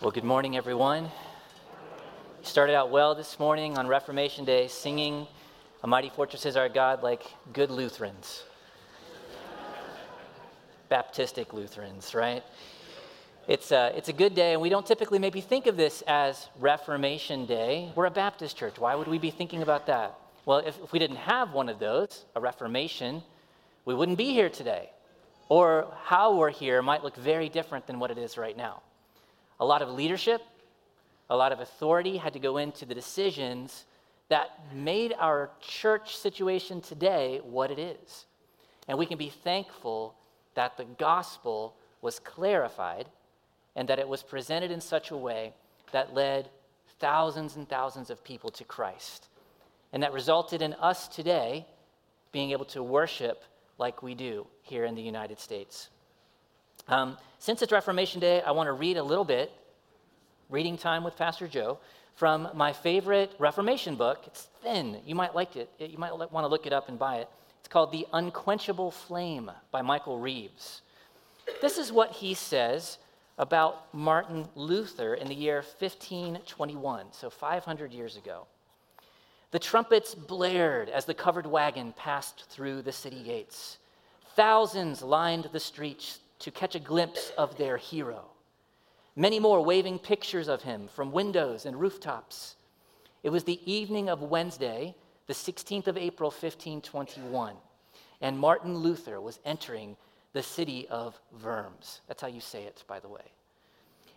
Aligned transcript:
Well, 0.00 0.10
good 0.10 0.24
morning, 0.24 0.56
everyone. 0.56 1.10
Started 2.40 2.74
out 2.74 2.90
well 2.90 3.14
this 3.14 3.38
morning 3.38 3.76
on 3.76 3.86
Reformation 3.86 4.46
Day 4.46 4.66
singing 4.66 5.26
A 5.82 5.86
Mighty 5.86 6.08
Fortress 6.08 6.46
is 6.46 6.56
Our 6.56 6.70
God 6.70 7.02
like 7.02 7.22
good 7.52 7.70
Lutherans. 7.70 8.44
Baptistic 10.90 11.52
Lutherans, 11.52 12.14
right? 12.14 12.42
It's 13.46 13.72
a, 13.72 13.92
it's 13.94 14.08
a 14.08 14.14
good 14.14 14.34
day, 14.34 14.54
and 14.54 14.62
we 14.62 14.70
don't 14.70 14.86
typically 14.86 15.18
maybe 15.18 15.42
think 15.42 15.66
of 15.66 15.76
this 15.76 16.02
as 16.06 16.48
Reformation 16.58 17.44
Day. 17.44 17.92
We're 17.94 18.06
a 18.06 18.10
Baptist 18.10 18.56
church. 18.56 18.78
Why 18.78 18.94
would 18.94 19.06
we 19.06 19.18
be 19.18 19.30
thinking 19.30 19.60
about 19.60 19.86
that? 19.88 20.14
Well, 20.46 20.60
if, 20.60 20.82
if 20.82 20.92
we 20.94 20.98
didn't 20.98 21.16
have 21.16 21.52
one 21.52 21.68
of 21.68 21.78
those, 21.78 22.24
a 22.34 22.40
Reformation, 22.40 23.22
we 23.84 23.94
wouldn't 23.94 24.16
be 24.16 24.32
here 24.32 24.48
today. 24.48 24.92
Or 25.50 25.92
how 26.04 26.36
we're 26.36 26.48
here 26.48 26.80
might 26.80 27.04
look 27.04 27.16
very 27.16 27.50
different 27.50 27.86
than 27.86 27.98
what 27.98 28.10
it 28.10 28.16
is 28.16 28.38
right 28.38 28.56
now. 28.56 28.80
A 29.60 29.64
lot 29.64 29.82
of 29.82 29.90
leadership, 29.90 30.42
a 31.28 31.36
lot 31.36 31.52
of 31.52 31.60
authority 31.60 32.16
had 32.16 32.32
to 32.32 32.38
go 32.38 32.56
into 32.56 32.84
the 32.84 32.94
decisions 32.94 33.84
that 34.28 34.58
made 34.74 35.14
our 35.18 35.50
church 35.60 36.16
situation 36.16 36.80
today 36.80 37.40
what 37.44 37.70
it 37.70 37.78
is. 37.78 38.26
And 38.88 38.98
we 38.98 39.06
can 39.06 39.18
be 39.18 39.28
thankful 39.28 40.14
that 40.54 40.76
the 40.76 40.84
gospel 40.84 41.76
was 42.00 42.18
clarified 42.18 43.08
and 43.76 43.88
that 43.88 43.98
it 43.98 44.08
was 44.08 44.22
presented 44.22 44.70
in 44.70 44.80
such 44.80 45.10
a 45.10 45.16
way 45.16 45.52
that 45.92 46.14
led 46.14 46.48
thousands 46.98 47.56
and 47.56 47.68
thousands 47.68 48.10
of 48.10 48.24
people 48.24 48.50
to 48.50 48.64
Christ. 48.64 49.28
And 49.92 50.02
that 50.02 50.12
resulted 50.12 50.62
in 50.62 50.74
us 50.74 51.08
today 51.08 51.66
being 52.32 52.50
able 52.52 52.64
to 52.66 52.82
worship 52.82 53.44
like 53.78 54.02
we 54.02 54.14
do 54.14 54.46
here 54.62 54.84
in 54.84 54.94
the 54.94 55.02
United 55.02 55.38
States. 55.38 55.88
Um, 56.90 57.16
since 57.38 57.62
it's 57.62 57.70
Reformation 57.70 58.20
Day, 58.20 58.42
I 58.42 58.50
want 58.50 58.66
to 58.66 58.72
read 58.72 58.96
a 58.96 59.02
little 59.02 59.24
bit, 59.24 59.52
reading 60.48 60.76
time 60.76 61.04
with 61.04 61.16
Pastor 61.16 61.46
Joe, 61.46 61.78
from 62.16 62.48
my 62.52 62.72
favorite 62.72 63.30
Reformation 63.38 63.94
book. 63.94 64.24
It's 64.26 64.48
thin. 64.60 64.96
You 65.06 65.14
might 65.14 65.32
like 65.32 65.54
it. 65.54 65.70
You 65.78 65.98
might 65.98 66.12
want 66.12 66.32
to 66.32 66.48
look 66.48 66.66
it 66.66 66.72
up 66.72 66.88
and 66.88 66.98
buy 66.98 67.18
it. 67.18 67.28
It's 67.60 67.68
called 67.68 67.92
The 67.92 68.08
Unquenchable 68.12 68.90
Flame 68.90 69.52
by 69.70 69.82
Michael 69.82 70.18
Reeves. 70.18 70.82
This 71.62 71.78
is 71.78 71.92
what 71.92 72.10
he 72.10 72.34
says 72.34 72.98
about 73.38 73.94
Martin 73.94 74.48
Luther 74.56 75.14
in 75.14 75.28
the 75.28 75.34
year 75.34 75.58
1521, 75.78 77.06
so 77.12 77.30
500 77.30 77.92
years 77.92 78.16
ago. 78.16 78.48
The 79.52 79.60
trumpets 79.60 80.16
blared 80.16 80.88
as 80.88 81.04
the 81.04 81.14
covered 81.14 81.46
wagon 81.46 81.92
passed 81.96 82.46
through 82.50 82.82
the 82.82 82.90
city 82.90 83.22
gates. 83.22 83.78
Thousands 84.34 85.02
lined 85.02 85.48
the 85.52 85.60
streets 85.60 86.18
to 86.40 86.50
catch 86.50 86.74
a 86.74 86.80
glimpse 86.80 87.32
of 87.38 87.56
their 87.56 87.76
hero. 87.76 88.24
Many 89.16 89.38
more 89.38 89.62
waving 89.62 89.98
pictures 89.98 90.48
of 90.48 90.62
him 90.62 90.88
from 90.88 91.12
windows 91.12 91.66
and 91.66 91.78
rooftops. 91.78 92.56
It 93.22 93.30
was 93.30 93.44
the 93.44 93.60
evening 93.70 94.08
of 94.08 94.22
Wednesday, 94.22 94.94
the 95.26 95.34
16th 95.34 95.86
of 95.86 95.96
April, 95.96 96.30
1521, 96.30 97.54
and 98.20 98.38
Martin 98.38 98.76
Luther 98.78 99.20
was 99.20 99.38
entering 99.44 99.96
the 100.32 100.42
city 100.42 100.86
of 100.88 101.18
Worms. 101.44 102.00
That's 102.06 102.22
how 102.22 102.28
you 102.28 102.40
say 102.40 102.64
it, 102.64 102.84
by 102.86 103.00
the 103.00 103.08
way. 103.08 103.32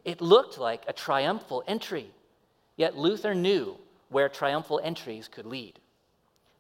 It 0.06 0.22
looked 0.22 0.58
like 0.58 0.84
a 0.88 0.94
triumphal 0.94 1.64
entry, 1.68 2.10
yet 2.78 2.98
Luther 2.98 3.34
knew 3.34 3.78
where 4.10 4.30
triumphal 4.30 4.80
entries 4.84 5.28
could 5.28 5.46
lead. 5.46 5.80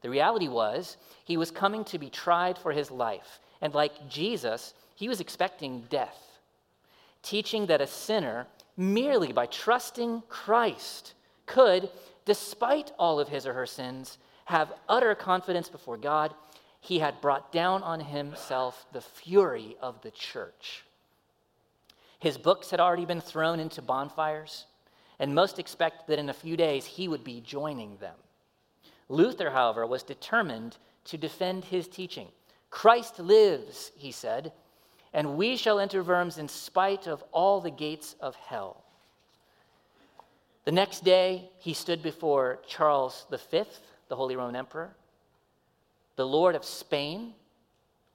The 0.01 0.09
reality 0.09 0.47
was, 0.47 0.97
he 1.23 1.37
was 1.37 1.51
coming 1.51 1.85
to 1.85 1.99
be 1.99 2.09
tried 2.09 2.57
for 2.57 2.71
his 2.71 2.91
life, 2.91 3.39
and 3.61 3.73
like 3.73 4.09
Jesus, 4.09 4.73
he 4.95 5.07
was 5.07 5.19
expecting 5.19 5.81
death, 5.89 6.39
teaching 7.21 7.65
that 7.67 7.81
a 7.81 7.87
sinner, 7.87 8.47
merely 8.77 9.31
by 9.31 9.45
trusting 9.45 10.23
Christ, 10.29 11.13
could, 11.45 11.89
despite 12.25 12.91
all 12.97 13.19
of 13.19 13.29
his 13.29 13.45
or 13.45 13.53
her 13.53 13.65
sins, 13.65 14.17
have 14.45 14.73
utter 14.89 15.15
confidence 15.15 15.69
before 15.69 15.97
God. 15.97 16.33
He 16.79 16.99
had 16.99 17.21
brought 17.21 17.51
down 17.51 17.81
on 17.83 18.01
himself 18.01 18.85
the 18.91 19.01
fury 19.01 19.77
of 19.81 20.01
the 20.01 20.11
church. 20.11 20.83
His 22.19 22.37
books 22.37 22.71
had 22.71 22.79
already 22.79 23.05
been 23.05 23.21
thrown 23.21 23.59
into 23.59 23.81
bonfires, 23.81 24.65
and 25.19 25.33
most 25.33 25.59
expect 25.59 26.07
that 26.07 26.19
in 26.19 26.29
a 26.29 26.33
few 26.33 26.57
days 26.57 26.85
he 26.85 27.07
would 27.07 27.23
be 27.23 27.41
joining 27.41 27.97
them. 27.97 28.15
Luther, 29.09 29.49
however, 29.51 29.85
was 29.85 30.03
determined 30.03 30.77
to 31.05 31.17
defend 31.17 31.65
his 31.65 31.87
teaching. 31.87 32.27
Christ 32.69 33.19
lives, 33.19 33.91
he 33.95 34.11
said, 34.11 34.51
and 35.13 35.37
we 35.37 35.55
shall 35.55 35.79
enter 35.79 36.03
Worms 36.03 36.37
in 36.37 36.47
spite 36.47 37.07
of 37.07 37.23
all 37.31 37.61
the 37.61 37.71
gates 37.71 38.15
of 38.19 38.35
hell. 38.35 38.83
The 40.65 40.71
next 40.71 41.03
day, 41.03 41.49
he 41.59 41.73
stood 41.73 42.01
before 42.01 42.59
Charles 42.67 43.25
V, 43.29 43.63
the 44.07 44.15
Holy 44.15 44.35
Roman 44.35 44.55
Emperor, 44.55 44.95
the 46.15 46.25
Lord 46.25 46.55
of 46.55 46.63
Spain, 46.63 47.33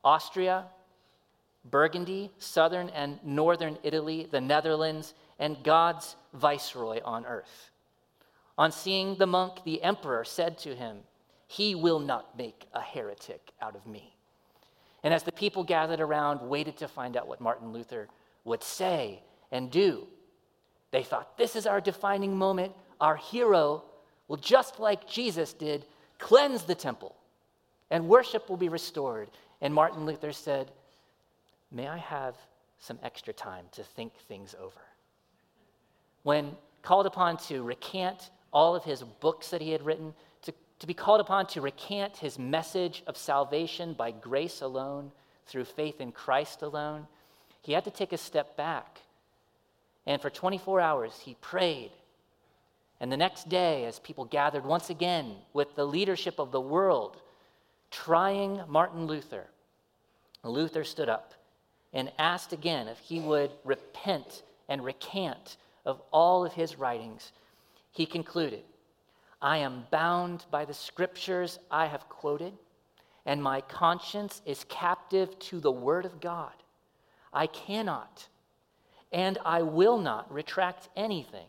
Austria, 0.03 0.64
Burgundy, 1.64 2.31
southern 2.38 2.88
and 2.91 3.19
northern 3.22 3.78
Italy, 3.82 4.26
the 4.31 4.41
Netherlands, 4.41 5.14
and 5.38 5.62
God's 5.62 6.16
viceroy 6.32 7.00
on 7.04 7.26
earth. 7.26 7.70
On 8.56 8.72
seeing 8.72 9.16
the 9.16 9.26
monk, 9.26 9.64
the 9.64 9.82
emperor 9.82 10.25
said 10.25 10.58
to 10.58 10.75
him, 10.75 10.98
He 11.47 11.75
will 11.75 12.00
not 12.00 12.37
make 12.37 12.66
a 12.72 12.81
heretic 12.81 13.53
out 13.60 13.76
of 13.76 13.87
me. 13.87 14.18
And 15.08 15.14
as 15.14 15.22
the 15.22 15.32
people 15.32 15.64
gathered 15.64 16.00
around, 16.00 16.46
waited 16.50 16.76
to 16.76 16.86
find 16.86 17.16
out 17.16 17.26
what 17.26 17.41
Martin 17.41 17.72
Luther 17.72 18.08
would 18.44 18.62
say 18.62 19.22
and 19.50 19.70
do, 19.70 20.06
they 20.91 21.02
thought, 21.02 21.38
this 21.38 21.56
is 21.56 21.66
our 21.66 21.80
defining 21.80 22.36
moment. 22.36 22.74
Our 23.00 23.16
hero 23.16 23.84
will, 24.28 24.36
just 24.36 24.78
like 24.78 25.08
Jesus 25.08 25.54
did, 25.54 25.86
cleanse 26.19 26.64
the 26.64 26.74
temple, 26.74 27.16
and 27.91 28.06
worship 28.06 28.50
will 28.50 28.58
be 28.58 28.69
restored. 28.69 29.30
And 29.62 29.72
Martin 29.72 30.04
Luther 30.04 30.30
said, 30.30 30.72
May 31.72 31.88
I 31.88 31.96
have 31.96 32.36
some 32.78 32.98
extra 33.02 33.32
time 33.32 33.64
to 33.72 33.84
think 33.84 34.12
things 34.28 34.54
over? 34.60 34.82
When 36.22 36.54
called 36.82 37.06
upon 37.06 37.38
to 37.46 37.62
recant 37.62 38.28
all 38.52 38.76
of 38.76 38.84
his 38.84 39.02
books 39.04 39.48
that 39.48 39.62
he 39.62 39.70
had 39.70 39.86
written, 39.86 40.12
to 40.78 40.87
be 40.87 40.94
called 40.94 41.21
upon 41.21 41.47
to 41.49 41.61
recant 41.61 42.19
his 42.19 42.39
message 42.39 43.03
of 43.06 43.16
salvation 43.16 43.94
by 43.94 44.11
grace 44.11 44.61
alone, 44.61 45.12
through 45.49 45.65
faith 45.65 46.00
in 46.00 46.12
Christ 46.12 46.62
alone, 46.62 47.06
he 47.62 47.72
had 47.72 47.84
to 47.84 47.91
take 47.91 48.12
a 48.12 48.19
step 48.19 48.56
back. 48.56 49.00
And 50.06 50.22
for 50.22 50.31
24 50.31 50.81
hours, 50.81 51.21
he 51.25 51.34
prayed. 51.41 51.91
And 53.00 53.11
the 53.11 53.17
next 53.17 53.49
day, 53.49 53.84
as 53.84 53.99
people 53.99 54.25
gathered 54.25 54.65
once 54.65 54.91
again 54.91 55.34
with 55.53 55.75
the 55.75 55.87
leadership 55.87 56.38
of 56.38 56.53
the 56.53 56.61
world, 56.61 57.17
trying 57.91 58.61
Martin 58.69 59.06
Luther, 59.06 59.47
Luther 60.44 60.84
stood 60.84 61.09
up 61.09 61.34
and 61.93 62.12
asked 62.19 62.53
again 62.53 62.88
if 62.88 62.99
he 62.99 63.21
would 63.21 63.50
repent 63.65 64.43
and 64.69 64.84
recant 64.84 65.56
of 65.84 66.00
all 66.12 66.44
of 66.44 66.53
his 66.53 66.78
writings. 66.78 67.33
He 67.93 68.06
concluded, 68.06 68.62
I 69.41 69.59
am 69.59 69.87
bound 69.91 70.47
by 70.50 70.65
the 70.65 70.75
scriptures 70.75 71.59
I 71.71 71.87
have 71.87 72.09
quoted, 72.09 72.53
and 73.25 73.43
my 73.43 73.60
conscience 73.60 74.43
is 74.44 74.65
captive 74.69 75.38
to 75.38 75.60
the 75.60 75.72
word 75.72 76.04
of 76.04 76.21
God. 76.21 76.54
I 77.32 77.47
cannot 77.47 78.28
and 79.12 79.38
I 79.44 79.62
will 79.62 79.99
not 79.99 80.32
retract 80.32 80.88
anything, 80.97 81.47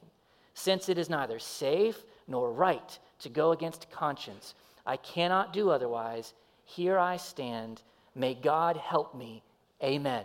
since 0.53 0.89
it 0.89 0.97
is 0.97 1.09
neither 1.09 1.39
safe 1.39 2.03
nor 2.27 2.51
right 2.51 2.99
to 3.19 3.29
go 3.29 3.51
against 3.51 3.91
conscience. 3.91 4.55
I 4.85 4.97
cannot 4.97 5.53
do 5.53 5.69
otherwise. 5.69 6.33
Here 6.65 6.97
I 6.97 7.17
stand. 7.17 7.81
May 8.15 8.33
God 8.33 8.77
help 8.77 9.15
me. 9.15 9.43
Amen. 9.83 10.23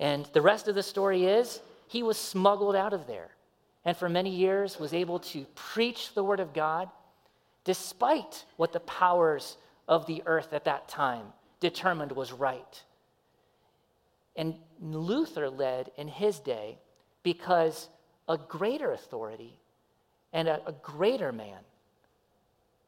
And 0.00 0.26
the 0.32 0.42
rest 0.42 0.68
of 0.68 0.74
the 0.74 0.82
story 0.82 1.24
is 1.24 1.60
he 1.86 2.02
was 2.02 2.16
smuggled 2.16 2.74
out 2.74 2.92
of 2.92 3.06
there 3.06 3.28
and 3.84 3.96
for 3.96 4.08
many 4.08 4.30
years 4.30 4.78
was 4.78 4.94
able 4.94 5.18
to 5.18 5.44
preach 5.54 6.14
the 6.14 6.24
word 6.24 6.40
of 6.40 6.54
God 6.54 6.88
despite 7.64 8.44
what 8.56 8.72
the 8.72 8.80
powers 8.80 9.56
of 9.88 10.06
the 10.06 10.22
earth 10.26 10.52
at 10.52 10.64
that 10.64 10.88
time 10.88 11.26
determined 11.60 12.12
was 12.12 12.32
right. 12.32 12.82
And 14.36 14.54
Luther 14.80 15.48
led 15.48 15.90
in 15.96 16.08
his 16.08 16.38
day 16.38 16.78
because 17.22 17.88
a 18.28 18.36
greater 18.36 18.92
authority 18.92 19.58
and 20.32 20.48
a, 20.48 20.60
a 20.66 20.72
greater 20.72 21.32
man 21.32 21.60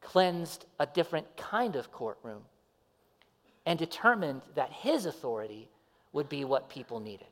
cleansed 0.01 0.65
a 0.79 0.85
different 0.85 1.37
kind 1.37 1.75
of 1.75 1.91
courtroom 1.91 2.41
and 3.65 3.77
determined 3.77 4.41
that 4.55 4.71
his 4.71 5.05
authority 5.05 5.67
would 6.13 6.29
be 6.29 6.45
what 6.45 6.69
people 6.69 6.99
needed. 6.99 7.27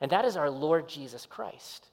And 0.00 0.10
that 0.12 0.24
is 0.24 0.36
our 0.36 0.50
Lord 0.50 0.88
Jesus 0.88 1.26
Christ. 1.26 1.86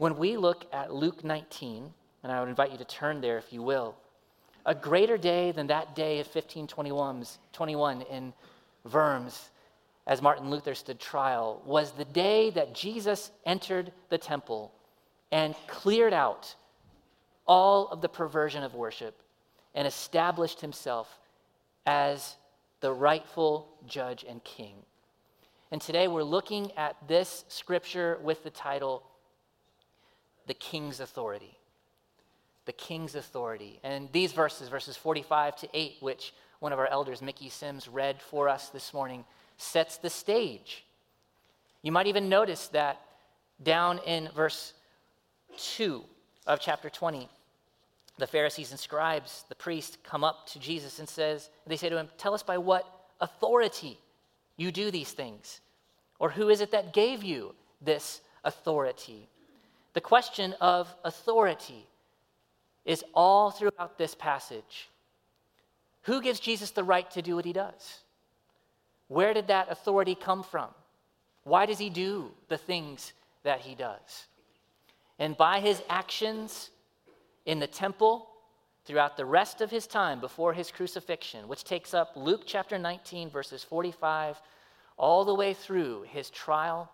When 0.00 0.16
we 0.16 0.38
look 0.38 0.64
at 0.72 0.94
Luke 0.94 1.24
19, 1.24 1.92
and 2.22 2.32
I 2.32 2.40
would 2.40 2.48
invite 2.48 2.72
you 2.72 2.78
to 2.78 2.86
turn 2.86 3.20
there 3.20 3.36
if 3.36 3.52
you 3.52 3.62
will, 3.62 3.96
a 4.64 4.74
greater 4.74 5.18
day 5.18 5.52
than 5.52 5.66
that 5.66 5.94
day 5.94 6.20
of 6.20 6.26
1521 6.26 8.02
in 8.10 8.32
Worms 8.90 9.50
as 10.06 10.22
Martin 10.22 10.48
Luther 10.48 10.74
stood 10.74 10.98
trial 10.98 11.60
was 11.66 11.92
the 11.92 12.06
day 12.06 12.48
that 12.48 12.74
Jesus 12.74 13.30
entered 13.44 13.92
the 14.08 14.16
temple 14.16 14.72
and 15.32 15.54
cleared 15.66 16.14
out 16.14 16.54
all 17.46 17.88
of 17.88 18.00
the 18.00 18.08
perversion 18.08 18.62
of 18.62 18.72
worship 18.74 19.20
and 19.74 19.86
established 19.86 20.62
himself 20.62 21.20
as 21.84 22.36
the 22.80 22.90
rightful 22.90 23.68
judge 23.86 24.24
and 24.26 24.42
king. 24.44 24.76
And 25.70 25.78
today 25.78 26.08
we're 26.08 26.22
looking 26.22 26.72
at 26.78 26.96
this 27.06 27.44
scripture 27.48 28.18
with 28.22 28.42
the 28.44 28.50
title, 28.50 29.02
The 30.50 30.54
King's 30.54 30.98
Authority. 30.98 31.56
The 32.64 32.72
King's 32.72 33.14
Authority. 33.14 33.78
And 33.84 34.08
these 34.10 34.32
verses, 34.32 34.68
verses 34.68 34.96
45 34.96 35.54
to 35.54 35.68
8, 35.72 35.98
which 36.00 36.34
one 36.58 36.72
of 36.72 36.80
our 36.80 36.88
elders, 36.88 37.22
Mickey 37.22 37.48
Sims, 37.48 37.86
read 37.86 38.20
for 38.20 38.48
us 38.48 38.68
this 38.68 38.92
morning, 38.92 39.24
sets 39.58 39.98
the 39.98 40.10
stage. 40.10 40.84
You 41.82 41.92
might 41.92 42.08
even 42.08 42.28
notice 42.28 42.66
that 42.72 43.00
down 43.62 44.00
in 44.04 44.28
verse 44.34 44.72
2 45.56 46.02
of 46.48 46.58
chapter 46.58 46.90
20, 46.90 47.28
the 48.18 48.26
Pharisees 48.26 48.72
and 48.72 48.80
scribes, 48.80 49.44
the 49.48 49.54
priests, 49.54 49.98
come 50.02 50.24
up 50.24 50.48
to 50.48 50.58
Jesus 50.58 50.98
and 50.98 51.08
says, 51.08 51.48
they 51.64 51.76
say 51.76 51.90
to 51.90 51.96
him, 51.96 52.08
Tell 52.18 52.34
us 52.34 52.42
by 52.42 52.58
what 52.58 52.92
authority 53.20 54.00
you 54.56 54.72
do 54.72 54.90
these 54.90 55.12
things. 55.12 55.60
Or 56.18 56.28
who 56.28 56.48
is 56.48 56.60
it 56.60 56.72
that 56.72 56.92
gave 56.92 57.22
you 57.22 57.54
this 57.80 58.20
authority? 58.42 59.28
The 59.92 60.00
question 60.00 60.54
of 60.60 60.94
authority 61.04 61.86
is 62.84 63.04
all 63.14 63.50
throughout 63.50 63.98
this 63.98 64.14
passage. 64.14 64.88
Who 66.02 66.22
gives 66.22 66.40
Jesus 66.40 66.70
the 66.70 66.84
right 66.84 67.10
to 67.10 67.22
do 67.22 67.36
what 67.36 67.44
he 67.44 67.52
does? 67.52 68.00
Where 69.08 69.34
did 69.34 69.48
that 69.48 69.70
authority 69.70 70.14
come 70.14 70.42
from? 70.42 70.68
Why 71.44 71.66
does 71.66 71.78
he 71.78 71.90
do 71.90 72.30
the 72.48 72.58
things 72.58 73.12
that 73.42 73.60
he 73.60 73.74
does? 73.74 74.26
And 75.18 75.36
by 75.36 75.60
his 75.60 75.82
actions 75.88 76.70
in 77.44 77.58
the 77.58 77.66
temple, 77.66 78.30
throughout 78.84 79.16
the 79.16 79.24
rest 79.24 79.60
of 79.60 79.70
his 79.70 79.86
time 79.86 80.20
before 80.20 80.52
his 80.52 80.70
crucifixion, 80.70 81.48
which 81.48 81.64
takes 81.64 81.94
up 81.94 82.12
Luke 82.16 82.42
chapter 82.46 82.78
19, 82.78 83.30
verses 83.30 83.62
45, 83.62 84.40
all 84.96 85.24
the 85.24 85.34
way 85.34 85.54
through 85.54 86.02
his 86.02 86.30
trial 86.30 86.90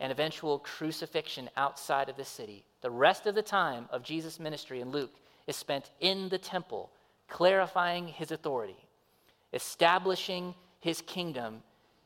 and 0.00 0.12
eventual 0.12 0.58
crucifixion 0.60 1.50
outside 1.56 2.08
of 2.08 2.16
the 2.16 2.24
city. 2.24 2.64
The 2.82 2.90
rest 2.90 3.26
of 3.26 3.34
the 3.34 3.42
time 3.42 3.88
of 3.90 4.02
Jesus' 4.02 4.38
ministry 4.38 4.80
in 4.80 4.90
Luke 4.90 5.14
is 5.46 5.56
spent 5.56 5.90
in 6.00 6.28
the 6.28 6.38
temple, 6.38 6.90
clarifying 7.28 8.06
his 8.06 8.30
authority, 8.30 8.76
establishing 9.52 10.54
his 10.80 11.00
kingdom 11.02 11.62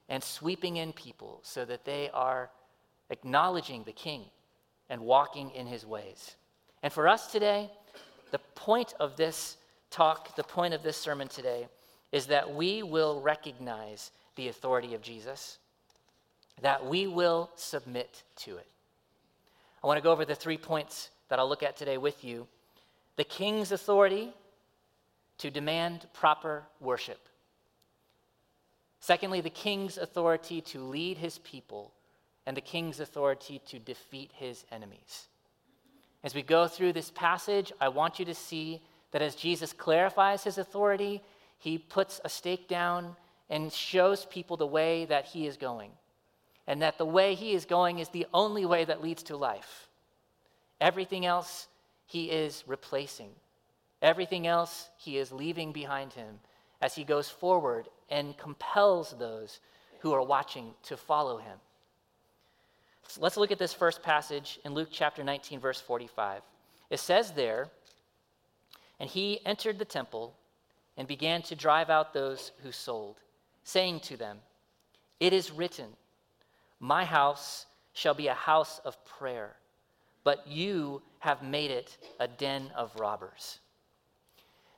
and 0.08 0.22
sweeping 0.22 0.76
in 0.76 0.92
people 0.92 1.40
so 1.42 1.64
that 1.64 1.84
they 1.84 2.10
are 2.14 2.50
acknowledging 3.10 3.84
the 3.84 3.92
king 3.92 4.24
and 4.88 5.00
walking 5.00 5.50
in 5.50 5.66
his 5.66 5.86
ways. 5.86 6.36
And 6.82 6.92
for 6.92 7.08
us 7.08 7.30
today, 7.30 7.70
the 8.30 8.40
point 8.54 8.94
of 8.98 9.16
this 9.16 9.56
talk, 9.90 10.34
the 10.36 10.42
point 10.42 10.74
of 10.74 10.82
this 10.82 10.96
sermon 10.96 11.28
today, 11.28 11.68
is 12.10 12.26
that 12.26 12.54
we 12.54 12.82
will 12.82 13.20
recognize 13.20 14.10
the 14.36 14.48
authority 14.48 14.94
of 14.94 15.02
Jesus, 15.02 15.58
that 16.60 16.86
we 16.86 17.06
will 17.06 17.50
submit 17.56 18.22
to 18.36 18.56
it. 18.56 18.66
I 19.82 19.86
want 19.86 19.98
to 19.98 20.02
go 20.02 20.12
over 20.12 20.24
the 20.24 20.34
three 20.34 20.58
points 20.58 21.10
that 21.28 21.38
I'll 21.38 21.48
look 21.48 21.62
at 21.62 21.76
today 21.76 21.98
with 21.98 22.24
you 22.24 22.46
the 23.16 23.24
king's 23.24 23.72
authority 23.72 24.32
to 25.38 25.50
demand 25.50 26.06
proper 26.14 26.64
worship. 26.80 27.18
Secondly, 29.00 29.40
the 29.40 29.50
king's 29.50 29.98
authority 29.98 30.60
to 30.60 30.80
lead 30.80 31.18
his 31.18 31.38
people, 31.38 31.92
and 32.46 32.56
the 32.56 32.60
king's 32.60 33.00
authority 33.00 33.60
to 33.66 33.78
defeat 33.78 34.30
his 34.34 34.64
enemies. 34.70 35.26
As 36.22 36.34
we 36.34 36.42
go 36.42 36.68
through 36.68 36.92
this 36.92 37.10
passage, 37.10 37.72
I 37.80 37.88
want 37.88 38.18
you 38.18 38.24
to 38.26 38.34
see 38.34 38.80
that 39.10 39.22
as 39.22 39.34
Jesus 39.34 39.72
clarifies 39.72 40.44
his 40.44 40.56
authority, 40.56 41.20
he 41.58 41.78
puts 41.78 42.20
a 42.24 42.28
stake 42.28 42.68
down 42.68 43.16
and 43.50 43.72
shows 43.72 44.24
people 44.26 44.56
the 44.56 44.66
way 44.66 45.04
that 45.06 45.26
he 45.26 45.46
is 45.46 45.56
going. 45.56 45.90
And 46.66 46.82
that 46.82 46.98
the 46.98 47.04
way 47.04 47.34
he 47.34 47.52
is 47.52 47.64
going 47.64 47.98
is 47.98 48.08
the 48.08 48.26
only 48.32 48.64
way 48.64 48.84
that 48.84 49.02
leads 49.02 49.22
to 49.24 49.36
life. 49.36 49.88
Everything 50.80 51.26
else 51.26 51.68
he 52.06 52.30
is 52.30 52.64
replacing, 52.66 53.30
everything 54.00 54.46
else 54.46 54.90
he 54.96 55.16
is 55.16 55.32
leaving 55.32 55.72
behind 55.72 56.12
him 56.12 56.40
as 56.80 56.94
he 56.94 57.04
goes 57.04 57.28
forward 57.28 57.88
and 58.10 58.36
compels 58.36 59.14
those 59.18 59.60
who 60.00 60.12
are 60.12 60.22
watching 60.22 60.74
to 60.82 60.96
follow 60.96 61.38
him. 61.38 61.58
So 63.08 63.20
let's 63.20 63.36
look 63.36 63.52
at 63.52 63.58
this 63.58 63.72
first 63.72 64.02
passage 64.02 64.58
in 64.64 64.74
Luke 64.74 64.88
chapter 64.90 65.22
19, 65.22 65.60
verse 65.60 65.80
45. 65.80 66.42
It 66.90 66.98
says 66.98 67.32
there, 67.32 67.68
And 68.98 69.08
he 69.08 69.44
entered 69.46 69.78
the 69.78 69.84
temple 69.84 70.34
and 70.96 71.06
began 71.06 71.42
to 71.42 71.54
drive 71.54 71.88
out 71.88 72.12
those 72.12 72.52
who 72.62 72.72
sold, 72.72 73.16
saying 73.64 74.00
to 74.00 74.16
them, 74.16 74.38
It 75.20 75.32
is 75.32 75.50
written, 75.50 75.88
My 76.82 77.04
house 77.04 77.66
shall 77.92 78.12
be 78.12 78.26
a 78.26 78.34
house 78.34 78.80
of 78.84 79.02
prayer, 79.04 79.54
but 80.24 80.48
you 80.48 81.00
have 81.20 81.40
made 81.40 81.70
it 81.70 81.96
a 82.18 82.26
den 82.26 82.72
of 82.76 82.98
robbers. 82.98 83.60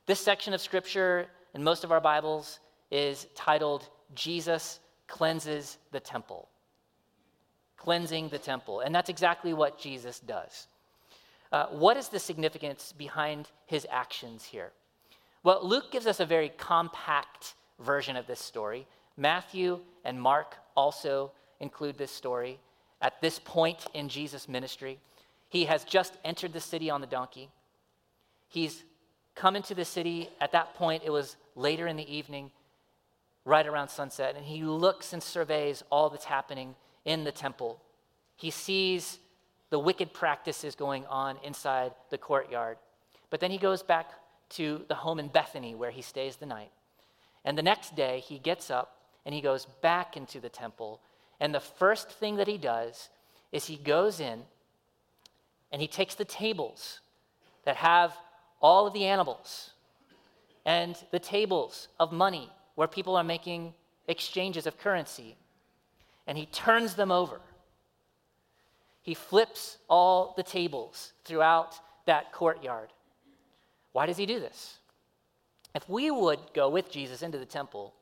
This 0.05 0.19
section 0.19 0.53
of 0.53 0.61
scripture 0.61 1.25
in 1.55 1.63
most 1.63 1.83
of 1.83 1.91
our 1.91 1.99
Bibles 1.99 2.59
is 2.91 3.25
titled 3.33 3.89
Jesus 4.13 4.79
Cleanses 5.07 5.79
the 5.91 5.99
Temple. 5.99 6.47
Cleansing 7.75 8.29
the 8.29 8.37
temple. 8.37 8.81
And 8.81 8.93
that's 8.93 9.09
exactly 9.09 9.53
what 9.53 9.79
Jesus 9.79 10.19
does. 10.19 10.67
Uh, 11.51 11.65
what 11.71 11.97
is 11.97 12.09
the 12.09 12.19
significance 12.19 12.93
behind 12.95 13.49
his 13.65 13.87
actions 13.89 14.43
here? 14.43 14.71
Well, 15.41 15.67
Luke 15.67 15.91
gives 15.91 16.05
us 16.05 16.19
a 16.19 16.25
very 16.25 16.49
compact 16.49 17.55
version 17.79 18.15
of 18.15 18.27
this 18.27 18.39
story. 18.39 18.85
Matthew 19.17 19.79
and 20.03 20.21
Mark 20.21 20.55
also 20.77 21.31
include 21.59 21.97
this 21.97 22.11
story 22.11 22.59
at 23.01 23.21
this 23.21 23.39
point 23.39 23.85
in 23.93 24.09
Jesus' 24.09 24.47
ministry. 24.47 24.99
He 25.49 25.65
has 25.65 25.83
just 25.83 26.17
entered 26.23 26.53
the 26.53 26.59
city 26.59 26.89
on 26.89 27.01
the 27.01 27.07
donkey. 27.07 27.49
He's 28.47 28.83
come 29.35 29.55
into 29.55 29.75
the 29.75 29.85
city. 29.85 30.29
At 30.41 30.51
that 30.53 30.75
point, 30.75 31.03
it 31.05 31.11
was 31.11 31.35
later 31.55 31.87
in 31.87 31.97
the 31.97 32.15
evening, 32.15 32.51
right 33.43 33.65
around 33.65 33.89
sunset, 33.89 34.35
and 34.35 34.45
he 34.45 34.63
looks 34.63 35.13
and 35.13 35.21
surveys 35.21 35.83
all 35.91 36.09
that's 36.09 36.25
happening 36.25 36.75
in 37.03 37.23
the 37.23 37.31
temple. 37.31 37.81
He 38.35 38.49
sees 38.49 39.19
the 39.69 39.79
wicked 39.79 40.13
practices 40.13 40.75
going 40.75 41.05
on 41.07 41.37
inside 41.43 41.91
the 42.09 42.17
courtyard. 42.17 42.77
But 43.29 43.39
then 43.39 43.51
he 43.51 43.57
goes 43.57 43.83
back 43.83 44.11
to 44.49 44.85
the 44.87 44.95
home 44.95 45.19
in 45.19 45.27
Bethany 45.27 45.75
where 45.75 45.91
he 45.91 46.01
stays 46.01 46.37
the 46.37 46.45
night. 46.45 46.71
And 47.43 47.57
the 47.57 47.63
next 47.63 47.95
day, 47.95 48.19
he 48.19 48.39
gets 48.39 48.71
up 48.71 48.97
and 49.25 49.33
he 49.33 49.41
goes 49.41 49.65
back 49.81 50.15
into 50.17 50.39
the 50.39 50.49
temple. 50.49 51.01
And 51.39 51.53
the 51.53 51.59
first 51.59 52.09
thing 52.09 52.37
that 52.37 52.47
he 52.47 52.57
does 52.57 53.09
is 53.51 53.65
he 53.65 53.77
goes 53.77 54.19
in 54.19 54.43
and 55.71 55.81
he 55.81 55.87
takes 55.87 56.15
the 56.15 56.25
tables 56.25 56.99
that 57.65 57.75
have 57.75 58.15
all 58.61 58.87
of 58.87 58.93
the 58.93 59.05
animals 59.05 59.71
and 60.65 60.95
the 61.11 61.19
tables 61.19 61.87
of 61.99 62.11
money 62.11 62.49
where 62.75 62.87
people 62.87 63.15
are 63.15 63.23
making 63.23 63.73
exchanges 64.07 64.65
of 64.65 64.77
currency. 64.77 65.35
And 66.27 66.37
he 66.37 66.45
turns 66.47 66.95
them 66.95 67.11
over. 67.11 67.39
He 69.01 69.13
flips 69.13 69.77
all 69.87 70.33
the 70.35 70.43
tables 70.43 71.13
throughout 71.23 71.79
that 72.05 72.31
courtyard. 72.31 72.89
Why 73.91 74.05
does 74.05 74.17
he 74.17 74.25
do 74.25 74.39
this? 74.39 74.79
If 75.75 75.87
we 75.87 76.09
would 76.09 76.39
go 76.53 76.69
with 76.69 76.89
Jesus 76.89 77.21
into 77.21 77.37
the 77.37 77.45
temple 77.45 77.93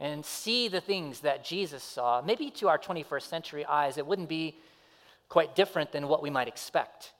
and 0.00 0.24
see 0.24 0.66
the 0.66 0.80
things 0.80 1.20
that 1.20 1.44
Jesus 1.44 1.82
saw, 1.82 2.22
maybe 2.22 2.50
to 2.52 2.68
our 2.68 2.78
21st 2.78 3.22
century 3.22 3.66
eyes, 3.66 3.98
it 3.98 4.06
wouldn't 4.06 4.30
be 4.30 4.56
quite 5.28 5.54
different 5.54 5.92
than 5.92 6.08
what 6.08 6.22
we 6.22 6.30
might 6.30 6.48
expect. 6.48 7.12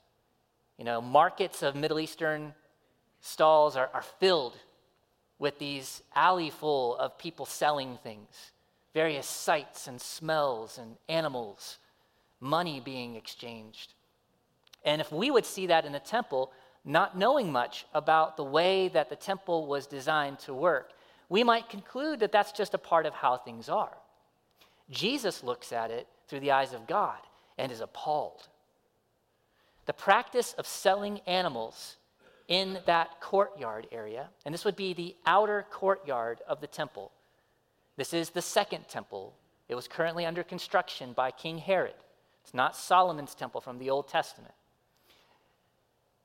You 0.77 0.85
know, 0.85 0.99
markets 0.99 1.61
of 1.61 1.75
Middle 1.75 1.99
Eastern 1.99 2.55
stalls 3.21 3.77
are, 3.77 3.89
are 3.93 4.01
filled 4.01 4.57
with 5.37 5.59
these 5.59 6.01
alley 6.15 6.49
full 6.49 6.97
of 6.97 7.19
people 7.19 7.45
selling 7.45 7.99
things, 8.03 8.51
various 8.95 9.27
sights 9.27 9.87
and 9.87 10.01
smells 10.01 10.79
and 10.79 10.95
animals, 11.07 11.77
money 12.39 12.79
being 12.79 13.15
exchanged. 13.15 13.93
And 14.83 14.99
if 14.99 15.11
we 15.11 15.29
would 15.29 15.45
see 15.45 15.67
that 15.67 15.85
in 15.85 15.91
the 15.91 15.99
temple, 15.99 16.51
not 16.83 17.15
knowing 17.15 17.51
much 17.51 17.85
about 17.93 18.37
the 18.37 18.43
way 18.43 18.87
that 18.87 19.09
the 19.09 19.15
temple 19.15 19.67
was 19.67 19.85
designed 19.85 20.39
to 20.39 20.53
work, 20.53 20.93
we 21.31 21.45
might 21.45 21.69
conclude 21.69 22.19
that 22.19 22.33
that's 22.33 22.51
just 22.51 22.73
a 22.73 22.77
part 22.77 23.05
of 23.05 23.13
how 23.13 23.37
things 23.37 23.69
are. 23.69 23.97
Jesus 24.89 25.45
looks 25.45 25.71
at 25.71 25.89
it 25.89 26.05
through 26.27 26.41
the 26.41 26.51
eyes 26.51 26.73
of 26.73 26.87
God 26.87 27.19
and 27.57 27.71
is 27.71 27.79
appalled. 27.79 28.49
The 29.85 29.93
practice 29.93 30.51
of 30.57 30.67
selling 30.67 31.21
animals 31.25 31.95
in 32.49 32.79
that 32.85 33.21
courtyard 33.21 33.87
area, 33.93 34.27
and 34.45 34.53
this 34.53 34.65
would 34.65 34.75
be 34.75 34.93
the 34.93 35.15
outer 35.25 35.65
courtyard 35.71 36.41
of 36.49 36.59
the 36.59 36.67
temple. 36.67 37.13
This 37.95 38.13
is 38.13 38.31
the 38.31 38.41
second 38.41 38.89
temple. 38.89 39.33
It 39.69 39.75
was 39.75 39.87
currently 39.87 40.25
under 40.25 40.43
construction 40.43 41.13
by 41.13 41.31
King 41.31 41.59
Herod. 41.59 41.95
It's 42.43 42.53
not 42.53 42.75
Solomon's 42.75 43.35
temple 43.35 43.61
from 43.61 43.79
the 43.79 43.89
Old 43.89 44.09
Testament. 44.09 44.53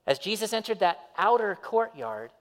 As 0.04 0.18
Jesus 0.18 0.52
entered 0.52 0.80
that 0.80 1.10
outer 1.16 1.56
courtyard, 1.62 2.32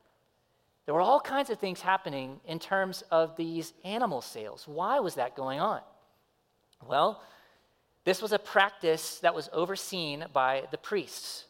there 0.85 0.93
were 0.93 1.01
all 1.01 1.19
kinds 1.19 1.49
of 1.49 1.59
things 1.59 1.81
happening 1.81 2.39
in 2.45 2.59
terms 2.59 3.03
of 3.11 3.35
these 3.35 3.73
animal 3.83 4.21
sales. 4.21 4.67
Why 4.67 4.99
was 4.99 5.15
that 5.15 5.35
going 5.35 5.59
on? 5.59 5.81
Well, 6.87 7.21
this 8.03 8.21
was 8.21 8.31
a 8.31 8.39
practice 8.39 9.19
that 9.19 9.33
was 9.33 9.49
overseen 9.51 10.25
by 10.31 10.63
the 10.69 10.77
priests. 10.77 11.45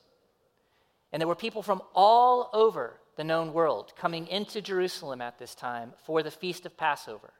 And 1.12 1.20
there 1.20 1.28
were 1.28 1.36
people 1.36 1.62
from 1.62 1.82
all 1.94 2.50
over 2.54 3.00
the 3.18 3.24
known 3.26 3.54
world 3.54 3.94
coming 3.98 4.28
into 4.28 4.62
Jerusalem 4.62 5.22
at 5.22 5.38
this 5.38 5.54
time 5.54 5.94
for 6.06 6.24
the 6.24 6.32
feast 6.32 6.66
of 6.66 6.78
Passover. 6.78 7.34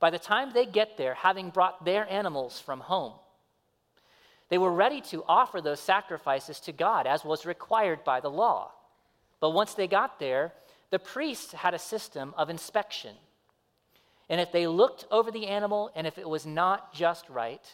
By 0.00 0.10
the 0.10 0.18
time 0.18 0.52
they 0.52 0.66
get 0.66 0.98
there, 0.98 1.14
having 1.14 1.48
brought 1.48 1.84
their 1.84 2.10
animals 2.10 2.60
from 2.60 2.80
home, 2.80 3.14
they 4.50 4.58
were 4.58 4.72
ready 4.72 5.00
to 5.02 5.24
offer 5.26 5.60
those 5.60 5.80
sacrifices 5.80 6.60
to 6.60 6.72
God 6.72 7.06
as 7.06 7.24
was 7.24 7.46
required 7.46 8.04
by 8.04 8.20
the 8.20 8.30
law. 8.30 8.72
But 9.40 9.50
once 9.50 9.74
they 9.74 9.86
got 9.86 10.18
there, 10.18 10.52
the 10.90 10.98
priests 10.98 11.52
had 11.52 11.74
a 11.74 11.78
system 11.78 12.34
of 12.36 12.50
inspection. 12.50 13.16
And 14.28 14.40
if 14.40 14.52
they 14.52 14.66
looked 14.66 15.06
over 15.10 15.30
the 15.30 15.46
animal 15.46 15.90
and 15.94 16.06
if 16.06 16.18
it 16.18 16.28
was 16.28 16.46
not 16.46 16.94
just 16.94 17.28
right, 17.28 17.64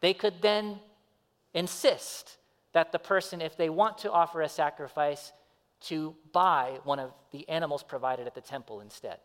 they 0.00 0.14
could 0.14 0.42
then 0.42 0.78
insist 1.54 2.38
that 2.72 2.92
the 2.92 2.98
person, 2.98 3.40
if 3.40 3.56
they 3.56 3.68
want 3.68 3.98
to 3.98 4.10
offer 4.10 4.42
a 4.42 4.48
sacrifice, 4.48 5.32
to 5.82 6.14
buy 6.32 6.78
one 6.84 6.98
of 6.98 7.12
the 7.32 7.48
animals 7.48 7.82
provided 7.82 8.26
at 8.26 8.34
the 8.34 8.40
temple 8.40 8.80
instead. 8.80 9.18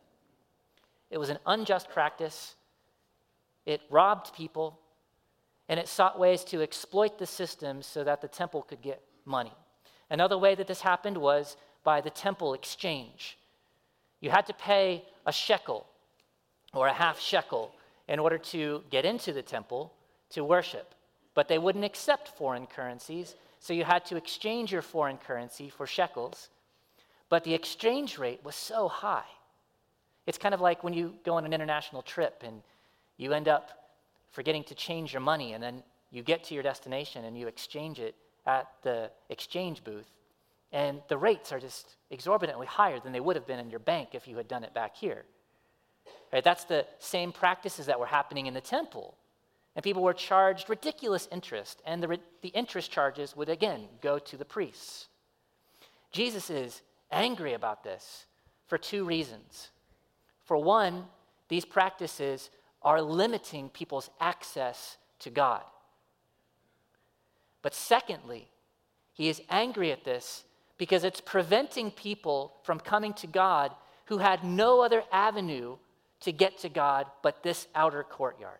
It 1.10 1.18
was 1.18 1.30
an 1.30 1.40
unjust 1.46 1.90
practice. 1.90 2.56
It 3.66 3.82
robbed 3.90 4.34
people, 4.34 4.80
and 5.70 5.80
it 5.80 5.88
sought 5.88 6.20
ways 6.20 6.44
to 6.46 6.62
exploit 6.62 7.18
the 7.18 7.26
system 7.26 7.82
so 7.82 8.04
that 8.04 8.22
the 8.22 8.28
temple 8.28 8.64
could 8.64 8.82
get 8.82 9.02
money. 9.26 9.54
Another 10.10 10.38
way 10.38 10.56
that 10.56 10.68
this 10.68 10.82
happened 10.82 11.18
was 11.18 11.58
by 11.88 12.02
the 12.02 12.10
temple 12.10 12.54
exchange. 12.54 13.38
You 14.20 14.30
had 14.30 14.46
to 14.48 14.54
pay 14.54 15.06
a 15.26 15.32
shekel 15.32 15.88
or 16.74 16.88
a 16.88 16.94
half 16.94 17.18
shekel 17.18 17.74
in 18.10 18.20
order 18.20 18.38
to 18.38 18.84
get 18.90 19.06
into 19.06 19.32
the 19.32 19.42
temple 19.42 19.94
to 20.32 20.44
worship. 20.44 20.94
But 21.34 21.48
they 21.48 21.58
wouldn't 21.58 21.86
accept 21.86 22.38
foreign 22.38 22.68
currencies, 22.68 23.36
so 23.62 23.72
you 23.72 23.86
had 23.86 24.04
to 24.08 24.18
exchange 24.18 24.70
your 24.70 24.82
foreign 24.82 25.18
currency 25.18 25.70
for 25.70 25.88
shekels. 25.88 26.50
But 27.30 27.46
the 27.46 27.54
exchange 27.54 28.18
rate 28.18 28.42
was 28.44 28.56
so 28.56 28.90
high. 28.90 29.30
It's 30.26 30.38
kind 30.38 30.54
of 30.54 30.60
like 30.60 30.84
when 30.84 30.94
you 30.94 31.14
go 31.24 31.36
on 31.36 31.46
an 31.46 31.54
international 31.54 32.02
trip 32.02 32.44
and 32.46 32.64
you 33.16 33.32
end 33.32 33.48
up 33.48 33.66
forgetting 34.34 34.66
to 34.66 34.76
change 34.76 35.14
your 35.14 35.22
money, 35.22 35.54
and 35.54 35.64
then 35.64 35.84
you 36.12 36.22
get 36.22 36.44
to 36.48 36.54
your 36.54 36.64
destination 36.64 37.24
and 37.24 37.38
you 37.40 37.48
exchange 37.48 37.98
it 38.02 38.16
at 38.46 38.68
the 38.84 39.10
exchange 39.30 39.86
booth 39.86 40.17
and 40.72 41.02
the 41.08 41.18
rates 41.18 41.52
are 41.52 41.60
just 41.60 41.96
exorbitantly 42.12 42.68
higher 42.68 43.00
than 43.00 43.14
they 43.14 43.20
would 43.20 43.36
have 43.36 43.48
been 43.48 43.60
in 43.60 43.70
your 43.70 43.80
bank 43.80 44.10
if 44.14 44.28
you 44.28 44.38
had 44.38 44.48
done 44.48 44.64
it 44.64 44.74
back 44.74 44.96
here. 44.96 45.26
Right? 46.32 46.44
That's 46.44 46.66
the 46.66 46.86
same 47.00 47.32
practices 47.32 47.86
that 47.86 48.00
were 48.00 48.06
happening 48.06 48.48
in 48.48 48.54
the 48.54 48.62
temple. 48.62 49.18
And 49.76 49.84
people 49.84 50.04
were 50.04 50.14
charged 50.14 50.70
ridiculous 50.70 51.28
interest, 51.32 51.82
and 51.86 52.02
the, 52.02 52.20
the 52.42 52.50
interest 52.50 52.92
charges 52.92 53.36
would 53.36 53.48
again 53.48 53.88
go 54.02 54.18
to 54.20 54.36
the 54.36 54.46
priests. 54.46 55.08
Jesus 56.12 56.50
is 56.50 56.82
angry 57.12 57.54
about 57.54 57.84
this 57.84 58.26
for 58.66 58.78
two 58.78 59.06
reasons. 59.06 59.70
For 60.44 60.58
one, 60.58 61.06
these 61.48 61.64
practices 61.64 62.50
are 62.82 63.02
limiting 63.02 63.70
people's 63.70 64.10
access 64.20 64.98
to 65.20 65.30
God. 65.30 65.64
But 67.62 67.74
secondly, 67.74 68.50
he 69.14 69.30
is 69.30 69.42
angry 69.50 69.92
at 69.92 70.04
this 70.04 70.44
because 70.78 71.04
it's 71.04 71.22
preventing 71.22 71.92
people 71.92 72.54
from 72.64 72.80
coming 72.80 73.14
to 73.16 73.28
God 73.28 73.72
who 74.06 74.20
had 74.20 74.44
no 74.44 74.82
other 74.82 75.04
avenue 75.12 75.78
to 76.22 76.32
get 76.32 76.60
to 76.60 76.70
God 76.70 77.08
but 77.22 77.44
this 77.44 77.68
outer 77.76 78.04
courtyard. 78.04 78.60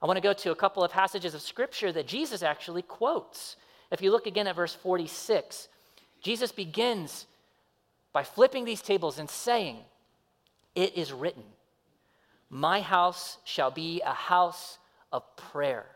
I 0.00 0.06
want 0.06 0.16
to 0.16 0.22
go 0.22 0.32
to 0.32 0.50
a 0.50 0.56
couple 0.56 0.84
of 0.84 0.92
passages 0.92 1.34
of 1.34 1.42
scripture 1.42 1.92
that 1.92 2.06
Jesus 2.06 2.42
actually 2.42 2.82
quotes. 2.82 3.56
If 3.90 4.00
you 4.00 4.10
look 4.10 4.26
again 4.26 4.46
at 4.46 4.56
verse 4.56 4.74
46, 4.74 5.68
Jesus 6.22 6.52
begins 6.52 7.26
by 8.12 8.22
flipping 8.22 8.64
these 8.64 8.82
tables 8.82 9.18
and 9.18 9.28
saying, 9.28 9.78
It 10.74 10.96
is 10.96 11.12
written, 11.12 11.44
My 12.48 12.80
house 12.80 13.38
shall 13.44 13.70
be 13.70 14.00
a 14.04 14.12
house 14.12 14.78
of 15.12 15.24
prayer. 15.36 15.86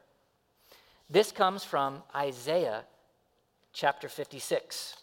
This 1.09 1.30
comes 1.30 1.62
from 1.62 2.02
Isaiah 2.14 2.85
chapter 3.72 4.08
56. 4.08 4.96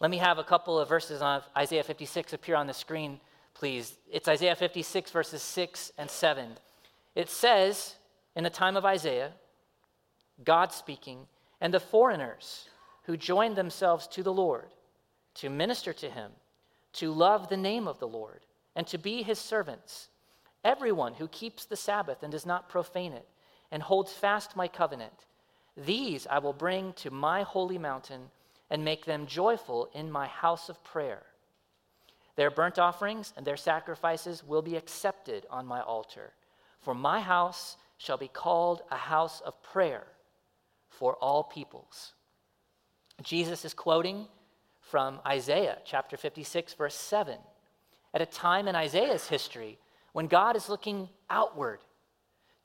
Let 0.00 0.10
me 0.10 0.18
have 0.18 0.38
a 0.38 0.44
couple 0.44 0.78
of 0.78 0.88
verses 0.88 1.22
on 1.22 1.42
Isaiah 1.56 1.84
56 1.84 2.32
appear 2.32 2.56
on 2.56 2.66
the 2.66 2.74
screen, 2.74 3.20
please. 3.54 3.94
It's 4.10 4.28
Isaiah 4.28 4.56
56, 4.56 5.10
verses 5.10 5.42
6 5.42 5.92
and 5.96 6.10
7. 6.10 6.56
It 7.14 7.30
says, 7.30 7.94
in 8.34 8.44
the 8.44 8.50
time 8.50 8.76
of 8.76 8.84
Isaiah, 8.84 9.32
God 10.42 10.72
speaking, 10.72 11.26
and 11.60 11.72
the 11.72 11.80
foreigners 11.80 12.68
who 13.04 13.16
joined 13.16 13.56
themselves 13.56 14.06
to 14.08 14.22
the 14.22 14.32
Lord 14.32 14.66
to 15.34 15.48
minister 15.48 15.92
to 15.92 16.10
him, 16.10 16.32
to 16.94 17.12
love 17.12 17.48
the 17.48 17.56
name 17.56 17.86
of 17.86 18.00
the 18.00 18.08
Lord, 18.08 18.40
and 18.74 18.86
to 18.88 18.98
be 18.98 19.22
his 19.22 19.38
servants. 19.38 20.08
Everyone 20.64 21.14
who 21.14 21.28
keeps 21.28 21.64
the 21.64 21.76
Sabbath 21.76 22.22
and 22.22 22.32
does 22.32 22.44
not 22.44 22.68
profane 22.68 23.12
it, 23.12 23.28
and 23.70 23.82
holds 23.82 24.12
fast 24.12 24.56
my 24.56 24.68
covenant 24.68 25.26
these 25.76 26.26
I 26.26 26.38
will 26.38 26.52
bring 26.52 26.92
to 26.94 27.10
my 27.10 27.42
holy 27.42 27.78
mountain 27.78 28.30
and 28.70 28.84
make 28.84 29.04
them 29.04 29.26
joyful 29.26 29.88
in 29.94 30.10
my 30.10 30.26
house 30.26 30.68
of 30.68 30.82
prayer. 30.84 31.22
Their 32.36 32.50
burnt 32.50 32.78
offerings 32.78 33.32
and 33.36 33.46
their 33.46 33.56
sacrifices 33.56 34.42
will 34.42 34.62
be 34.62 34.76
accepted 34.76 35.46
on 35.50 35.66
my 35.66 35.80
altar, 35.80 36.32
for 36.80 36.94
my 36.94 37.20
house 37.20 37.76
shall 37.98 38.16
be 38.16 38.28
called 38.28 38.82
a 38.90 38.96
house 38.96 39.40
of 39.42 39.62
prayer 39.62 40.04
for 40.88 41.14
all 41.16 41.44
peoples. 41.44 42.12
Jesus 43.22 43.64
is 43.64 43.74
quoting 43.74 44.26
from 44.80 45.20
Isaiah 45.26 45.78
chapter 45.84 46.16
56, 46.16 46.74
verse 46.74 46.94
7, 46.94 47.36
at 48.14 48.22
a 48.22 48.26
time 48.26 48.68
in 48.68 48.74
Isaiah's 48.74 49.28
history 49.28 49.78
when 50.12 50.26
God 50.26 50.56
is 50.56 50.68
looking 50.68 51.08
outward 51.30 51.80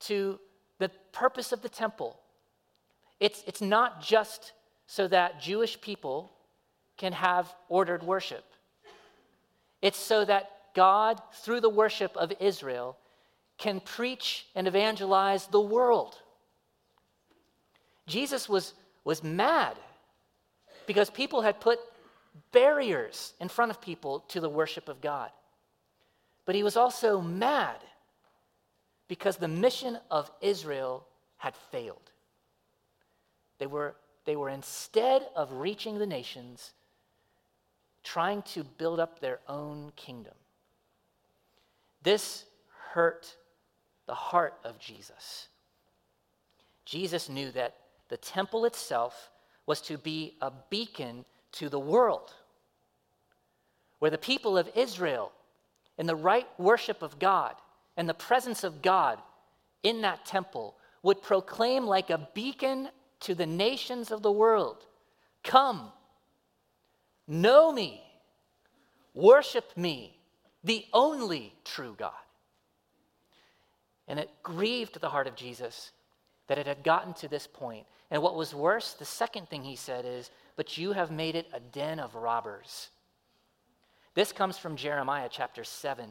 to 0.01 0.39
the 0.79 0.89
purpose 1.11 1.51
of 1.51 1.61
the 1.61 1.69
temple 1.69 2.19
it's, 3.19 3.43
it's 3.47 3.61
not 3.61 4.01
just 4.01 4.53
so 4.85 5.07
that 5.07 5.41
Jewish 5.41 5.79
people 5.81 6.31
can 6.97 7.13
have 7.13 7.53
ordered 7.69 8.03
worship, 8.03 8.43
it's 9.81 9.99
so 9.99 10.25
that 10.25 10.51
God, 10.73 11.21
through 11.33 11.61
the 11.61 11.69
worship 11.69 12.15
of 12.15 12.31
Israel, 12.39 12.97
can 13.57 13.79
preach 13.79 14.45
and 14.55 14.67
evangelize 14.67 15.47
the 15.47 15.61
world. 15.61 16.15
Jesus 18.05 18.47
was, 18.47 18.73
was 19.03 19.23
mad 19.23 19.75
because 20.85 21.09
people 21.09 21.41
had 21.41 21.59
put 21.59 21.79
barriers 22.51 23.33
in 23.39 23.49
front 23.49 23.71
of 23.71 23.81
people 23.81 24.21
to 24.29 24.39
the 24.39 24.49
worship 24.49 24.87
of 24.87 25.01
God. 25.01 25.31
But 26.45 26.55
he 26.55 26.63
was 26.63 26.77
also 26.77 27.19
mad 27.19 27.77
because 29.07 29.37
the 29.37 29.47
mission 29.47 29.97
of 30.09 30.31
Israel 30.41 31.05
had 31.37 31.55
failed. 31.71 32.11
They 33.59 33.65
were, 33.65 33.95
they 34.25 34.35
were 34.35 34.49
instead 34.49 35.27
of 35.35 35.51
reaching 35.51 35.97
the 35.97 36.05
nations, 36.05 36.73
trying 38.03 38.41
to 38.43 38.63
build 38.63 38.99
up 38.99 39.19
their 39.19 39.39
own 39.47 39.91
kingdom. 39.95 40.33
This 42.03 42.45
hurt 42.91 43.35
the 44.05 44.13
heart 44.13 44.53
of 44.63 44.79
Jesus. 44.79 45.47
Jesus 46.85 47.27
knew 47.27 47.51
that 47.51 47.75
the 48.09 48.17
temple 48.17 48.65
itself 48.65 49.29
was 49.65 49.81
to 49.81 49.97
be 49.97 50.35
a 50.41 50.51
beacon 50.69 51.25
to 51.51 51.67
the 51.67 51.79
world, 51.79 52.33
where 53.99 54.11
the 54.11 54.17
people 54.17 54.57
of 54.57 54.69
Israel, 54.75 55.31
in 55.97 56.05
the 56.05 56.15
right 56.15 56.47
worship 56.57 57.01
of 57.01 57.19
God 57.19 57.55
and 57.97 58.07
the 58.07 58.13
presence 58.13 58.63
of 58.63 58.81
God 58.81 59.19
in 59.83 60.01
that 60.01 60.25
temple, 60.25 60.75
would 61.03 61.21
proclaim 61.21 61.85
like 61.85 62.09
a 62.09 62.29
beacon 62.33 62.89
to 63.21 63.35
the 63.35 63.45
nations 63.45 64.11
of 64.11 64.21
the 64.21 64.31
world 64.31 64.85
Come, 65.43 65.91
know 67.27 67.71
me, 67.71 68.01
worship 69.13 69.71
me, 69.77 70.17
the 70.63 70.85
only 70.91 71.53
true 71.63 71.95
God. 71.97 72.11
And 74.09 74.19
it 74.19 74.29
grieved 74.43 74.99
the 74.99 75.09
heart 75.09 75.27
of 75.27 75.35
Jesus 75.35 75.91
that 76.47 76.57
it 76.57 76.67
had 76.67 76.83
gotten 76.83 77.13
to 77.15 77.27
this 77.27 77.47
point. 77.47 77.85
And 78.11 78.21
what 78.21 78.35
was 78.35 78.53
worse, 78.53 78.93
the 78.93 79.05
second 79.05 79.49
thing 79.49 79.63
he 79.63 79.75
said 79.75 80.05
is, 80.05 80.31
But 80.55 80.77
you 80.77 80.93
have 80.93 81.11
made 81.11 81.35
it 81.35 81.47
a 81.53 81.59
den 81.59 81.99
of 81.99 82.15
robbers. 82.15 82.89
This 84.13 84.31
comes 84.31 84.57
from 84.57 84.75
Jeremiah 84.75 85.29
chapter 85.31 85.63
7, 85.63 86.09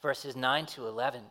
verses 0.00 0.34
9 0.34 0.66
to 0.66 0.86
11. 0.86 1.22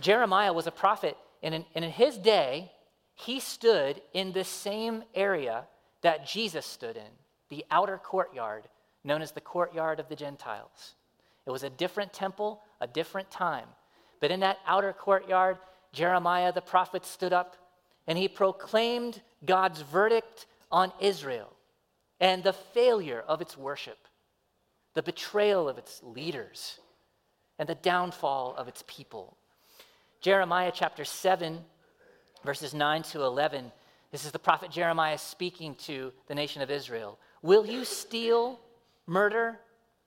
Jeremiah 0.00 0.52
was 0.52 0.66
a 0.66 0.72
prophet, 0.72 1.16
and 1.42 1.54
in, 1.54 1.64
and 1.74 1.84
in 1.84 1.90
his 1.90 2.18
day, 2.18 2.70
he 3.16 3.40
stood 3.40 4.00
in 4.12 4.32
the 4.32 4.44
same 4.44 5.02
area 5.14 5.64
that 6.02 6.26
Jesus 6.26 6.64
stood 6.64 6.96
in, 6.96 7.10
the 7.48 7.64
outer 7.70 7.98
courtyard, 7.98 8.68
known 9.02 9.22
as 9.22 9.32
the 9.32 9.40
courtyard 9.40 9.98
of 9.98 10.08
the 10.08 10.16
Gentiles. 10.16 10.94
It 11.46 11.50
was 11.50 11.62
a 11.62 11.70
different 11.70 12.12
temple, 12.12 12.60
a 12.80 12.86
different 12.86 13.30
time. 13.30 13.66
But 14.20 14.30
in 14.30 14.40
that 14.40 14.58
outer 14.66 14.92
courtyard, 14.92 15.58
Jeremiah 15.92 16.52
the 16.52 16.60
prophet 16.60 17.06
stood 17.06 17.32
up 17.32 17.56
and 18.06 18.18
he 18.18 18.28
proclaimed 18.28 19.22
God's 19.44 19.80
verdict 19.80 20.46
on 20.70 20.92
Israel 21.00 21.52
and 22.20 22.44
the 22.44 22.52
failure 22.52 23.24
of 23.26 23.40
its 23.40 23.56
worship, 23.56 23.98
the 24.94 25.02
betrayal 25.02 25.68
of 25.68 25.78
its 25.78 26.02
leaders, 26.02 26.80
and 27.58 27.68
the 27.68 27.74
downfall 27.74 28.54
of 28.56 28.68
its 28.68 28.84
people. 28.86 29.36
Jeremiah 30.20 30.72
chapter 30.74 31.04
7, 31.04 31.64
verses 32.46 32.72
9 32.72 33.02
to 33.02 33.22
11. 33.22 33.72
This 34.12 34.24
is 34.24 34.30
the 34.30 34.38
prophet 34.38 34.70
Jeremiah 34.70 35.18
speaking 35.18 35.74
to 35.86 36.12
the 36.28 36.34
nation 36.34 36.62
of 36.62 36.70
Israel. 36.70 37.18
Will 37.42 37.66
you 37.66 37.84
steal, 37.84 38.60
murder, 39.06 39.58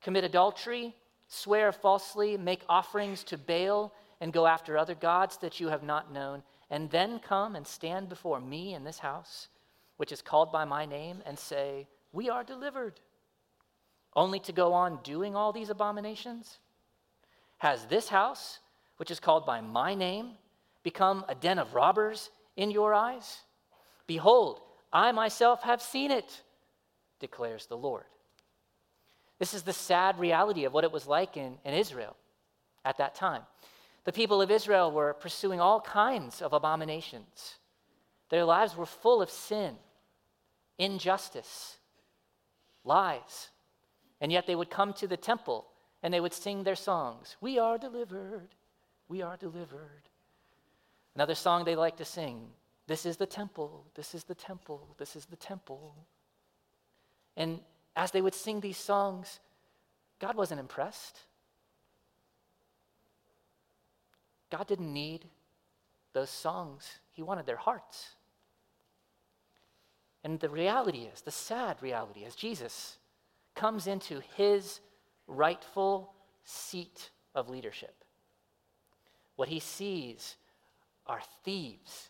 commit 0.02 0.24
adultery, 0.24 0.96
swear 1.28 1.72
falsely, 1.72 2.38
make 2.38 2.62
offerings 2.70 3.24
to 3.26 3.38
Baal, 3.38 3.94
and 4.22 4.34
go 4.34 4.48
after 4.48 4.78
other 4.78 4.96
gods 4.96 5.38
that 5.38 5.60
you 5.60 5.68
have 5.68 5.84
not 5.84 6.12
known, 6.14 6.42
and 6.70 6.90
then 6.90 7.20
come 7.20 7.56
and 7.56 7.68
stand 7.68 8.10
before 8.10 8.40
me 8.40 8.74
in 8.74 8.84
this 8.84 9.00
house, 9.00 9.50
which 9.98 10.12
is 10.12 10.22
called 10.22 10.52
by 10.52 10.66
my 10.66 10.86
name, 10.86 11.22
and 11.26 11.38
say, 11.38 11.88
We 12.14 12.30
are 12.30 12.44
delivered, 12.44 13.00
only 14.16 14.40
to 14.40 14.52
go 14.52 14.74
on 14.74 15.00
doing 15.04 15.36
all 15.36 15.52
these 15.52 15.70
abominations? 15.70 16.60
Has 17.58 17.86
this 17.86 18.08
house, 18.08 18.60
which 18.98 19.12
is 19.12 19.20
called 19.20 19.46
by 19.46 19.62
my 19.62 19.94
name, 19.94 20.32
become 20.84 21.26
a 21.28 21.36
den 21.36 21.60
of 21.60 21.74
robbers 21.74 22.30
in 22.56 22.72
your 22.72 22.94
eyes? 22.94 23.40
Behold, 24.08 24.62
I 24.92 25.12
myself 25.12 25.62
have 25.64 25.82
seen 25.82 26.12
it, 26.12 26.42
declares 27.20 27.68
the 27.68 27.78
Lord. 27.78 28.06
This 29.38 29.54
is 29.54 29.64
the 29.64 29.74
sad 29.74 30.20
reality 30.20 30.66
of 30.66 30.74
what 30.74 30.84
it 30.84 30.92
was 30.92 31.08
like 31.08 31.38
in, 31.38 31.58
in 31.64 31.74
Israel 31.74 32.16
at 32.84 32.98
that 32.98 33.16
time. 33.16 33.44
The 34.04 34.12
people 34.12 34.42
of 34.42 34.52
Israel 34.52 34.92
were 34.92 35.14
pursuing 35.14 35.60
all 35.60 35.82
kinds 35.82 36.42
of 36.42 36.54
abominations. 36.54 37.56
Their 38.30 38.46
lives 38.46 38.76
were 38.76 38.86
full 38.86 39.22
of 39.22 39.30
sin, 39.30 39.76
injustice, 40.78 41.78
lies. 42.84 43.50
And 44.22 44.32
yet 44.32 44.48
they 44.48 44.56
would 44.56 44.70
come 44.70 44.94
to 44.94 45.08
the 45.08 45.18
temple 45.18 45.68
and 46.02 46.14
they 46.14 46.20
would 46.20 46.34
sing 46.34 46.64
their 46.64 46.76
songs 46.76 47.38
We 47.42 47.60
are 47.60 47.78
delivered, 47.78 48.50
we 49.08 49.22
are 49.22 49.38
delivered. 49.38 50.10
Another 51.20 51.36
song 51.36 51.66
they 51.66 51.76
like 51.76 51.98
to 51.98 52.06
sing 52.06 52.48
This 52.88 53.06
is 53.06 53.18
the 53.18 53.26
temple, 53.26 53.86
this 53.94 54.16
is 54.16 54.24
the 54.24 54.34
temple, 54.34 54.96
this 54.98 55.18
is 55.18 55.26
the 55.26 55.36
temple. 55.36 55.94
And 57.36 57.60
as 57.94 58.12
they 58.12 58.22
would 58.22 58.34
sing 58.34 58.62
these 58.62 58.78
songs, 58.78 59.42
God 60.22 60.38
wasn't 60.38 60.62
impressed. 60.62 61.20
God 64.50 64.66
didn't 64.68 64.94
need 64.94 65.26
those 66.14 66.30
songs, 66.30 66.88
He 67.12 67.22
wanted 67.22 67.46
their 67.46 67.58
hearts. 67.58 68.16
And 70.24 70.40
the 70.40 70.48
reality 70.48 71.10
is, 71.14 71.20
the 71.20 71.32
sad 71.32 71.84
reality 71.84 72.22
is, 72.22 72.34
Jesus 72.34 72.98
comes 73.56 73.88
into 73.88 74.22
His 74.38 74.80
rightful 75.28 76.14
seat 76.46 77.10
of 77.36 77.50
leadership. 77.50 78.06
What 79.36 79.50
He 79.50 79.60
sees 79.60 80.38
are 81.10 81.22
thieves 81.44 82.10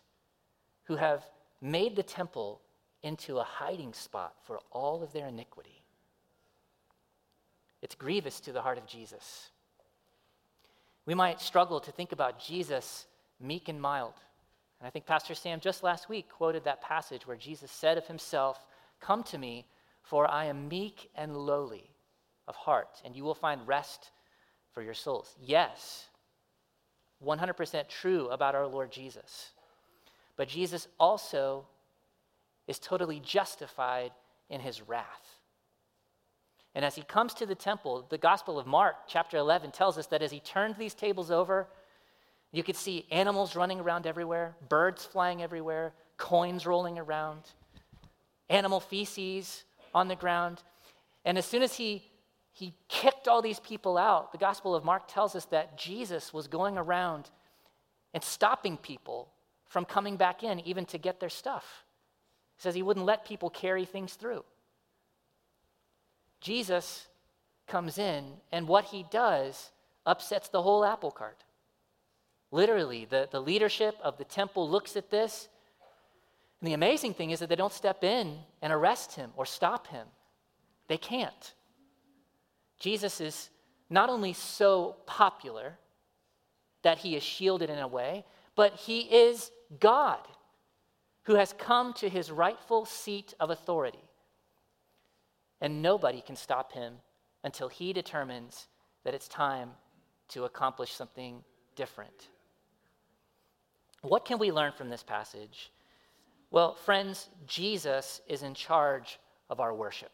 who 0.84 0.94
have 0.94 1.24
made 1.60 1.96
the 1.96 2.02
temple 2.02 2.60
into 3.02 3.38
a 3.38 3.44
hiding 3.44 3.92
spot 3.92 4.34
for 4.46 4.60
all 4.70 5.02
of 5.02 5.12
their 5.12 5.26
iniquity. 5.26 5.82
It's 7.82 7.94
grievous 7.94 8.40
to 8.40 8.52
the 8.52 8.60
heart 8.60 8.78
of 8.78 8.86
Jesus. 8.86 9.48
We 11.06 11.14
might 11.14 11.40
struggle 11.40 11.80
to 11.80 11.90
think 11.90 12.12
about 12.12 12.38
Jesus 12.38 13.06
meek 13.40 13.68
and 13.68 13.80
mild. 13.80 14.14
And 14.78 14.86
I 14.86 14.90
think 14.90 15.06
Pastor 15.06 15.34
Sam 15.34 15.60
just 15.60 15.82
last 15.82 16.08
week 16.08 16.28
quoted 16.28 16.64
that 16.64 16.82
passage 16.82 17.26
where 17.26 17.36
Jesus 17.36 17.70
said 17.70 17.96
of 17.96 18.06
himself, 18.06 18.58
Come 19.00 19.22
to 19.24 19.38
me, 19.38 19.66
for 20.02 20.30
I 20.30 20.44
am 20.46 20.68
meek 20.68 21.10
and 21.14 21.36
lowly 21.36 21.90
of 22.46 22.54
heart, 22.56 23.00
and 23.04 23.16
you 23.16 23.24
will 23.24 23.34
find 23.34 23.66
rest 23.66 24.10
for 24.72 24.82
your 24.82 24.94
souls. 24.94 25.34
Yes, 25.40 26.06
100% 27.24 27.88
true 27.88 28.28
about 28.28 28.54
our 28.54 28.66
Lord 28.66 28.90
Jesus. 28.90 29.50
But 30.36 30.48
Jesus 30.48 30.88
also 30.98 31.66
is 32.66 32.78
totally 32.78 33.20
justified 33.20 34.12
in 34.48 34.60
his 34.60 34.80
wrath. 34.82 35.38
And 36.74 36.84
as 36.84 36.94
he 36.94 37.02
comes 37.02 37.34
to 37.34 37.46
the 37.46 37.54
temple, 37.54 38.06
the 38.08 38.18
Gospel 38.18 38.58
of 38.58 38.66
Mark, 38.66 39.08
chapter 39.08 39.36
11, 39.36 39.72
tells 39.72 39.98
us 39.98 40.06
that 40.06 40.22
as 40.22 40.30
he 40.30 40.40
turned 40.40 40.76
these 40.76 40.94
tables 40.94 41.30
over, 41.30 41.66
you 42.52 42.62
could 42.62 42.76
see 42.76 43.06
animals 43.10 43.56
running 43.56 43.80
around 43.80 44.06
everywhere, 44.06 44.54
birds 44.68 45.04
flying 45.04 45.42
everywhere, 45.42 45.92
coins 46.16 46.66
rolling 46.66 46.98
around, 46.98 47.42
animal 48.48 48.80
feces 48.80 49.64
on 49.94 50.08
the 50.08 50.16
ground. 50.16 50.62
And 51.24 51.38
as 51.38 51.46
soon 51.46 51.62
as 51.62 51.74
he, 51.74 52.09
he 52.60 52.74
kicked 52.88 53.26
all 53.26 53.40
these 53.40 53.58
people 53.58 53.96
out, 53.96 54.32
the 54.32 54.38
Gospel 54.38 54.74
of 54.74 54.84
Mark 54.84 55.08
tells 55.08 55.34
us 55.34 55.46
that 55.46 55.78
Jesus 55.78 56.32
was 56.32 56.46
going 56.46 56.76
around 56.76 57.30
and 58.12 58.22
stopping 58.22 58.76
people 58.76 59.28
from 59.66 59.86
coming 59.86 60.16
back 60.16 60.42
in, 60.42 60.60
even 60.60 60.84
to 60.84 60.98
get 60.98 61.20
their 61.20 61.30
stuff. 61.30 61.84
He 62.56 62.62
says 62.62 62.74
he 62.74 62.82
wouldn't 62.82 63.06
let 63.06 63.24
people 63.24 63.48
carry 63.48 63.86
things 63.86 64.12
through. 64.14 64.44
Jesus 66.40 67.08
comes 67.66 67.96
in, 67.96 68.24
and 68.52 68.68
what 68.68 68.84
he 68.84 69.06
does 69.10 69.70
upsets 70.04 70.48
the 70.48 70.60
whole 70.60 70.84
apple 70.84 71.10
cart. 71.10 71.44
Literally, 72.50 73.06
the, 73.06 73.28
the 73.30 73.40
leadership 73.40 73.96
of 74.02 74.18
the 74.18 74.24
temple 74.24 74.68
looks 74.68 74.96
at 74.96 75.10
this, 75.10 75.48
and 76.60 76.68
the 76.68 76.74
amazing 76.74 77.14
thing 77.14 77.30
is 77.30 77.38
that 77.38 77.48
they 77.48 77.56
don't 77.56 77.72
step 77.72 78.04
in 78.04 78.36
and 78.60 78.70
arrest 78.70 79.14
him 79.14 79.30
or 79.36 79.46
stop 79.46 79.86
him. 79.86 80.06
They 80.88 80.98
can't. 80.98 81.54
Jesus 82.80 83.20
is 83.20 83.50
not 83.88 84.10
only 84.10 84.32
so 84.32 84.96
popular 85.06 85.78
that 86.82 86.98
he 86.98 87.14
is 87.14 87.22
shielded 87.22 87.70
in 87.70 87.78
a 87.78 87.86
way, 87.86 88.24
but 88.56 88.74
he 88.74 89.00
is 89.00 89.50
God 89.78 90.26
who 91.24 91.34
has 91.34 91.52
come 91.52 91.92
to 91.94 92.08
his 92.08 92.30
rightful 92.30 92.84
seat 92.84 93.34
of 93.38 93.50
authority 93.50 94.10
and 95.60 95.82
nobody 95.82 96.20
can 96.20 96.36
stop 96.36 96.72
him 96.72 96.94
until 97.44 97.68
he 97.68 97.92
determines 97.92 98.66
that 99.04 99.14
it's 99.14 99.28
time 99.28 99.70
to 100.28 100.44
accomplish 100.44 100.92
something 100.92 101.44
different. 101.76 102.28
What 104.02 104.24
can 104.24 104.38
we 104.38 104.50
learn 104.50 104.72
from 104.72 104.88
this 104.88 105.02
passage? 105.02 105.70
Well, 106.50 106.74
friends, 106.74 107.28
Jesus 107.46 108.20
is 108.26 108.42
in 108.42 108.54
charge 108.54 109.18
of 109.50 109.60
our 109.60 109.74
worship. 109.74 110.12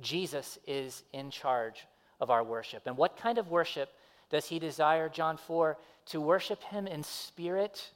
Jesus 0.00 0.58
is 0.66 1.02
in 1.12 1.30
charge 1.30 1.86
of 2.20 2.30
our 2.30 2.42
worship. 2.42 2.86
And 2.86 2.96
what 2.96 3.16
kind 3.16 3.38
of 3.38 3.48
worship 3.48 3.90
does 4.30 4.46
he 4.46 4.58
desire, 4.58 5.08
John 5.08 5.36
4? 5.36 5.76
To 6.06 6.20
worship 6.20 6.62
him 6.62 6.86
in 6.86 7.02
spirit 7.02 7.90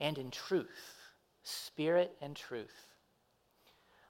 and 0.00 0.18
in 0.18 0.30
truth. 0.30 0.68
Spirit 1.42 2.16
and 2.20 2.36
truth. 2.36 2.94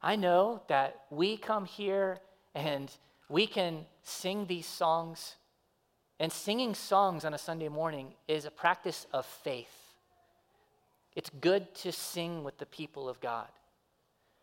I 0.03 0.17
know 0.17 0.63
that 0.69 1.05
we 1.11 1.37
come 1.37 1.65
here 1.65 2.19
and 2.55 2.91
we 3.29 3.47
can 3.47 3.87
sing 4.03 4.47
these 4.47 4.67
songs, 4.67 5.37
and 6.21 6.31
singing 6.31 6.75
songs 6.75 7.25
on 7.25 7.35
a 7.35 7.39
Sunday 7.39 7.69
morning 7.69 8.13
is 8.29 8.45
a 8.45 8.51
practice 8.51 9.07
of 9.13 9.25
faith. 9.25 9.95
It's 11.17 11.31
good 11.41 11.75
to 11.77 11.91
sing 11.91 12.45
with 12.45 12.59
the 12.59 12.67
people 12.67 13.09
of 13.09 13.21
God. 13.21 13.49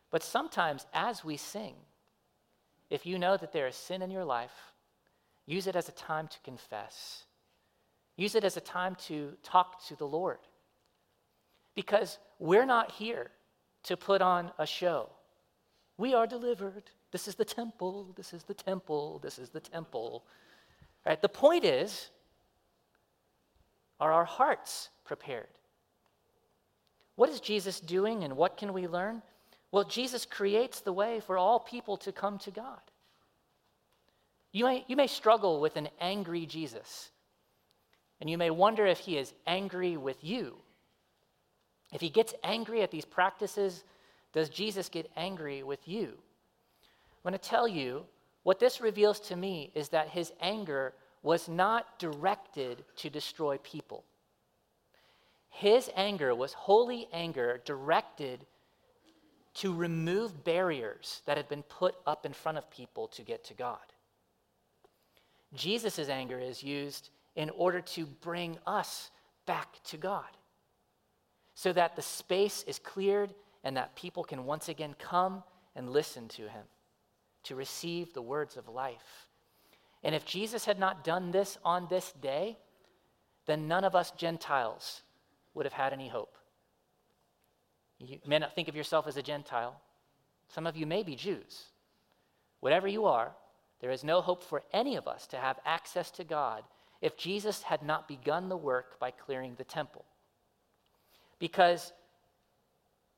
But 0.10 0.24
sometimes, 0.24 0.86
as 0.94 1.24
we 1.24 1.38
sing, 1.38 1.76
if 2.92 3.06
you 3.06 3.18
know 3.18 3.38
that 3.38 3.54
there 3.54 3.68
is 3.68 3.76
sin 3.76 4.02
in 4.02 4.12
your 4.12 4.26
life, 4.26 4.74
use 5.46 5.66
it 5.66 5.78
as 5.78 5.88
a 5.88 5.94
time 5.94 6.28
to 6.28 6.38
confess. 6.44 7.24
Use 8.18 8.36
it 8.36 8.44
as 8.44 8.58
a 8.58 8.62
time 8.62 8.96
to 9.08 9.32
talk 9.42 9.84
to 9.88 9.96
the 9.96 10.06
Lord. 10.06 10.40
Because 11.74 12.20
we're 12.38 12.66
not 12.66 12.92
here 12.92 13.32
to 13.84 13.96
put 13.96 14.22
on 14.22 14.52
a 14.60 14.68
show. 14.68 15.10
We 15.98 16.14
are 16.14 16.28
delivered. 16.28 16.84
This 17.12 17.30
is 17.30 17.36
the 17.36 17.46
temple. 17.46 18.14
This 18.18 18.34
is 18.34 18.44
the 18.44 18.54
temple. 18.54 19.20
This 19.24 19.40
is 19.40 19.50
the 19.50 19.62
temple. 19.62 20.26
Right? 21.06 21.22
The 21.22 21.30
point 21.30 21.64
is 21.64 22.10
are 24.02 24.12
our 24.12 24.26
hearts 24.26 24.90
prepared? 25.06 25.48
What 27.16 27.30
is 27.30 27.40
Jesus 27.40 27.80
doing 27.80 28.24
and 28.26 28.36
what 28.36 28.58
can 28.58 28.74
we 28.74 28.88
learn? 28.88 29.22
Well, 29.72 29.84
Jesus 29.86 30.26
creates 30.26 30.82
the 30.82 30.94
way 30.94 31.22
for 31.22 31.38
all 31.38 31.60
people 31.60 31.98
to 31.98 32.12
come 32.12 32.38
to 32.40 32.52
God. 32.52 32.82
You 34.52 34.66
may, 34.66 34.86
you 34.88 34.98
may 34.98 35.08
struggle 35.08 35.62
with 35.62 35.78
an 35.78 35.88
angry 36.00 36.46
Jesus, 36.46 37.10
and 38.20 38.30
you 38.30 38.38
may 38.38 38.50
wonder 38.50 38.86
if 38.86 39.00
he 39.00 39.18
is 39.18 39.34
angry 39.48 39.96
with 39.96 40.24
you. 40.24 40.58
If 41.94 42.02
he 42.02 42.10
gets 42.10 42.34
angry 42.44 42.82
at 42.82 42.92
these 42.92 43.06
practices, 43.06 43.84
does 44.34 44.50
Jesus 44.50 44.90
get 44.90 45.10
angry 45.16 45.64
with 45.64 45.88
you? 45.88 46.08
I'm 46.08 47.32
going 47.32 47.34
to 47.34 47.50
tell 47.50 47.68
you 47.68 48.06
what 48.44 48.60
this 48.60 48.82
reveals 48.82 49.20
to 49.22 49.36
me 49.36 49.72
is 49.76 49.90
that 49.90 50.10
his 50.10 50.34
anger 50.42 50.94
was 51.24 51.48
not 51.48 52.00
directed 52.00 52.84
to 52.98 53.10
destroy 53.10 53.58
people. 53.60 54.04
His 55.50 55.90
anger 55.96 56.34
was 56.34 56.54
holy 56.54 57.08
anger 57.14 57.62
directed 57.66 58.46
to 59.54 59.74
remove 59.74 60.44
barriers 60.44 61.22
that 61.26 61.38
had 61.38 61.50
been 61.50 61.64
put 61.64 61.96
up 62.08 62.26
in 62.26 62.34
front 62.34 62.58
of 62.58 62.70
people 62.72 63.08
to 63.10 63.22
get 63.22 63.44
to 63.46 63.54
God. 63.54 63.80
Jesus' 65.54 66.10
anger 66.10 66.40
is 66.40 66.64
used 66.64 67.10
in 67.36 67.50
order 67.52 67.82
to 67.82 68.06
bring 68.06 68.58
us 68.66 69.12
back 69.46 69.82
to 69.84 69.98
God 69.98 70.26
so 71.54 71.74
that 71.74 71.96
the 71.96 72.02
space 72.02 72.64
is 72.64 72.80
cleared 72.80 73.34
and 73.64 73.76
that 73.78 73.96
people 73.96 74.24
can 74.24 74.46
once 74.46 74.70
again 74.70 74.96
come 74.98 75.44
and 75.76 75.90
listen 75.90 76.28
to 76.30 76.44
him, 76.44 76.64
to 77.44 77.56
receive 77.56 78.14
the 78.14 78.22
words 78.22 78.58
of 78.58 78.68
life. 78.68 79.28
And 80.04 80.16
if 80.16 80.26
Jesus 80.26 80.66
had 80.66 80.80
not 80.80 81.04
done 81.04 81.32
this 81.32 81.58
on 81.64 81.88
this 81.90 82.12
day, 82.14 82.58
then 83.46 83.68
none 83.68 83.84
of 83.84 83.96
us 83.96 84.12
Gentiles 84.12 85.04
would 85.54 85.66
have 85.66 85.74
had 85.74 85.94
any 85.94 86.08
hope. 86.08 86.38
You 88.08 88.20
may 88.26 88.40
not 88.40 88.56
think 88.56 88.68
of 88.68 88.76
yourself 88.76 89.08
as 89.08 89.18
a 89.18 89.22
Gentile. 89.22 89.80
Some 90.48 90.66
of 90.66 90.76
you 90.76 90.86
may 90.86 91.04
be 91.04 91.16
Jews. 91.16 91.66
Whatever 92.60 92.88
you 92.88 93.06
are, 93.06 93.32
there 93.80 93.92
is 93.92 94.04
no 94.04 94.22
hope 94.22 94.44
for 94.44 94.64
any 94.74 94.96
of 94.96 95.08
us 95.08 95.28
to 95.28 95.38
have 95.38 95.60
access 95.66 96.12
to 96.12 96.24
God 96.24 96.64
if 97.02 97.18
Jesus 97.18 97.64
had 97.64 97.84
not 97.84 98.08
begun 98.08 98.50
the 98.50 98.58
work 98.58 99.00
by 99.00 99.12
clearing 99.12 99.56
the 99.58 99.64
temple. 99.64 100.06
Because 101.40 101.94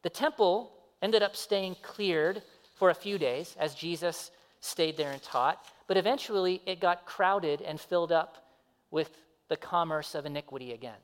the 0.01 0.09
temple 0.09 0.71
ended 1.01 1.23
up 1.23 1.35
staying 1.35 1.75
cleared 1.81 2.41
for 2.75 2.89
a 2.89 2.95
few 2.95 3.17
days 3.17 3.55
as 3.59 3.75
Jesus 3.75 4.31
stayed 4.61 4.95
there 4.95 5.11
and 5.11 5.21
taught, 5.21 5.65
but 5.87 5.97
eventually 5.97 6.61
it 6.65 6.79
got 6.79 7.05
crowded 7.05 7.61
and 7.61 7.79
filled 7.79 8.11
up 8.11 8.47
with 8.91 9.09
the 9.49 9.57
commerce 9.57 10.15
of 10.15 10.25
iniquity 10.25 10.71
again. 10.71 10.99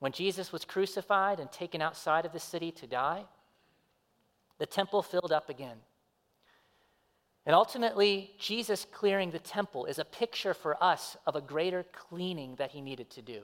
When 0.00 0.12
Jesus 0.12 0.52
was 0.52 0.64
crucified 0.64 1.40
and 1.40 1.50
taken 1.50 1.82
outside 1.82 2.24
of 2.24 2.32
the 2.32 2.38
city 2.38 2.70
to 2.72 2.86
die, 2.86 3.24
the 4.58 4.66
temple 4.66 5.02
filled 5.02 5.32
up 5.32 5.48
again. 5.48 5.78
And 7.46 7.54
ultimately, 7.54 8.32
Jesus 8.38 8.86
clearing 8.92 9.30
the 9.30 9.38
temple 9.38 9.86
is 9.86 9.98
a 9.98 10.04
picture 10.04 10.54
for 10.54 10.82
us 10.82 11.16
of 11.26 11.34
a 11.34 11.40
greater 11.40 11.84
cleaning 11.92 12.56
that 12.56 12.72
he 12.72 12.80
needed 12.80 13.10
to 13.10 13.22
do. 13.22 13.42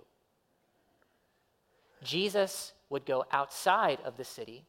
Jesus 2.02 2.72
would 2.90 3.06
go 3.06 3.24
outside 3.32 3.98
of 4.04 4.16
the 4.16 4.24
city, 4.24 4.66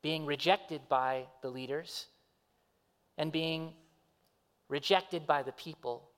being 0.00 0.24
rejected 0.26 0.82
by 0.88 1.24
the 1.42 1.50
leaders 1.50 2.06
and 3.18 3.32
being 3.32 3.72
rejected 4.68 5.26
by 5.26 5.42
the 5.42 5.52
people, 5.52 6.08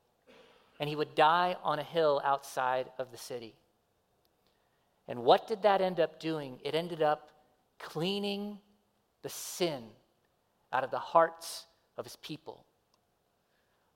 and 0.79 0.87
he 0.87 0.95
would 0.95 1.15
die 1.15 1.55
on 1.63 1.79
a 1.79 1.83
hill 1.83 2.21
outside 2.23 2.87
of 2.99 3.11
the 3.11 3.17
city. 3.17 3.55
And 5.07 5.23
what 5.23 5.47
did 5.47 5.61
that 5.61 5.81
end 5.81 5.99
up 5.99 6.19
doing? 6.19 6.59
It 6.63 6.75
ended 6.75 7.01
up 7.01 7.29
cleaning 7.79 8.59
the 9.21 9.29
sin 9.29 9.83
out 10.73 10.83
of 10.83 10.91
the 10.91 10.99
hearts 10.99 11.65
of 11.97 12.05
his 12.05 12.17
people. 12.17 12.65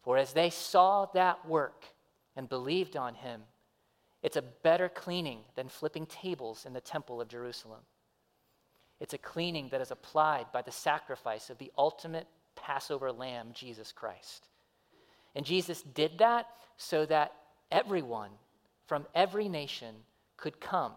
For 0.04 0.18
as 0.18 0.34
they 0.34 0.50
saw 0.50 1.06
that 1.14 1.48
work 1.48 1.86
and 2.36 2.50
believed 2.50 2.96
on 2.96 3.14
him, 3.16 3.42
it's 4.24 4.38
a 4.38 4.42
better 4.42 4.90
cleaning 4.90 5.40
than 5.56 5.68
flipping 5.68 6.06
tables 6.06 6.66
in 6.66 6.74
the 6.74 6.82
temple 6.82 7.20
of 7.20 7.28
Jerusalem. 7.28 7.82
It's 9.00 9.14
a 9.14 9.20
cleaning 9.20 9.70
that 9.70 9.82
is 9.82 9.92
applied 9.92 10.52
by 10.52 10.62
the 10.62 10.72
sacrifice 10.72 11.50
of 11.50 11.58
the 11.58 11.72
ultimate 11.78 12.28
Passover 12.56 13.12
lamb, 13.12 13.50
Jesus 13.54 13.92
Christ. 13.92 14.48
And 15.36 15.46
Jesus 15.46 15.82
did 15.82 16.20
that 16.20 16.48
so 16.78 17.06
that 17.08 17.34
everyone 17.72 18.30
from 18.86 19.08
every 19.16 19.50
nation 19.50 19.96
could 20.42 20.60
come 20.60 20.92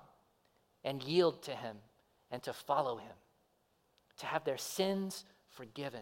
and 0.82 1.02
yield 1.02 1.42
to 1.44 1.52
him 1.52 1.76
and 2.30 2.42
to 2.42 2.52
follow 2.52 2.96
him, 2.96 3.16
to 4.18 4.26
have 4.26 4.44
their 4.44 4.58
sins 4.58 5.24
forgiven. 5.50 6.00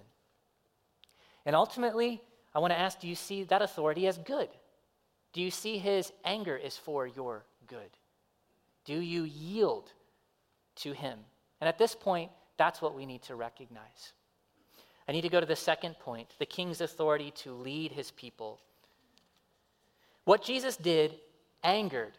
And 1.44 1.54
ultimately, 1.54 2.22
I 2.54 2.60
want 2.60 2.72
to 2.72 2.78
ask 2.78 3.00
do 3.00 3.08
you 3.08 3.14
see 3.14 3.44
that 3.44 3.60
authority 3.60 4.06
as 4.06 4.16
good? 4.16 4.48
Do 5.34 5.42
you 5.42 5.50
see 5.50 5.78
his 5.78 6.12
anger 6.24 6.56
is 6.56 6.76
for 6.76 7.06
your 7.06 7.44
good? 7.66 7.90
Do 8.84 8.98
you 9.00 9.24
yield 9.24 9.92
to 10.76 10.92
him? 10.92 11.18
And 11.60 11.68
at 11.68 11.78
this 11.78 11.94
point, 11.94 12.30
that's 12.56 12.82
what 12.82 12.94
we 12.94 13.06
need 13.06 13.22
to 13.22 13.34
recognize. 13.34 14.12
I 15.08 15.12
need 15.12 15.22
to 15.22 15.28
go 15.28 15.40
to 15.40 15.46
the 15.46 15.56
second 15.56 15.98
point 15.98 16.28
the 16.38 16.46
king's 16.46 16.80
authority 16.80 17.32
to 17.42 17.52
lead 17.52 17.92
his 17.92 18.10
people. 18.10 18.60
What 20.24 20.44
Jesus 20.44 20.76
did 20.76 21.14
angered 21.64 22.12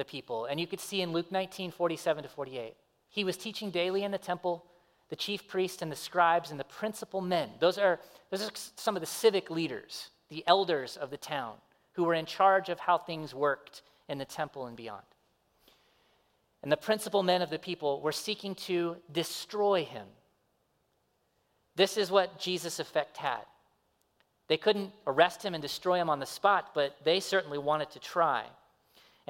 the 0.00 0.04
people. 0.04 0.46
And 0.46 0.58
you 0.58 0.66
could 0.66 0.80
see 0.80 1.02
in 1.02 1.12
Luke 1.12 1.30
19 1.30 1.70
47 1.70 2.22
to 2.24 2.28
48. 2.28 2.74
He 3.10 3.22
was 3.22 3.36
teaching 3.36 3.70
daily 3.70 4.02
in 4.02 4.10
the 4.10 4.18
temple, 4.18 4.64
the 5.10 5.16
chief 5.16 5.46
priests 5.46 5.82
and 5.82 5.92
the 5.92 5.96
scribes 5.96 6.50
and 6.50 6.58
the 6.58 6.64
principal 6.64 7.20
men. 7.20 7.50
Those 7.60 7.76
are, 7.76 8.00
those 8.30 8.42
are 8.42 8.50
some 8.76 8.96
of 8.96 9.00
the 9.00 9.06
civic 9.06 9.50
leaders, 9.50 10.08
the 10.30 10.42
elders 10.46 10.96
of 10.96 11.10
the 11.10 11.18
town 11.18 11.56
who 11.92 12.04
were 12.04 12.14
in 12.14 12.24
charge 12.24 12.70
of 12.70 12.80
how 12.80 12.96
things 12.96 13.34
worked 13.34 13.82
in 14.08 14.16
the 14.16 14.24
temple 14.24 14.66
and 14.66 14.76
beyond. 14.76 15.04
And 16.62 16.72
the 16.72 16.76
principal 16.78 17.22
men 17.22 17.42
of 17.42 17.50
the 17.50 17.58
people 17.58 18.00
were 18.00 18.12
seeking 18.12 18.54
to 18.54 18.96
destroy 19.12 19.84
him. 19.84 20.06
This 21.76 21.98
is 21.98 22.10
what 22.10 22.38
Jesus' 22.38 22.78
effect 22.78 23.18
had. 23.18 23.44
They 24.48 24.56
couldn't 24.56 24.92
arrest 25.06 25.44
him 25.44 25.54
and 25.54 25.60
destroy 25.60 25.98
him 26.00 26.08
on 26.08 26.20
the 26.20 26.26
spot, 26.26 26.70
but 26.74 26.96
they 27.04 27.20
certainly 27.20 27.58
wanted 27.58 27.90
to 27.90 27.98
try. 27.98 28.44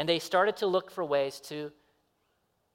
And 0.01 0.09
they 0.09 0.19
started 0.19 0.57
to 0.57 0.67
look 0.67 0.91
for 0.91 1.05
ways 1.05 1.41
to, 1.41 1.71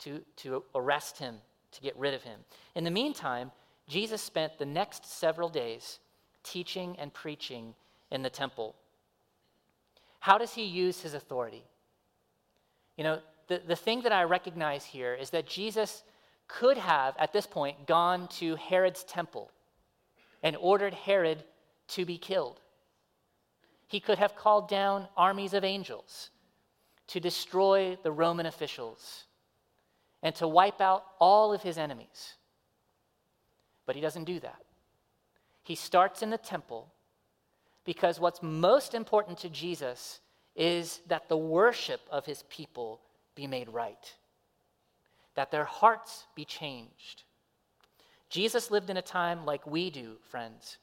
to, 0.01 0.21
to 0.35 0.63
arrest 0.75 1.17
him, 1.17 1.37
to 1.71 1.81
get 1.81 1.97
rid 1.97 2.13
of 2.13 2.21
him. 2.21 2.39
In 2.75 2.83
the 2.83 2.91
meantime, 2.91 3.51
Jesus 3.87 4.21
spent 4.21 4.59
the 4.59 4.65
next 4.67 5.07
several 5.07 5.49
days 5.49 5.97
teaching 6.43 6.95
and 6.99 7.11
preaching 7.11 7.73
in 8.11 8.21
the 8.21 8.29
temple. 8.29 8.75
How 10.19 10.37
does 10.37 10.53
he 10.53 10.65
use 10.65 11.01
his 11.01 11.15
authority? 11.15 11.63
You 12.95 13.05
know, 13.05 13.19
the, 13.47 13.59
the 13.67 13.75
thing 13.75 14.03
that 14.03 14.11
I 14.11 14.25
recognize 14.25 14.85
here 14.85 15.15
is 15.15 15.31
that 15.31 15.47
Jesus 15.47 16.03
could 16.47 16.77
have, 16.77 17.15
at 17.17 17.33
this 17.33 17.47
point, 17.47 17.87
gone 17.87 18.27
to 18.37 18.55
Herod's 18.55 19.03
temple 19.03 19.49
and 20.43 20.55
ordered 20.57 20.93
Herod 20.93 21.43
to 21.87 22.05
be 22.05 22.19
killed. 22.19 22.61
He 23.87 23.99
could 23.99 24.19
have 24.19 24.35
called 24.35 24.69
down 24.69 25.07
armies 25.17 25.55
of 25.55 25.63
angels 25.63 26.29
to 27.07 27.19
destroy 27.19 27.97
the 28.01 28.11
Roman 28.11 28.45
officials 28.45 29.25
and 30.23 30.33
to 30.35 30.47
wipe 30.47 30.81
out 30.81 31.05
all 31.19 31.53
of 31.53 31.61
his 31.61 31.77
enemies. 31.77 32.35
But 33.85 33.95
he 33.95 34.01
doesn't 34.01 34.23
do 34.23 34.39
that. 34.39 34.63
He 35.63 35.75
starts 35.75 36.21
in 36.21 36.29
the 36.29 36.37
temple 36.37 36.91
because 37.85 38.19
what's 38.19 38.41
most 38.41 38.93
important 38.93 39.37
to 39.39 39.49
Jesus 39.49 40.19
is 40.55 41.01
that 41.07 41.29
the 41.29 41.37
worship 41.37 42.01
of 42.11 42.25
his 42.25 42.43
people 42.49 43.01
be 43.35 43.45
made 43.45 43.69
right, 43.69 44.13
that 45.35 45.51
their 45.51 45.65
hearts 45.65 46.25
be 46.35 46.45
changed. 46.45 47.23
Jesus 48.29 48.71
lived 48.71 48.89
in 48.89 48.97
a 48.97 49.01
time 49.01 49.45
like 49.45 49.67
we 49.67 49.89
do, 49.89 50.17
friends, 50.29 50.77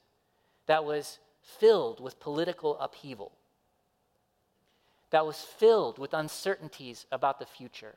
that 0.66 0.85
was 0.85 1.18
filled 1.40 2.00
with 2.00 2.20
political 2.20 2.78
upheaval, 2.78 3.32
that 5.12 5.27
was 5.27 5.37
filled 5.37 5.98
with 5.98 6.14
uncertainties 6.14 7.07
about 7.12 7.38
the 7.38 7.46
future. 7.46 7.94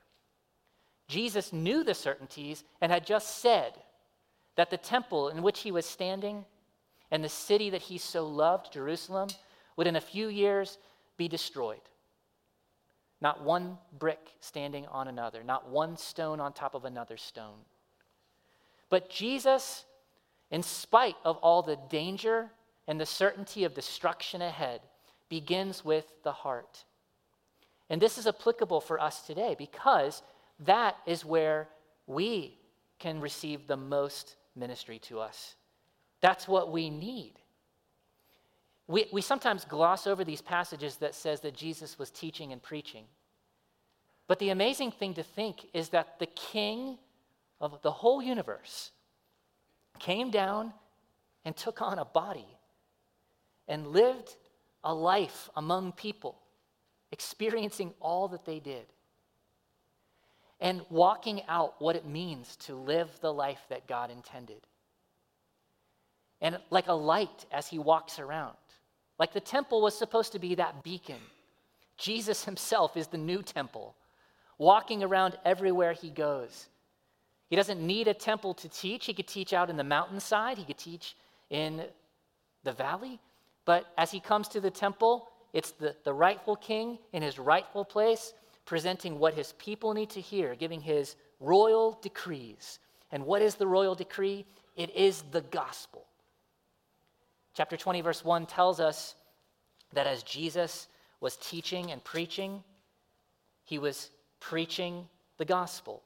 Jesus 1.07 1.53
knew 1.53 1.83
the 1.83 1.93
certainties 1.93 2.63
and 2.81 2.91
had 2.91 3.05
just 3.05 3.39
said 3.39 3.73
that 4.55 4.69
the 4.69 4.77
temple 4.77 5.29
in 5.29 5.41
which 5.41 5.61
he 5.61 5.71
was 5.71 5.85
standing 5.85 6.45
and 7.11 7.23
the 7.23 7.29
city 7.29 7.69
that 7.69 7.83
he 7.83 7.97
so 7.97 8.27
loved, 8.27 8.73
Jerusalem, 8.73 9.29
would 9.77 9.87
in 9.87 9.95
a 9.95 10.01
few 10.01 10.27
years 10.27 10.77
be 11.17 11.27
destroyed. 11.27 11.81
Not 13.21 13.43
one 13.43 13.77
brick 13.97 14.31
standing 14.41 14.85
on 14.87 15.07
another, 15.07 15.41
not 15.43 15.69
one 15.69 15.95
stone 15.97 16.41
on 16.41 16.51
top 16.51 16.75
of 16.75 16.83
another 16.83 17.15
stone. 17.15 17.59
But 18.89 19.09
Jesus, 19.09 19.85
in 20.51 20.63
spite 20.63 21.15
of 21.23 21.37
all 21.37 21.61
the 21.61 21.79
danger 21.89 22.51
and 22.87 22.99
the 22.99 23.05
certainty 23.05 23.63
of 23.63 23.73
destruction 23.73 24.41
ahead, 24.41 24.81
begins 25.29 25.85
with 25.85 26.05
the 26.23 26.33
heart. 26.33 26.83
And 27.89 28.01
this 28.01 28.17
is 28.17 28.27
applicable 28.27 28.81
for 28.81 28.99
us 28.99 29.21
today 29.21 29.55
because 29.57 30.23
that 30.59 30.97
is 31.05 31.23
where 31.23 31.67
we 32.07 32.57
can 32.99 33.19
receive 33.21 33.67
the 33.67 33.77
most 33.77 34.35
ministry 34.55 34.99
to 34.99 35.19
us. 35.19 35.55
That's 36.21 36.47
what 36.47 36.71
we 36.71 36.89
need. 36.89 37.33
we, 38.87 39.05
we 39.11 39.21
sometimes 39.21 39.65
gloss 39.65 40.07
over 40.07 40.23
these 40.23 40.41
passages 40.41 40.97
that 40.97 41.15
says 41.15 41.41
that 41.41 41.55
Jesus 41.55 41.99
was 41.99 42.09
teaching 42.09 42.51
and 42.51 42.61
preaching. 42.61 43.05
But 44.27 44.39
the 44.39 44.49
amazing 44.49 44.91
thing 44.91 45.13
to 45.15 45.23
think 45.23 45.67
is 45.73 45.89
that 45.89 46.19
the 46.19 46.25
king 46.25 46.97
of 47.61 47.81
the 47.81 47.91
whole 47.91 48.21
universe 48.21 48.91
came 49.99 50.31
down 50.31 50.73
and 51.43 51.55
took 51.55 51.81
on 51.81 51.99
a 51.99 52.05
body 52.05 52.47
and 53.67 53.87
lived 53.87 54.35
a 54.83 54.93
life 54.93 55.49
among 55.55 55.91
people, 55.91 56.39
experiencing 57.15 57.93
all 58.01 58.27
that 58.27 58.43
they 58.43 58.59
did 58.59 58.85
and 60.59 60.81
walking 60.89 61.41
out 61.47 61.75
what 61.79 61.95
it 61.95 62.05
means 62.05 62.57
to 62.57 62.75
live 62.75 63.09
the 63.21 63.31
life 63.31 63.61
that 63.69 63.87
God 63.87 64.11
intended. 64.11 64.67
And 66.41 66.59
like 66.69 66.87
a 66.87 66.93
light 66.93 67.45
as 67.53 67.67
he 67.67 67.79
walks 67.79 68.19
around, 68.19 68.57
like 69.17 69.31
the 69.31 69.39
temple 69.39 69.81
was 69.81 69.97
supposed 69.97 70.33
to 70.33 70.39
be 70.39 70.55
that 70.55 70.83
beacon. 70.83 71.21
Jesus 71.97 72.43
himself 72.43 72.97
is 72.97 73.07
the 73.07 73.17
new 73.17 73.41
temple, 73.41 73.95
walking 74.57 75.01
around 75.01 75.37
everywhere 75.45 75.93
he 75.93 76.09
goes. 76.09 76.67
He 77.49 77.55
doesn't 77.55 77.79
need 77.79 78.09
a 78.09 78.13
temple 78.13 78.53
to 78.55 78.67
teach. 78.67 79.05
He 79.05 79.13
could 79.13 79.27
teach 79.27 79.53
out 79.53 79.69
in 79.69 79.77
the 79.77 79.85
mountainside, 79.85 80.57
he 80.57 80.65
could 80.65 80.77
teach 80.77 81.15
in 81.49 81.85
the 82.65 82.73
valley. 82.73 83.21
But 83.63 83.85
as 83.97 84.11
he 84.11 84.19
comes 84.19 84.49
to 84.49 84.59
the 84.59 84.69
temple, 84.69 85.29
it's 85.55 85.71
the, 85.71 85.95
the 86.03 86.13
rightful 86.13 86.57
king 86.57 86.99
in 87.13 87.23
his 87.23 87.39
rightful 87.39 87.85
place, 87.85 88.33
presenting 88.65 89.17
what 89.17 89.33
his 89.33 89.53
people 89.53 89.93
need 89.93 90.09
to 90.09 90.19
hear, 90.19 90.53
giving 90.53 90.81
his 90.81 91.15
royal 91.39 91.97
decrees. 92.01 92.79
And 93.09 93.25
what 93.25 93.41
is 93.41 93.55
the 93.55 93.65
royal 93.65 93.95
decree? 93.95 94.45
It 94.75 94.93
is 94.93 95.23
the 95.31 95.39
gospel. 95.39 96.03
Chapter 97.53 97.77
20, 97.77 98.01
verse 98.01 98.25
1 98.25 98.47
tells 98.47 98.81
us 98.81 99.15
that 99.93 100.07
as 100.07 100.23
Jesus 100.23 100.89
was 101.21 101.37
teaching 101.37 101.89
and 101.89 102.03
preaching, 102.03 102.61
he 103.63 103.79
was 103.79 104.09
preaching 104.41 105.07
the 105.37 105.45
gospel. 105.45 106.03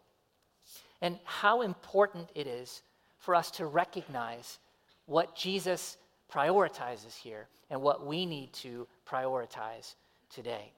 And 1.02 1.18
how 1.24 1.64
important 1.64 2.30
it 2.36 2.46
is 2.46 2.84
for 3.18 3.34
us 3.34 3.50
to 3.52 3.66
recognize 3.66 4.60
what 5.08 5.36
Jesus 5.36 5.98
prioritizes 6.34 7.16
here 7.16 7.48
and 7.70 7.82
what 7.82 8.06
we 8.06 8.26
need 8.26 8.54
to 8.54 8.88
prioritize 9.08 9.96
today. 10.30 10.72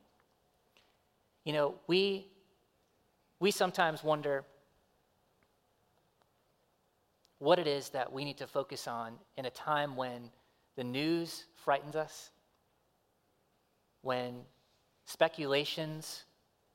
You 1.43 1.53
know, 1.53 1.75
we, 1.87 2.27
we 3.39 3.51
sometimes 3.51 4.03
wonder 4.03 4.43
what 7.39 7.57
it 7.57 7.67
is 7.67 7.89
that 7.89 8.13
we 8.13 8.23
need 8.23 8.37
to 8.37 8.47
focus 8.47 8.87
on 8.87 9.13
in 9.35 9.45
a 9.45 9.49
time 9.49 9.95
when 9.95 10.29
the 10.75 10.83
news 10.83 11.45
frightens 11.55 11.95
us, 11.95 12.29
when 14.03 14.41
speculations 15.05 16.23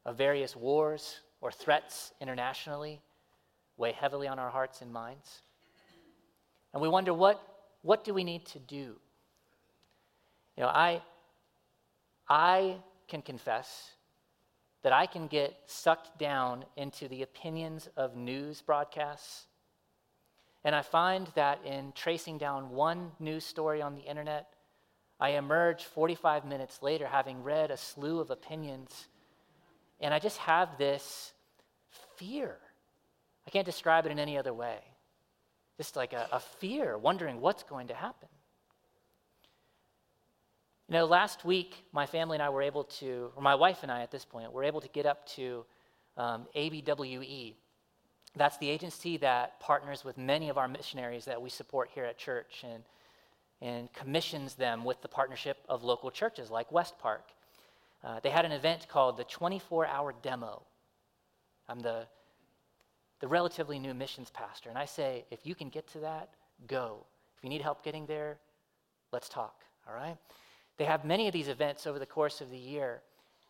of 0.05 0.19
various 0.19 0.57
wars 0.57 1.21
or 1.41 1.53
threats 1.53 2.13
internationally 2.21 3.01
weigh 3.77 3.93
heavily 3.93 4.27
on 4.27 4.39
our 4.39 4.51
hearts 4.51 4.83
and 4.83 4.93
minds. 4.93 5.43
And 6.73 6.83
we 6.83 6.89
wonder 6.89 7.15
what, 7.15 7.41
what 7.87 8.03
do 8.03 8.13
we 8.13 8.25
need 8.25 8.45
to 8.47 8.59
do? 8.59 8.97
You 10.57 10.65
know, 10.65 10.67
I, 10.67 11.03
I 12.29 12.79
can 13.07 13.23
confess 13.23 13.93
that 14.83 14.93
I 14.93 15.07
can 15.07 15.29
get 15.29 15.55
sucked 15.67 16.19
down 16.19 16.65
into 16.77 17.07
the 17.07 17.23
opinions 17.23 17.89
of 17.97 18.17
news 18.17 18.61
broadcasts. 18.61 19.47
And 20.65 20.75
I 20.75 20.83
find 20.83 21.29
that 21.37 21.61
in 21.65 21.93
tracing 21.93 22.39
down 22.39 22.71
one 22.71 23.13
news 23.21 23.45
story 23.45 23.81
on 23.81 23.95
the 23.95 24.03
internet, 24.03 24.53
I 25.21 25.31
emerge 25.31 25.85
45 25.85 26.45
minutes 26.45 26.83
later 26.83 27.07
having 27.07 27.45
read 27.45 27.71
a 27.71 27.77
slew 27.77 28.19
of 28.19 28.31
opinions. 28.31 29.07
And 30.01 30.13
I 30.13 30.19
just 30.19 30.39
have 30.39 30.77
this 30.77 31.33
fear. 32.17 32.57
I 33.47 33.51
can't 33.51 33.65
describe 33.65 34.07
it 34.07 34.13
in 34.13 34.19
any 34.19 34.37
other 34.37 34.53
way. 34.53 34.81
Just 35.77 35.97
like 35.97 36.13
a, 36.13 36.29
a 36.33 36.41
fear, 36.41 36.97
wondering 36.97 37.41
what's 37.41 37.63
going 37.63 37.89
to 37.89 37.95
happen. 37.95 38.29
You 40.89 40.95
know, 40.95 41.05
last 41.05 41.45
week, 41.45 41.85
my 41.93 42.07
family 42.07 42.37
and 42.37 42.43
I 42.43 42.49
were 42.49 42.63
able 42.63 42.85
to, 42.85 43.31
or 43.35 43.43
my 43.43 43.57
wife 43.57 43.79
and 43.83 43.91
I 43.91 44.03
at 44.03 44.13
this 44.13 44.25
point, 44.25 44.53
were 44.53 44.63
able 44.63 44.81
to 44.81 44.89
get 44.89 45.05
up 45.05 45.27
to 45.31 45.65
um, 46.17 46.47
ABWE. 46.55 47.55
That's 48.37 48.57
the 48.59 48.71
agency 48.71 49.17
that 49.17 49.59
partners 49.59 50.05
with 50.05 50.17
many 50.17 50.49
of 50.49 50.59
our 50.59 50.69
missionaries 50.69 51.25
that 51.25 51.43
we 51.43 51.51
support 51.51 51.91
here 51.93 52.05
at 52.05 52.19
church 52.19 52.65
and, 52.65 52.85
and 53.61 53.93
commissions 53.95 54.55
them 54.55 54.85
with 54.85 55.03
the 55.03 55.09
partnership 55.09 55.59
of 55.69 55.83
local 55.83 56.11
churches 56.11 56.51
like 56.51 56.71
West 56.71 56.99
Park. 56.99 57.31
Uh, 58.05 58.21
they 58.21 58.31
had 58.31 58.45
an 58.45 58.53
event 58.53 58.87
called 58.89 59.17
the 59.17 59.25
24 59.25 59.87
hour 59.87 60.15
demo. 60.23 60.63
I'm 61.69 61.81
the, 61.81 62.07
the 63.21 63.29
relatively 63.29 63.79
new 63.79 63.95
missions 63.95 64.31
pastor, 64.31 64.69
and 64.69 64.79
I 64.79 64.85
say, 64.85 65.25
if 65.31 65.47
you 65.47 65.55
can 65.55 65.69
get 65.69 65.87
to 65.93 66.01
that, 66.01 66.31
go. 66.67 67.05
If 67.37 67.45
you 67.45 67.51
need 67.51 67.63
help 67.63 67.85
getting 67.85 68.07
there, 68.07 68.39
let's 69.13 69.29
talk, 69.29 69.63
all 69.89 69.95
right? 69.95 70.17
They 70.77 70.85
have 70.85 71.05
many 71.05 71.27
of 71.27 71.33
these 71.33 71.49
events 71.49 71.87
over 71.87 71.99
the 71.99 72.07
course 72.07 72.41
of 72.41 72.51
the 72.51 72.59
year. 72.59 73.01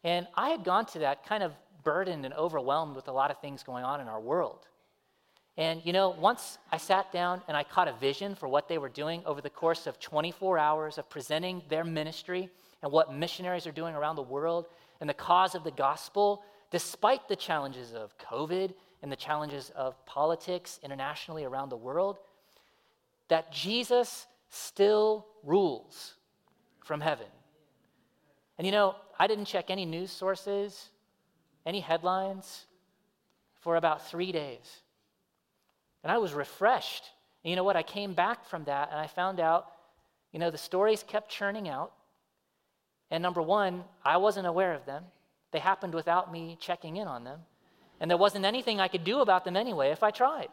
And 0.04 0.26
I 0.34 0.50
had 0.50 0.64
gone 0.64 0.86
to 0.86 1.00
that 1.00 1.26
kind 1.26 1.42
of 1.42 1.52
burdened 1.82 2.24
and 2.24 2.34
overwhelmed 2.34 2.96
with 2.96 3.08
a 3.08 3.12
lot 3.12 3.30
of 3.30 3.40
things 3.40 3.62
going 3.62 3.84
on 3.84 4.00
in 4.00 4.08
our 4.08 4.20
world. 4.20 4.66
And 5.56 5.80
you 5.84 5.92
know, 5.92 6.10
once 6.10 6.58
I 6.70 6.76
sat 6.76 7.10
down 7.12 7.40
and 7.48 7.56
I 7.56 7.62
caught 7.64 7.88
a 7.88 7.92
vision 7.94 8.34
for 8.34 8.48
what 8.48 8.68
they 8.68 8.78
were 8.78 8.88
doing 8.88 9.22
over 9.24 9.40
the 9.40 9.50
course 9.50 9.86
of 9.86 9.98
24 9.98 10.58
hours 10.58 10.98
of 10.98 11.08
presenting 11.08 11.62
their 11.68 11.84
ministry 11.84 12.50
and 12.82 12.92
what 12.92 13.14
missionaries 13.14 13.66
are 13.66 13.72
doing 13.72 13.94
around 13.94 14.16
the 14.16 14.22
world 14.22 14.66
and 15.00 15.08
the 15.08 15.14
cause 15.14 15.54
of 15.54 15.64
the 15.64 15.70
gospel, 15.70 16.42
despite 16.70 17.26
the 17.28 17.36
challenges 17.36 17.94
of 17.94 18.16
COVID 18.18 18.74
and 19.06 19.12
the 19.12 19.16
challenges 19.16 19.70
of 19.76 20.04
politics 20.04 20.80
internationally 20.82 21.44
around 21.44 21.68
the 21.68 21.76
world, 21.76 22.18
that 23.28 23.52
Jesus 23.52 24.26
still 24.48 25.24
rules 25.44 26.14
from 26.84 27.00
heaven. 27.00 27.28
And 28.58 28.66
you 28.66 28.72
know, 28.72 28.96
I 29.16 29.28
didn't 29.28 29.44
check 29.44 29.70
any 29.70 29.84
news 29.84 30.10
sources, 30.10 30.88
any 31.64 31.78
headlines 31.78 32.66
for 33.60 33.76
about 33.76 34.08
three 34.08 34.32
days. 34.32 34.80
And 36.02 36.10
I 36.10 36.18
was 36.18 36.34
refreshed. 36.34 37.04
And 37.44 37.50
you 37.50 37.54
know 37.54 37.62
what? 37.62 37.76
I 37.76 37.84
came 37.84 38.12
back 38.12 38.44
from 38.44 38.64
that 38.64 38.88
and 38.90 38.98
I 38.98 39.06
found 39.06 39.38
out, 39.38 39.68
you 40.32 40.40
know, 40.40 40.50
the 40.50 40.58
stories 40.58 41.04
kept 41.04 41.30
churning 41.30 41.68
out. 41.68 41.92
And 43.12 43.22
number 43.22 43.40
one, 43.40 43.84
I 44.04 44.16
wasn't 44.16 44.48
aware 44.48 44.72
of 44.74 44.84
them. 44.84 45.04
They 45.52 45.60
happened 45.60 45.94
without 45.94 46.32
me 46.32 46.58
checking 46.60 46.96
in 46.96 47.06
on 47.06 47.22
them. 47.22 47.38
And 48.00 48.10
there 48.10 48.18
wasn't 48.18 48.44
anything 48.44 48.80
I 48.80 48.88
could 48.88 49.04
do 49.04 49.20
about 49.20 49.44
them 49.44 49.56
anyway 49.56 49.90
if 49.90 50.02
I 50.02 50.10
tried. 50.10 50.48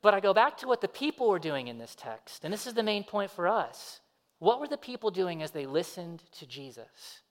But 0.00 0.14
I 0.14 0.20
go 0.20 0.32
back 0.32 0.58
to 0.58 0.66
what 0.66 0.80
the 0.80 0.88
people 0.88 1.28
were 1.28 1.38
doing 1.38 1.68
in 1.68 1.78
this 1.78 1.94
text. 1.94 2.44
And 2.44 2.52
this 2.52 2.66
is 2.66 2.74
the 2.74 2.82
main 2.82 3.04
point 3.04 3.30
for 3.30 3.48
us. 3.48 4.00
What 4.38 4.60
were 4.60 4.68
the 4.68 4.76
people 4.76 5.10
doing 5.10 5.42
as 5.42 5.50
they 5.50 5.66
listened 5.66 6.22
to 6.38 6.46
Jesus? 6.46 7.22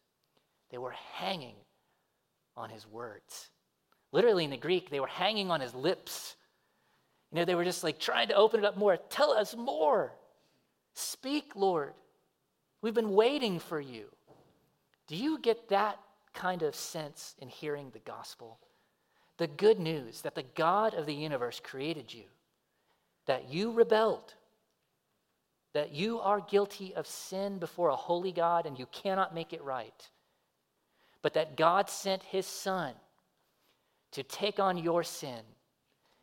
They 0.70 0.78
were 0.78 0.94
hanging 1.14 1.56
on 2.56 2.70
his 2.70 2.86
words. 2.86 3.50
Literally 4.12 4.44
in 4.44 4.50
the 4.50 4.58
Greek, 4.58 4.90
they 4.90 5.00
were 5.00 5.08
hanging 5.08 5.50
on 5.50 5.62
his 5.62 5.74
lips. 5.74 6.36
You 7.32 7.38
know, 7.38 7.46
they 7.46 7.56
were 7.56 7.64
just 7.64 7.84
like 7.84 8.00
trying 8.00 8.28
to 8.30 8.36
open 8.36 8.60
it 8.60 8.66
up 8.66 8.78
more. 8.78 8.98
Tell 8.98 9.32
us 9.32 9.56
more. 9.56 10.14
Speak, 10.94 11.56
Lord. 11.56 11.94
We've 12.82 12.94
been 12.94 13.14
waiting 13.14 13.60
for 13.60 13.80
you. 13.80 14.06
Do 15.08 15.16
you 15.16 15.40
get 15.40 15.70
that 15.70 16.00
kind 16.38 16.62
of 16.62 16.76
sense 16.76 17.36
in 17.40 17.50
hearing 17.50 17.90
the 17.90 18.00
gospel? 18.00 18.60
The 19.38 19.48
good 19.48 19.80
news 19.80 20.22
that 20.22 20.36
the 20.36 20.46
God 20.56 20.94
of 20.94 21.06
the 21.06 21.14
universe 21.14 21.60
created 21.62 22.14
you, 22.14 22.24
that 23.26 23.52
you 23.52 23.72
rebelled, 23.72 24.34
that 25.74 25.92
you 25.92 26.20
are 26.20 26.40
guilty 26.40 26.96
of 26.96 27.06
sin 27.06 27.58
before 27.60 27.90
a 27.90 27.96
holy 27.96 28.32
God 28.32 28.66
and 28.66 28.80
you 28.80 28.86
cannot 28.88 29.36
make 29.36 29.54
it 29.54 29.64
right, 29.64 30.10
but 31.22 31.34
that 31.34 31.58
God 31.58 31.90
sent 31.90 32.24
his 32.24 32.46
Son 32.46 32.94
to 34.12 34.24
take 34.24 34.60
on 34.60 34.78
your 34.78 35.04
sin 35.04 35.42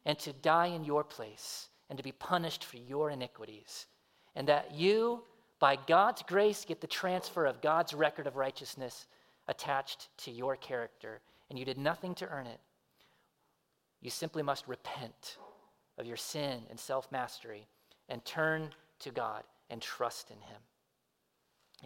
and 0.04 0.18
to 0.20 0.32
die 0.32 0.66
in 0.66 0.84
your 0.84 1.04
place 1.04 1.68
and 1.88 1.98
to 1.98 2.02
be 2.02 2.12
punished 2.12 2.64
for 2.64 2.78
your 2.78 3.10
iniquities, 3.10 3.86
and 4.34 4.48
that 4.48 4.72
you, 4.72 5.22
by 5.60 5.76
God's 5.76 6.22
grace, 6.22 6.64
get 6.64 6.80
the 6.80 6.86
transfer 6.86 7.46
of 7.46 7.60
God's 7.60 7.94
record 7.94 8.26
of 8.26 8.36
righteousness 8.36 9.06
attached 9.48 10.08
to 10.18 10.30
your 10.30 10.56
character, 10.56 11.20
and 11.48 11.58
you 11.58 11.64
did 11.64 11.78
nothing 11.78 12.14
to 12.16 12.28
earn 12.28 12.46
it. 12.46 12.60
You 14.00 14.10
simply 14.10 14.42
must 14.42 14.68
repent 14.68 15.38
of 15.98 16.06
your 16.06 16.16
sin 16.16 16.62
and 16.70 16.78
self 16.78 17.10
mastery 17.10 17.66
and 18.08 18.24
turn 18.24 18.70
to 19.00 19.10
God 19.10 19.44
and 19.70 19.80
trust 19.80 20.30
in 20.30 20.36
Him. 20.36 20.60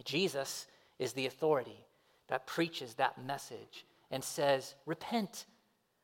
Jesus 0.05 0.67
is 0.97 1.13
the 1.13 1.25
authority 1.25 1.85
that 2.27 2.45
preaches 2.45 2.95
that 2.95 3.23
message 3.23 3.85
and 4.11 4.23
says, 4.23 4.75
Repent, 4.85 5.45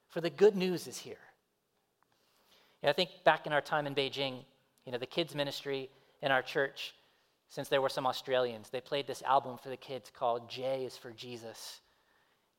for 0.09 0.21
the 0.21 0.29
good 0.29 0.55
news 0.55 0.87
is 0.87 0.97
here. 0.97 1.17
I 2.83 2.93
think 2.93 3.09
back 3.23 3.47
in 3.47 3.53
our 3.53 3.61
time 3.61 3.87
in 3.87 3.95
Beijing, 3.95 4.43
you 4.85 4.91
know, 4.91 4.99
the 4.99 5.07
kids' 5.07 5.33
ministry 5.33 5.89
in 6.21 6.31
our 6.31 6.43
church 6.43 6.93
since 7.55 7.69
there 7.69 7.81
were 7.81 7.87
some 7.87 8.05
Australians. 8.05 8.69
They 8.69 8.81
played 8.81 9.07
this 9.07 9.21
album 9.21 9.57
for 9.57 9.69
the 9.69 9.77
kids 9.77 10.11
called 10.13 10.49
J 10.49 10.83
is 10.83 10.97
for 10.97 11.11
Jesus. 11.11 11.79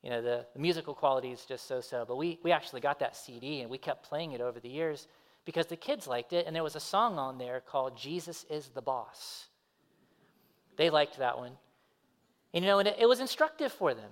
You 0.03 0.09
know, 0.09 0.23
the, 0.23 0.47
the 0.55 0.59
musical 0.59 0.95
quality 0.95 1.33
is 1.33 1.45
just 1.45 1.69
so 1.69 1.83
so, 1.83 2.07
but 2.09 2.17
we, 2.17 2.39
we 2.43 2.51
actually 2.51 2.81
got 2.81 2.99
that 3.01 3.15
CD 3.15 3.61
and 3.61 3.71
we 3.71 3.77
kept 3.77 4.09
playing 4.09 4.33
it 4.33 4.41
over 4.41 4.59
the 4.59 4.71
years 4.71 5.07
because 5.45 5.67
the 5.67 5.77
kids 5.77 6.07
liked 6.07 6.33
it, 6.33 6.47
and 6.47 6.57
there 6.57 6.63
was 6.63 6.77
a 6.77 6.81
song 6.81 7.19
on 7.19 7.37
there 7.37 7.61
called 7.61 7.95
Jesus 7.95 8.47
is 8.49 8.69
the 8.69 8.81
Boss. 8.81 9.49
They 10.79 10.89
liked 10.89 11.19
that 11.19 11.37
one. 11.37 11.53
And, 12.55 12.65
you 12.65 12.71
know, 12.71 12.79
and 12.79 12.89
it, 12.89 12.97
it 12.99 13.07
was 13.07 13.21
instructive 13.21 13.73
for 13.73 13.93
them. 13.93 14.11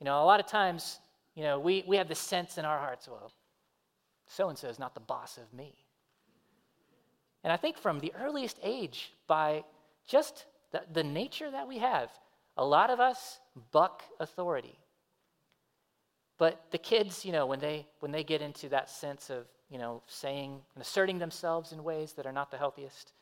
You 0.00 0.06
know, 0.06 0.22
a 0.22 0.24
lot 0.24 0.40
of 0.40 0.46
times, 0.46 0.98
you 1.34 1.42
know, 1.42 1.60
we, 1.60 1.84
we 1.86 1.98
have 1.98 2.08
this 2.08 2.18
sense 2.18 2.56
in 2.56 2.64
our 2.64 2.78
hearts, 2.78 3.06
well, 3.06 3.32
so 4.26 4.48
and 4.48 4.56
so 4.56 4.68
is 4.68 4.78
not 4.78 4.94
the 4.94 5.00
boss 5.00 5.36
of 5.36 5.52
me. 5.52 5.74
And 7.44 7.52
I 7.52 7.58
think 7.58 7.76
from 7.76 8.00
the 8.00 8.14
earliest 8.18 8.58
age, 8.62 9.12
by 9.26 9.62
just 10.10 10.46
the, 10.72 10.82
the 10.92 11.04
nature 11.04 11.50
that 11.50 11.68
we 11.68 11.78
have, 11.78 12.10
a 12.56 12.64
lot 12.64 12.90
of 12.90 13.00
us 13.00 13.38
buck 13.70 14.02
authority. 14.18 14.78
But 16.36 16.64
the 16.70 16.78
kids, 16.78 17.24
you 17.24 17.32
know, 17.32 17.46
when 17.46 17.60
they 17.60 17.86
when 18.00 18.12
they 18.12 18.24
get 18.24 18.42
into 18.42 18.68
that 18.70 18.90
sense 18.90 19.30
of, 19.30 19.46
you 19.70 19.78
know, 19.78 20.02
saying 20.06 20.60
and 20.74 20.82
asserting 20.82 21.18
themselves 21.18 21.72
in 21.72 21.84
ways 21.84 22.14
that 22.14 22.26
are 22.26 22.32
not 22.32 22.50
the 22.50 22.56
healthiest, 22.56 23.12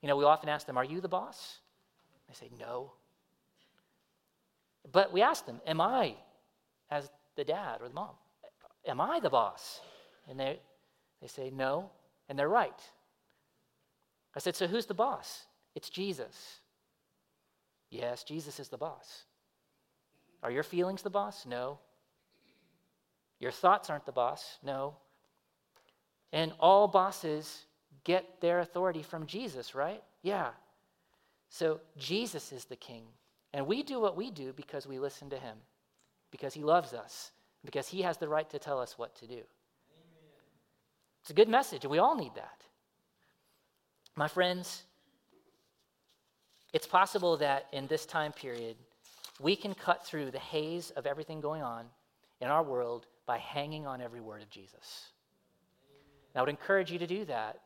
you 0.00 0.08
know, 0.08 0.16
we 0.16 0.24
often 0.24 0.48
ask 0.48 0.66
them, 0.66 0.78
"Are 0.78 0.84
you 0.84 1.00
the 1.00 1.08
boss?" 1.08 1.58
They 2.28 2.34
say, 2.34 2.50
"No." 2.58 2.92
But 4.90 5.12
we 5.12 5.22
ask 5.22 5.46
them, 5.46 5.60
"Am 5.66 5.80
I 5.80 6.16
as 6.90 7.10
the 7.36 7.44
dad 7.44 7.80
or 7.80 7.88
the 7.88 7.94
mom? 7.94 8.14
Am 8.86 9.00
I 9.00 9.20
the 9.20 9.30
boss?" 9.30 9.80
And 10.28 10.40
they 10.40 10.58
they 11.20 11.28
say, 11.28 11.50
"No." 11.50 11.90
And 12.28 12.38
they're 12.38 12.48
right. 12.48 12.80
I 14.34 14.38
said, 14.38 14.56
So 14.56 14.66
who's 14.66 14.86
the 14.86 14.94
boss? 14.94 15.44
It's 15.74 15.90
Jesus. 15.90 16.60
Yes, 17.90 18.24
Jesus 18.24 18.58
is 18.60 18.68
the 18.68 18.78
boss. 18.78 19.24
Are 20.42 20.50
your 20.50 20.62
feelings 20.62 21.02
the 21.02 21.10
boss? 21.10 21.46
No. 21.46 21.78
Your 23.40 23.50
thoughts 23.50 23.90
aren't 23.90 24.06
the 24.06 24.12
boss? 24.12 24.58
No. 24.62 24.96
And 26.32 26.52
all 26.58 26.88
bosses 26.88 27.64
get 28.04 28.40
their 28.40 28.60
authority 28.60 29.02
from 29.02 29.26
Jesus, 29.26 29.74
right? 29.74 30.02
Yeah. 30.22 30.50
So 31.48 31.80
Jesus 31.96 32.52
is 32.52 32.64
the 32.64 32.76
king. 32.76 33.04
And 33.52 33.66
we 33.66 33.82
do 33.82 34.00
what 34.00 34.16
we 34.16 34.30
do 34.30 34.52
because 34.52 34.86
we 34.86 34.98
listen 34.98 35.30
to 35.30 35.38
him, 35.38 35.56
because 36.32 36.54
he 36.54 36.62
loves 36.62 36.92
us, 36.92 37.30
because 37.64 37.86
he 37.86 38.02
has 38.02 38.18
the 38.18 38.28
right 38.28 38.50
to 38.50 38.58
tell 38.58 38.80
us 38.80 38.98
what 38.98 39.14
to 39.16 39.26
do. 39.26 39.34
Amen. 39.34 39.44
It's 41.22 41.30
a 41.30 41.34
good 41.34 41.48
message, 41.48 41.84
and 41.84 41.90
we 41.92 41.98
all 41.98 42.16
need 42.16 42.34
that. 42.34 42.62
My 44.16 44.26
friends, 44.26 44.82
it's 46.74 46.88
possible 46.88 47.36
that 47.36 47.68
in 47.72 47.86
this 47.86 48.04
time 48.04 48.32
period, 48.32 48.76
we 49.40 49.54
can 49.54 49.74
cut 49.74 50.04
through 50.04 50.32
the 50.32 50.40
haze 50.40 50.90
of 50.90 51.06
everything 51.06 51.40
going 51.40 51.62
on 51.62 51.86
in 52.40 52.48
our 52.48 52.64
world 52.64 53.06
by 53.26 53.38
hanging 53.38 53.86
on 53.86 54.00
every 54.02 54.20
word 54.20 54.42
of 54.42 54.50
Jesus. 54.50 55.10
And 56.34 56.40
I 56.40 56.42
would 56.42 56.50
encourage 56.50 56.90
you 56.90 56.98
to 56.98 57.06
do 57.06 57.24
that. 57.26 57.60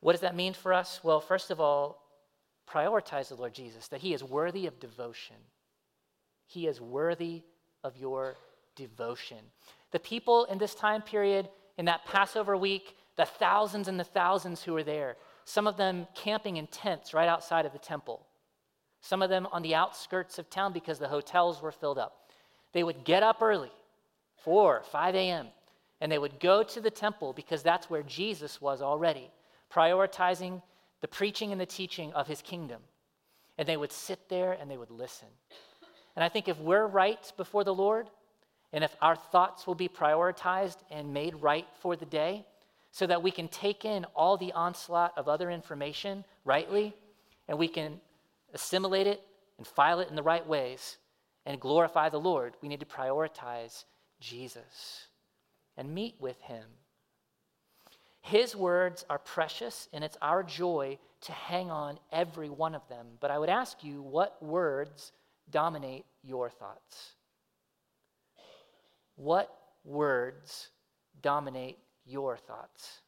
What 0.00 0.12
does 0.12 0.22
that 0.22 0.34
mean 0.34 0.54
for 0.54 0.72
us? 0.72 1.00
Well, 1.04 1.20
first 1.20 1.50
of 1.50 1.60
all, 1.60 2.02
prioritize 2.66 3.28
the 3.28 3.34
Lord 3.34 3.52
Jesus, 3.52 3.88
that 3.88 4.00
He 4.00 4.14
is 4.14 4.24
worthy 4.24 4.66
of 4.66 4.80
devotion. 4.80 5.36
He 6.46 6.66
is 6.66 6.80
worthy 6.80 7.42
of 7.84 7.98
your 7.98 8.36
devotion. 8.74 9.38
The 9.90 9.98
people 9.98 10.46
in 10.46 10.56
this 10.56 10.74
time 10.74 11.02
period, 11.02 11.50
in 11.76 11.84
that 11.84 12.06
Passover 12.06 12.56
week, 12.56 12.96
the 13.16 13.26
thousands 13.26 13.86
and 13.86 14.00
the 14.00 14.04
thousands 14.04 14.62
who 14.62 14.72
were 14.72 14.82
there, 14.82 15.16
some 15.48 15.66
of 15.66 15.78
them 15.78 16.06
camping 16.14 16.58
in 16.58 16.66
tents 16.66 17.14
right 17.14 17.26
outside 17.26 17.64
of 17.64 17.72
the 17.72 17.78
temple, 17.78 18.26
some 19.00 19.22
of 19.22 19.30
them 19.30 19.48
on 19.50 19.62
the 19.62 19.74
outskirts 19.74 20.38
of 20.38 20.50
town 20.50 20.74
because 20.74 20.98
the 20.98 21.08
hotels 21.08 21.62
were 21.62 21.72
filled 21.72 21.96
up. 21.96 22.28
They 22.74 22.84
would 22.84 23.02
get 23.02 23.22
up 23.22 23.40
early, 23.40 23.72
4, 24.44 24.82
5 24.92 25.14
a.m., 25.14 25.46
and 26.02 26.12
they 26.12 26.18
would 26.18 26.38
go 26.38 26.62
to 26.62 26.82
the 26.82 26.90
temple 26.90 27.32
because 27.32 27.62
that's 27.62 27.88
where 27.88 28.02
Jesus 28.02 28.60
was 28.60 28.82
already, 28.82 29.30
prioritizing 29.72 30.60
the 31.00 31.08
preaching 31.08 31.50
and 31.50 31.58
the 31.58 31.64
teaching 31.64 32.12
of 32.12 32.26
his 32.26 32.42
kingdom. 32.42 32.82
And 33.56 33.66
they 33.66 33.78
would 33.78 33.90
sit 33.90 34.28
there 34.28 34.52
and 34.52 34.70
they 34.70 34.76
would 34.76 34.90
listen. 34.90 35.28
And 36.14 36.22
I 36.22 36.28
think 36.28 36.46
if 36.48 36.60
we're 36.60 36.86
right 36.86 37.32
before 37.38 37.64
the 37.64 37.74
Lord, 37.74 38.10
and 38.74 38.84
if 38.84 38.94
our 39.00 39.16
thoughts 39.16 39.66
will 39.66 39.74
be 39.74 39.88
prioritized 39.88 40.76
and 40.90 41.14
made 41.14 41.36
right 41.36 41.66
for 41.80 41.96
the 41.96 42.04
day, 42.04 42.44
so 42.90 43.06
that 43.06 43.22
we 43.22 43.30
can 43.30 43.48
take 43.48 43.84
in 43.84 44.04
all 44.16 44.36
the 44.36 44.52
onslaught 44.52 45.12
of 45.16 45.28
other 45.28 45.50
information 45.50 46.24
rightly 46.44 46.94
and 47.48 47.58
we 47.58 47.68
can 47.68 48.00
assimilate 48.54 49.06
it 49.06 49.22
and 49.58 49.66
file 49.66 50.00
it 50.00 50.08
in 50.08 50.16
the 50.16 50.22
right 50.22 50.46
ways 50.46 50.96
and 51.46 51.60
glorify 51.60 52.08
the 52.08 52.20
Lord, 52.20 52.54
we 52.60 52.68
need 52.68 52.80
to 52.80 52.86
prioritize 52.86 53.84
Jesus 54.20 55.06
and 55.76 55.94
meet 55.94 56.16
with 56.20 56.40
him. 56.42 56.64
His 58.20 58.54
words 58.54 59.06
are 59.08 59.18
precious, 59.18 59.88
and 59.92 60.04
it's 60.04 60.18
our 60.20 60.42
joy 60.42 60.98
to 61.22 61.32
hang 61.32 61.70
on 61.70 61.98
every 62.12 62.50
one 62.50 62.74
of 62.74 62.86
them. 62.88 63.06
But 63.20 63.30
I 63.30 63.38
would 63.38 63.48
ask 63.48 63.82
you, 63.82 64.02
what 64.02 64.42
words 64.42 65.12
dominate 65.50 66.04
your 66.22 66.50
thoughts? 66.50 67.12
What 69.16 69.50
words 69.84 70.68
dominate 71.22 71.78
your 72.08 72.36
thoughts. 72.36 73.00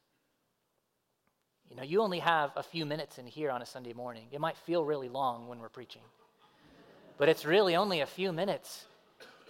You 1.69 1.75
know, 1.75 1.83
you 1.83 2.01
only 2.01 2.19
have 2.19 2.51
a 2.55 2.63
few 2.63 2.85
minutes 2.85 3.17
in 3.17 3.25
here 3.25 3.49
on 3.49 3.61
a 3.61 3.65
Sunday 3.65 3.93
morning. 3.93 4.27
It 4.31 4.41
might 4.41 4.57
feel 4.57 4.83
really 4.83 5.09
long 5.09 5.47
when 5.47 5.59
we're 5.59 5.69
preaching, 5.69 6.01
but 7.17 7.29
it's 7.29 7.45
really 7.45 7.75
only 7.75 8.01
a 8.01 8.05
few 8.05 8.31
minutes. 8.31 8.85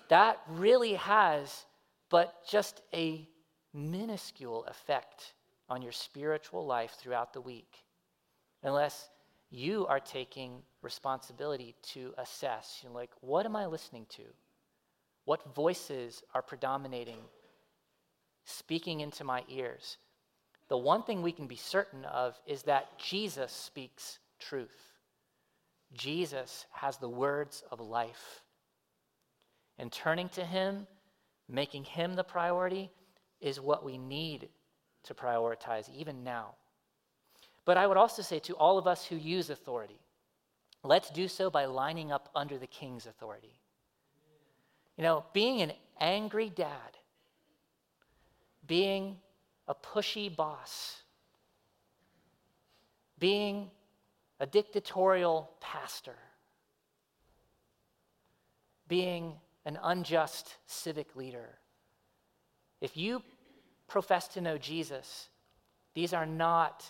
That 0.10 0.40
really 0.48 0.94
has 0.94 1.66
but 2.10 2.46
just 2.48 2.82
a 2.94 3.28
minuscule 3.74 4.66
effect 4.66 5.34
on 5.70 5.82
your 5.82 5.94
spiritual 5.94 6.66
life 6.66 6.98
throughout 7.00 7.34
the 7.34 7.42
week, 7.42 7.74
unless 8.64 9.10
you 9.50 9.88
are 9.88 10.00
taking 10.00 10.62
responsibility 10.82 11.74
to 11.82 12.14
assess. 12.18 12.82
You 12.84 12.90
know, 12.90 12.96
like, 12.96 13.12
what 13.22 13.46
am 13.46 13.56
I 13.56 13.66
listening 13.66 14.06
to? 14.10 14.24
What 15.26 15.56
voices 15.56 16.24
are 16.34 16.42
predominating 16.42 17.20
speaking 18.46 19.02
into 19.02 19.24
my 19.24 19.44
ears. 19.50 19.98
The 20.70 20.78
one 20.78 21.04
thing 21.04 21.22
we 21.22 21.32
can 21.32 21.48
be 21.48 21.58
certain 21.58 22.06
of 22.06 22.40
is 22.46 22.64
that 22.64 22.98
Jesus 22.98 23.52
speaks 23.52 24.20
truth. 24.40 24.94
Jesus 25.94 26.66
has 26.72 26.98
the 26.98 27.10
words 27.10 27.64
of 27.72 27.80
life. 27.80 28.42
And 29.78 29.92
turning 29.92 30.30
to 30.30 30.46
Him, 30.46 30.88
making 31.50 31.84
Him 31.84 32.16
the 32.16 32.24
priority, 32.24 32.90
is 33.42 33.60
what 33.60 33.84
we 33.84 33.98
need 33.98 34.50
to 35.04 35.14
prioritize 35.14 35.90
even 35.94 36.24
now. 36.24 36.56
But 37.66 37.78
I 37.78 37.88
would 37.88 37.98
also 37.98 38.22
say 38.22 38.40
to 38.40 38.54
all 38.54 38.78
of 38.78 38.88
us 38.88 39.06
who 39.06 39.16
use 39.16 39.50
authority, 39.50 40.00
let's 40.84 41.10
do 41.10 41.28
so 41.28 41.50
by 41.50 41.66
lining 41.66 42.12
up 42.12 42.30
under 42.36 42.58
the 42.58 42.68
King's 42.68 43.06
authority. 43.06 43.60
You 44.98 45.04
know, 45.04 45.26
being 45.34 45.62
an 45.62 45.74
angry 46.00 46.50
dad 46.50 46.98
being 48.72 49.18
a 49.68 49.76
pushy 49.76 50.34
boss, 50.34 51.02
being 53.20 53.70
a 54.40 54.46
dictatorial 54.46 55.52
pastor, 55.60 56.16
being 58.88 59.34
an 59.66 59.78
unjust 59.84 60.56
civic 60.68 61.18
leader. 61.18 61.50
If 62.80 62.96
you 62.96 63.22
profess 63.90 64.30
to 64.30 64.42
know 64.42 64.58
Jesus, 64.58 65.28
these 65.94 66.14
are 66.14 66.26
not 66.26 66.90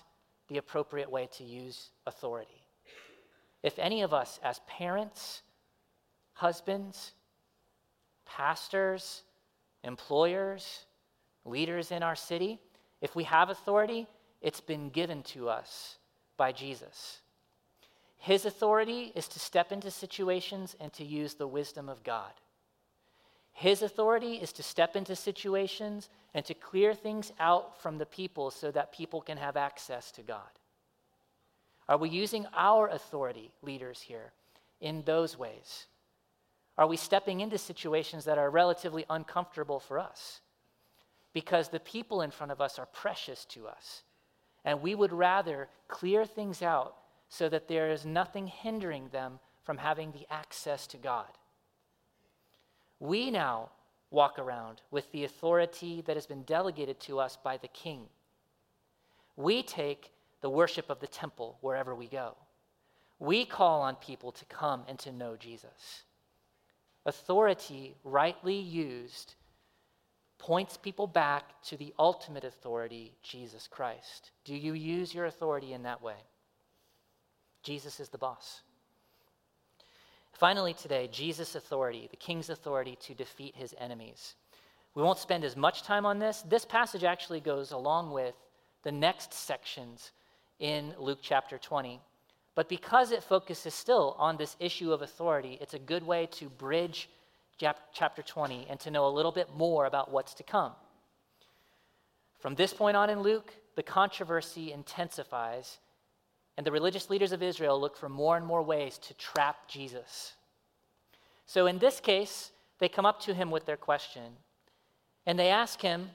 the 0.50 0.58
appropriate 0.58 1.10
way 1.10 1.30
to 1.38 1.44
use 1.44 1.90
authority. 2.06 2.62
If 3.64 3.80
any 3.80 4.04
of 4.04 4.14
us, 4.14 4.40
as 4.44 4.62
parents, 4.68 5.42
husbands, 6.34 7.14
pastors, 8.28 9.24
employers, 9.84 10.86
leaders 11.46 11.92
in 11.92 12.04
our 12.04 12.16
city, 12.16 12.60
if 13.02 13.16
we 13.16 13.24
have 13.24 13.50
authority, 13.50 14.08
it's 14.42 14.62
been 14.62 14.90
given 14.90 15.24
to 15.24 15.50
us 15.50 15.98
by 16.38 16.52
Jesus. 16.52 17.22
His 18.18 18.46
authority 18.46 19.12
is 19.16 19.28
to 19.30 19.40
step 19.40 19.72
into 19.72 19.90
situations 19.90 20.76
and 20.80 20.94
to 20.94 21.04
use 21.04 21.34
the 21.34 21.48
wisdom 21.48 21.90
of 21.90 22.04
God. 22.04 22.32
His 23.52 23.82
authority 23.82 24.36
is 24.36 24.54
to 24.54 24.64
step 24.64 24.96
into 24.96 25.16
situations 25.16 26.10
and 26.34 26.46
to 26.46 26.54
clear 26.54 26.94
things 26.94 27.32
out 27.40 27.82
from 27.82 27.98
the 27.98 28.06
people 28.06 28.52
so 28.52 28.72
that 28.72 28.94
people 28.94 29.22
can 29.22 29.38
have 29.38 29.58
access 29.58 30.12
to 30.14 30.22
God. 30.22 30.40
Are 31.90 31.98
we 31.98 32.10
using 32.10 32.46
our 32.56 32.88
authority, 32.88 33.52
leaders 33.62 34.02
here, 34.02 34.32
in 34.80 35.04
those 35.04 35.38
ways? 35.38 35.88
Are 36.78 36.88
we 36.88 36.98
stepping 36.98 37.42
into 37.42 37.58
situations 37.58 38.26
that 38.26 38.38
are 38.38 38.50
relatively 38.50 39.06
uncomfortable 39.10 39.80
for 39.80 40.00
us? 40.00 40.42
Because 41.34 41.70
the 41.70 41.80
people 41.80 42.22
in 42.22 42.32
front 42.32 42.52
of 42.52 42.62
us 42.62 42.78
are 42.78 42.86
precious 42.88 43.46
to 43.46 43.68
us. 43.68 44.04
And 44.66 44.82
we 44.82 44.96
would 44.96 45.14
rather 45.14 45.70
clear 45.88 46.26
things 46.26 46.62
out 46.62 46.96
so 47.30 47.50
that 47.50 47.68
there 47.68 47.90
is 47.90 48.06
nothing 48.06 48.48
hindering 48.48 49.10
them 49.10 49.40
from 49.64 49.78
having 49.78 50.12
the 50.12 50.26
access 50.30 50.88
to 50.88 50.98
God. 50.98 51.28
We 53.00 53.32
now 53.32 53.70
walk 54.12 54.38
around 54.38 54.82
with 54.92 55.12
the 55.12 55.24
authority 55.24 56.04
that 56.06 56.18
has 56.18 56.28
been 56.28 56.44
delegated 56.44 57.00
to 57.00 57.20
us 57.20 57.38
by 57.42 57.58
the 57.58 57.70
king. 57.70 58.02
We 59.38 59.64
take 59.64 60.12
the 60.42 60.50
worship 60.50 60.90
of 60.90 61.00
the 61.00 61.08
temple 61.08 61.58
wherever 61.62 61.96
we 61.96 62.08
go. 62.08 62.36
We 63.20 63.46
call 63.46 63.82
on 63.82 63.96
people 63.96 64.32
to 64.34 64.46
come 64.46 64.84
and 64.88 65.00
to 65.00 65.12
know 65.12 65.38
Jesus. 65.38 66.04
Authority, 67.06 67.96
rightly 68.04 68.56
used, 68.56 69.36
points 70.42 70.76
people 70.76 71.06
back 71.06 71.62
to 71.62 71.78
the 71.78 71.94
ultimate 72.00 72.44
authority, 72.44 73.14
Jesus 73.22 73.68
Christ. 73.68 74.32
Do 74.44 74.56
you 74.56 74.74
use 74.74 75.14
your 75.14 75.26
authority 75.26 75.74
in 75.74 75.84
that 75.84 76.02
way? 76.02 76.16
Jesus 77.62 78.00
is 78.00 78.10
the 78.10 78.18
boss. 78.18 78.62
Finally, 80.34 80.74
today, 80.74 81.08
Jesus' 81.12 81.54
authority, 81.54 82.08
the 82.10 82.18
king's 82.18 82.50
authority 82.50 82.98
to 83.02 83.14
defeat 83.14 83.56
his 83.56 83.76
enemies. 83.78 84.34
We 84.96 85.04
won't 85.04 85.20
spend 85.20 85.44
as 85.44 85.56
much 85.56 85.84
time 85.84 86.08
on 86.08 86.18
this. 86.18 86.42
This 86.42 86.66
passage 86.66 87.04
actually 87.04 87.40
goes 87.40 87.72
along 87.72 88.12
with 88.12 88.34
the 88.82 88.92
next 88.92 89.36
sections 89.36 90.12
in 90.58 90.96
Luke 90.98 91.20
chapter 91.22 91.60
20. 91.60 92.02
But 92.56 92.68
because 92.68 93.12
it 93.12 93.24
focuses 93.24 93.76
still 93.76 94.16
on 94.18 94.38
this 94.38 94.56
issue 94.60 94.92
of 94.92 95.04
authority, 95.04 95.60
it's 95.62 95.76
a 95.76 95.80
good 95.80 96.02
way 96.02 96.26
to 96.32 96.50
bridge 96.50 97.10
chapter 97.94 98.22
20 98.22 98.68
and 98.70 98.80
to 98.80 98.92
know 98.92 99.08
a 99.08 99.10
little 99.10 99.32
bit 99.32 99.50
more 99.56 99.86
about 99.86 100.12
what's 100.12 100.34
to 100.36 100.44
come. 100.44 100.74
From 102.40 102.56
this 102.56 102.74
point 102.74 102.98
on 102.98 103.10
in 103.10 103.22
Luke, 103.22 103.54
the 103.76 103.84
controversy 103.84 104.72
intensifies, 104.72 105.78
and 106.58 106.66
the 106.66 106.72
religious 106.72 107.10
leaders 107.10 107.32
of 107.32 107.44
Israel 107.44 107.80
look 107.80 107.96
for 107.96 108.10
more 108.10 108.36
and 108.36 108.46
more 108.46 108.62
ways 108.62 108.98
to 108.98 109.14
trap 109.14 109.68
Jesus. 109.68 110.34
So 111.46 111.68
in 111.68 111.80
this 111.80 112.00
case, 112.00 112.52
they 112.80 112.90
come 112.90 113.06
up 113.06 113.22
to 113.22 113.34
him 113.34 113.52
with 113.52 113.66
their 113.66 113.78
question, 113.78 114.24
and 115.26 115.38
they 115.38 115.50
ask 115.50 115.82
him, 115.82 116.10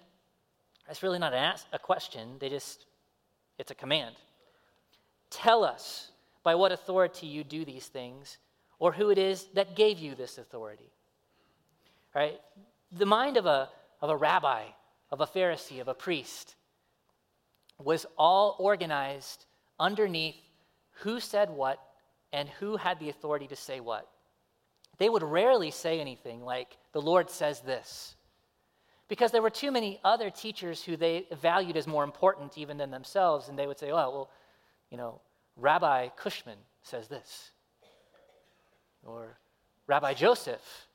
it's 0.88 1.03
really 1.03 1.18
not 1.18 1.32
ask, 1.32 1.66
a 1.72 1.78
question, 1.78 2.36
they 2.40 2.49
just, 2.49 2.86
it's 3.59 3.70
a 3.70 3.74
command. 3.74 4.16
Tell 5.30 5.64
us 5.64 6.11
by 6.42 6.55
what 6.55 6.72
authority 6.72 7.26
you 7.26 7.44
do 7.44 7.64
these 7.64 7.86
things, 7.86 8.38
or 8.78 8.92
who 8.92 9.11
it 9.11 9.18
is 9.18 9.47
that 9.55 9.76
gave 9.76 9.99
you 9.99 10.14
this 10.14 10.38
authority. 10.38 10.90
Right? 12.17 12.41
The 12.93 13.05
mind 13.05 13.37
of 13.37 13.45
a, 13.45 13.69
of 14.01 14.09
a 14.09 14.17
rabbi, 14.17 14.62
of 15.11 15.21
a 15.21 15.27
Pharisee, 15.27 15.83
of 15.83 15.89
a 15.89 15.93
priest 15.93 16.57
was 17.79 18.07
all 18.17 18.57
organized 18.59 19.45
underneath 19.79 20.41
who 21.03 21.21
said 21.21 21.51
what 21.51 21.79
and 22.33 22.49
who 22.49 22.79
had 22.79 22.99
the 23.01 23.11
authority 23.11 23.47
to 23.49 23.57
say 23.57 23.81
what. 23.81 24.09
They 24.97 25.11
would 25.11 25.23
rarely 25.23 25.71
say 25.71 26.01
anything 26.01 26.43
like, 26.43 26.79
the 26.95 27.03
Lord 27.03 27.29
says 27.29 27.61
this, 27.61 28.14
because 29.09 29.31
there 29.31 29.43
were 29.43 29.51
too 29.51 29.71
many 29.71 30.01
other 30.03 30.31
teachers 30.31 30.83
who 30.83 30.97
they 30.97 31.27
valued 31.43 31.77
as 31.77 31.87
more 31.87 32.03
important 32.03 32.57
even 32.57 32.79
than 32.79 32.91
themselves, 32.91 33.51
and 33.51 33.59
they 33.59 33.67
would 33.67 33.79
say, 33.79 33.91
oh, 33.91 33.95
well, 33.95 34.31
you 34.91 34.97
know, 34.97 35.21
Rabbi 35.55 36.09
Cushman 36.17 36.57
says 36.83 37.09
this, 37.09 37.51
or 39.05 39.37
Rabbi 39.87 40.14
Joseph 40.14 40.86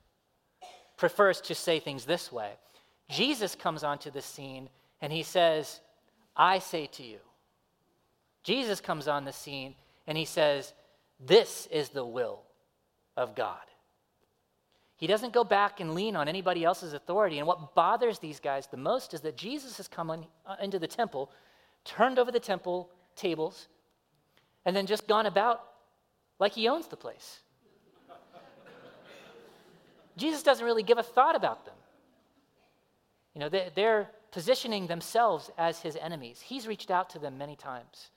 prefers 1.02 1.42
to 1.42 1.56
say 1.56 1.80
things 1.80 2.06
this 2.06 2.32
way. 2.32 2.52
Jesus 3.10 3.56
comes 3.56 3.84
onto 3.84 4.12
the 4.12 4.22
scene 4.22 4.70
and 5.02 5.12
he 5.12 5.24
says, 5.24 5.80
I 6.38 6.60
say 6.60 6.86
to 6.94 7.02
you. 7.04 7.18
Jesus 8.44 8.80
comes 8.80 9.08
on 9.08 9.26
the 9.26 9.34
scene 9.34 9.74
and 10.06 10.16
he 10.16 10.26
says, 10.26 10.74
This 11.20 11.68
is 11.72 11.90
the 11.90 12.06
will 12.06 12.44
of 13.18 13.34
God. 13.36 13.66
He 14.96 15.08
doesn't 15.08 15.34
go 15.34 15.44
back 15.44 15.80
and 15.80 15.96
lean 15.96 16.16
on 16.16 16.28
anybody 16.28 16.64
else's 16.64 16.94
authority. 16.94 17.40
And 17.40 17.48
what 17.48 17.74
bothers 17.74 18.20
these 18.20 18.40
guys 18.40 18.68
the 18.68 18.78
most 18.78 19.16
is 19.16 19.22
that 19.22 19.36
Jesus 19.36 19.78
has 19.78 19.88
come 19.88 20.12
on, 20.12 20.28
uh, 20.46 20.58
into 20.62 20.78
the 20.78 20.86
temple, 20.86 21.32
turned 21.84 22.20
over 22.20 22.32
the 22.32 22.40
temple 22.40 22.92
tables, 23.16 23.70
and 24.66 24.76
then 24.76 24.86
just 24.86 25.08
gone 25.08 25.26
about 25.26 25.64
like 26.38 26.52
he 26.52 26.68
owns 26.68 26.86
the 26.86 26.96
place. 26.96 27.40
Jesus 30.22 30.44
doesn't 30.44 30.66
really 30.66 30.84
give 30.84 31.00
a 31.00 31.04
thought 31.04 31.36
about 31.36 31.66
them. 31.66 31.76
You 33.34 33.42
know, 33.42 33.50
they're 33.50 34.10
positioning 34.32 34.88
themselves 34.88 35.50
as 35.58 35.80
his 35.80 35.96
enemies. 35.96 36.42
He's 36.42 36.68
reached 36.68 36.92
out 36.92 37.10
to 37.12 37.20
them 37.20 37.38
many 37.38 37.56
times. 37.56 38.12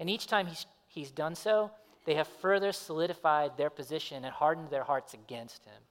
And 0.00 0.08
each 0.08 0.26
time 0.26 0.46
he's, 0.46 0.66
he's 0.88 1.10
done 1.10 1.34
so, 1.34 1.70
they 2.06 2.14
have 2.14 2.28
further 2.28 2.72
solidified 2.72 3.56
their 3.56 3.70
position 3.70 4.24
and 4.24 4.32
hardened 4.32 4.70
their 4.70 4.84
hearts 4.84 5.12
against 5.14 5.64
him. 5.64 5.82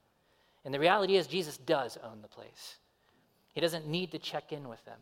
And 0.64 0.74
the 0.74 0.80
reality 0.80 1.16
is, 1.16 1.26
Jesus 1.26 1.56
does 1.56 1.98
own 2.02 2.20
the 2.20 2.28
place. 2.28 2.78
He 3.52 3.60
doesn't 3.60 3.86
need 3.86 4.10
to 4.12 4.18
check 4.18 4.52
in 4.52 4.68
with 4.68 4.84
them, 4.84 4.98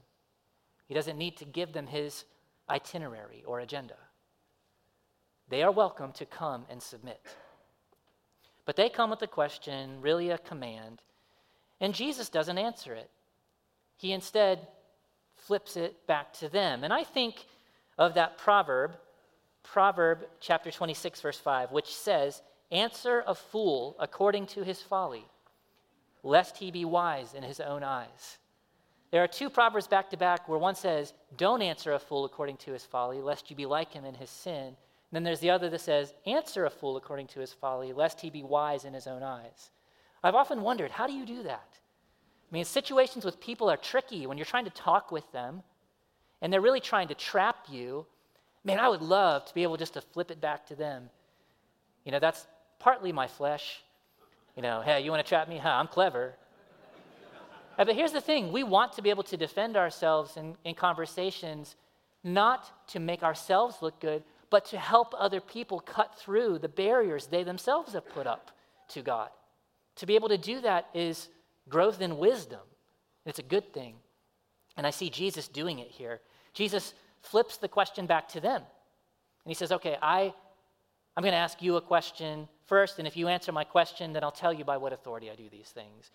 he 0.87 0.95
doesn't 0.95 1.17
need 1.17 1.37
to 1.39 1.47
give 1.47 1.73
them 1.73 1.87
his 1.87 2.25
itinerary 2.69 3.43
or 3.47 3.61
agenda. 3.61 3.97
They 5.49 5.63
are 5.63 5.71
welcome 5.71 6.13
to 6.13 6.27
come 6.27 6.67
and 6.69 6.83
submit. 6.83 7.21
But 8.65 8.77
they 8.77 8.89
come 8.89 9.11
with 9.11 9.23
a 9.23 9.27
question, 9.27 10.01
really 10.01 10.31
a 10.31 10.39
command, 10.39 11.03
and 11.81 11.95
Jesus 11.95 12.29
doesn't 12.29 12.59
answer 12.59 12.95
it. 12.95 13.11
He 13.97 14.13
instead 14.13 14.69
flips 15.37 15.77
it 15.77 16.07
back 16.07 16.33
to 16.35 16.49
them. 16.49 16.85
And 16.85 16.93
I 16.93 17.03
think 17.03 17.47
of 17.99 18.15
that 18.15 18.39
proverb, 18.39 18.93
Proverb 19.65 20.27
chapter 20.41 20.71
26, 20.71 21.21
verse 21.21 21.39
5, 21.39 21.73
which 21.73 21.95
says, 21.95 22.43
Answer 22.71 23.23
a 23.27 23.35
fool 23.35 23.97
according 23.99 24.47
to 24.49 24.65
his 24.65 24.81
folly, 24.81 25.25
lest 26.23 26.57
he 26.57 26.71
be 26.71 26.85
wise 26.85 27.35
in 27.35 27.43
his 27.43 27.61
own 27.61 27.83
eyes. 27.83 28.39
There 29.11 29.23
are 29.23 29.29
two 29.29 29.51
proverbs 29.51 29.87
back 29.87 30.11
to 30.11 30.17
back 30.17 30.49
where 30.49 30.59
one 30.59 30.75
says, 30.75 31.13
Don't 31.37 31.63
answer 31.63 31.93
a 31.93 31.99
fool 31.99 32.25
according 32.25 32.57
to 32.59 32.73
his 32.73 32.85
folly, 32.85 33.21
lest 33.21 33.51
you 33.51 33.57
be 33.57 33.67
like 33.67 33.93
him 33.93 34.05
in 34.05 34.15
his 34.15 34.31
sin 34.31 34.77
then 35.13 35.23
there's 35.23 35.41
the 35.41 35.51
other 35.51 35.69
that 35.69 35.81
says, 35.81 36.15
Answer 36.27 36.65
a 36.65 36.71
fool 36.71 36.97
according 36.97 37.27
to 37.29 37.41
his 37.41 37.53
folly, 37.53 37.93
lest 37.93 38.21
he 38.21 38.31
be 38.31 38.43
wise 38.43 38.85
in 38.85 38.95
his 38.95 39.07
own 39.07 39.23
eyes. 39.23 39.71
I've 40.25 40.35
often 40.35 40.63
wondered, 40.63 40.91
how 40.91 41.07
do 41.07 41.13
you 41.13 41.27
do 41.27 41.43
that? 41.43 41.69
I 42.51 42.55
mean, 42.55 42.65
situations 42.65 43.25
with 43.25 43.41
people 43.41 43.69
are 43.71 43.77
tricky 43.77 44.27
when 44.27 44.39
you're 44.39 44.45
trying 44.45 44.65
to 44.65 44.71
talk 44.71 45.11
with 45.11 45.31
them 45.33 45.63
and 46.41 46.53
they're 46.53 46.61
really 46.61 46.81
trying 46.81 47.09
to 47.09 47.15
trap 47.15 47.67
you. 47.69 48.07
Man, 48.65 48.79
I 48.79 48.89
would 48.89 49.03
love 49.03 49.45
to 49.47 49.55
be 49.55 49.63
able 49.63 49.77
just 49.77 49.95
to 49.95 50.01
flip 50.01 50.31
it 50.31 50.41
back 50.41 50.67
to 50.67 50.75
them. 50.75 51.09
You 52.05 52.13
know, 52.13 52.19
that's 52.19 52.47
partly 52.79 53.13
my 53.13 53.27
flesh. 53.27 53.83
You 54.57 54.63
know, 54.63 54.83
hey, 54.83 55.01
you 55.01 55.11
want 55.11 55.25
to 55.25 55.29
trap 55.29 55.49
me? 55.49 55.59
Huh, 55.59 55.71
I'm 55.71 55.89
clever. 55.89 56.35
Uh, 57.79 57.85
but 57.85 57.95
here's 57.95 58.13
the 58.13 58.21
thing 58.21 58.53
we 58.53 58.63
want 58.63 58.93
to 58.93 59.03
be 59.03 59.09
able 59.09 59.23
to 59.23 59.37
defend 59.37 59.77
ourselves 59.77 60.37
in, 60.37 60.57
in 60.65 60.75
conversations, 60.75 61.75
not 62.23 62.89
to 62.89 63.01
make 63.01 63.23
ourselves 63.23 63.77
look 63.81 63.99
good, 63.99 64.23
but 64.53 64.67
to 64.67 64.79
help 64.79 65.15
other 65.19 65.41
people 65.41 65.81
cut 65.81 66.15
through 66.19 66.59
the 66.59 66.69
barriers 66.69 67.27
they 67.27 67.43
themselves 67.43 67.95
have 67.95 68.07
put 68.07 68.27
up 68.27 68.51
to 68.89 69.01
God. 69.01 69.31
To 69.97 70.07
be 70.07 70.15
able 70.15 70.29
to 70.29 70.37
do 70.37 70.61
that 70.61 70.91
is 70.93 71.29
growth 71.71 72.03
in 72.03 72.19
wisdom. 72.19 72.61
It's 73.25 73.39
a 73.39 73.43
good 73.43 73.73
thing. 73.73 73.95
And 74.77 74.87
I 74.87 74.91
see 74.91 75.09
Jesus 75.09 75.49
doing 75.49 75.79
it 75.79 75.89
here. 75.89 76.21
Jesus 76.53 76.93
flips 77.23 77.57
the 77.57 77.67
question 77.67 78.05
back 78.05 78.29
to 78.29 78.41
them. 78.41 78.61
And 78.61 79.51
he 79.51 79.55
says, 79.55 79.73
Okay, 79.73 79.97
I, 80.03 80.35
I'm 81.17 81.23
going 81.23 81.33
to 81.33 81.39
ask 81.39 81.63
you 81.63 81.77
a 81.77 81.81
question 81.81 82.47
first, 82.67 82.99
and 82.99 83.09
if 83.09 83.17
you 83.17 83.29
answer 83.29 83.53
my 83.53 83.65
question, 83.65 84.13
then 84.13 84.23
I'll 84.23 84.31
tell 84.31 84.53
you 84.53 84.65
by 84.67 84.77
what 84.77 84.93
authority 84.93 85.31
I 85.31 85.35
do 85.35 85.49
these 85.51 85.71
things. 85.71 86.11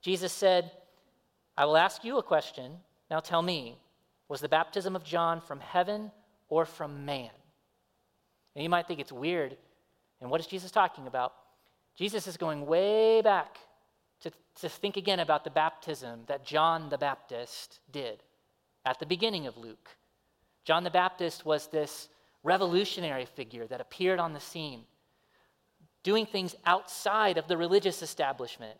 Jesus 0.00 0.32
said, 0.32 0.70
I 1.56 1.64
will 1.64 1.76
ask 1.76 2.04
you 2.04 2.18
a 2.18 2.22
question. 2.22 2.70
Now 3.10 3.18
tell 3.18 3.42
me, 3.42 3.78
was 4.28 4.40
the 4.40 4.48
baptism 4.48 4.94
of 4.94 5.02
John 5.02 5.40
from 5.40 5.58
heaven 5.58 6.12
or 6.48 6.64
from 6.64 7.04
man? 7.04 7.30
And 8.54 8.62
you 8.62 8.68
might 8.68 8.86
think 8.86 9.00
it's 9.00 9.12
weird. 9.12 9.56
And 10.20 10.30
what 10.30 10.40
is 10.40 10.46
Jesus 10.46 10.70
talking 10.70 11.06
about? 11.06 11.32
Jesus 11.96 12.26
is 12.26 12.36
going 12.36 12.66
way 12.66 13.22
back 13.22 13.58
to, 14.20 14.30
to 14.60 14.68
think 14.68 14.96
again 14.96 15.20
about 15.20 15.44
the 15.44 15.50
baptism 15.50 16.20
that 16.26 16.44
John 16.44 16.88
the 16.88 16.98
Baptist 16.98 17.80
did 17.90 18.22
at 18.84 18.98
the 18.98 19.06
beginning 19.06 19.46
of 19.46 19.56
Luke. 19.56 19.88
John 20.64 20.84
the 20.84 20.90
Baptist 20.90 21.44
was 21.44 21.66
this 21.66 22.08
revolutionary 22.42 23.26
figure 23.26 23.66
that 23.66 23.80
appeared 23.80 24.18
on 24.18 24.32
the 24.32 24.40
scene, 24.40 24.82
doing 26.02 26.26
things 26.26 26.54
outside 26.64 27.38
of 27.38 27.48
the 27.48 27.56
religious 27.56 28.02
establishment. 28.02 28.78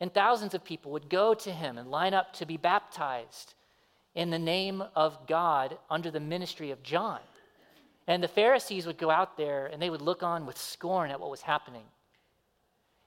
And 0.00 0.12
thousands 0.12 0.54
of 0.54 0.64
people 0.64 0.92
would 0.92 1.10
go 1.10 1.34
to 1.34 1.52
him 1.52 1.78
and 1.78 1.90
line 1.90 2.14
up 2.14 2.32
to 2.34 2.46
be 2.46 2.56
baptized 2.56 3.54
in 4.14 4.30
the 4.30 4.38
name 4.38 4.82
of 4.96 5.26
God 5.26 5.78
under 5.88 6.10
the 6.10 6.20
ministry 6.20 6.70
of 6.70 6.82
John. 6.82 7.20
And 8.10 8.24
the 8.24 8.26
Pharisees 8.26 8.86
would 8.86 8.98
go 8.98 9.08
out 9.08 9.36
there 9.36 9.66
and 9.66 9.80
they 9.80 9.88
would 9.88 10.02
look 10.02 10.24
on 10.24 10.44
with 10.44 10.58
scorn 10.58 11.12
at 11.12 11.20
what 11.20 11.30
was 11.30 11.42
happening. 11.42 11.84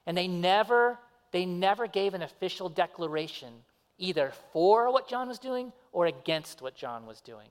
And 0.06 0.16
they 0.16 0.26
never, 0.26 0.98
they 1.30 1.44
never 1.44 1.86
gave 1.86 2.14
an 2.14 2.22
official 2.22 2.70
declaration 2.70 3.52
either 3.98 4.32
for 4.54 4.90
what 4.90 5.06
John 5.06 5.28
was 5.28 5.38
doing 5.38 5.74
or 5.92 6.06
against 6.06 6.62
what 6.62 6.74
John 6.74 7.04
was 7.04 7.20
doing. 7.20 7.48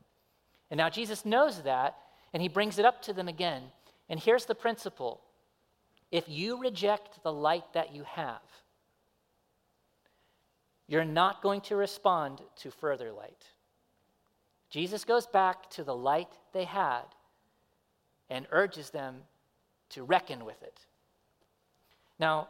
And 0.71 0.79
now 0.79 0.89
Jesus 0.89 1.27
knows 1.27 1.61
that, 1.61 1.95
And 2.33 2.41
he 2.41 2.49
brings 2.49 2.79
it 2.79 2.85
up 2.85 3.03
to 3.03 3.13
them 3.13 3.27
again. 3.27 3.61
And 4.09 4.19
here's 4.19 4.45
the 4.45 4.55
principle 4.55 5.21
if 6.11 6.27
you 6.27 6.59
reject 6.59 7.21
the 7.21 7.33
light 7.33 7.71
that 7.73 7.93
you 7.93 8.03
have, 8.05 8.41
you're 10.87 11.05
not 11.05 11.43
going 11.43 11.61
to 11.61 11.75
respond 11.75 12.41
to 12.55 12.71
further 12.71 13.11
light. 13.11 13.45
Jesus 14.71 15.05
goes 15.05 15.27
back 15.27 15.69
to 15.69 15.83
the 15.83 15.95
light 15.95 16.29
they 16.51 16.63
had 16.63 17.03
and 18.33 18.47
urges 18.51 18.89
them 18.89 19.15
to 19.89 20.03
reckon 20.03 20.43
with 20.43 20.61
it. 20.63 20.79
Now, 22.17 22.49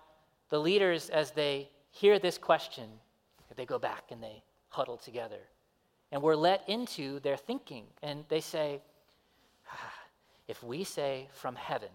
the 0.50 0.60
leaders, 0.60 1.10
as 1.10 1.32
they 1.32 1.70
hear 1.92 2.20
this 2.20 2.38
question, 2.38 2.90
they 3.56 3.66
go 3.66 3.78
back 3.78 4.06
and 4.10 4.24
they 4.24 4.42
huddle 4.70 4.98
together. 4.98 5.42
And 6.12 6.22
we're 6.22 6.38
let 6.38 6.68
into 6.70 7.20
their 7.20 7.36
thinking. 7.36 7.84
And 8.02 8.24
they 8.30 8.40
say, 8.40 8.82
ah, 9.70 9.94
if 10.48 10.64
we 10.64 10.86
say 10.86 11.28
from 11.34 11.56
heaven, 11.56 11.90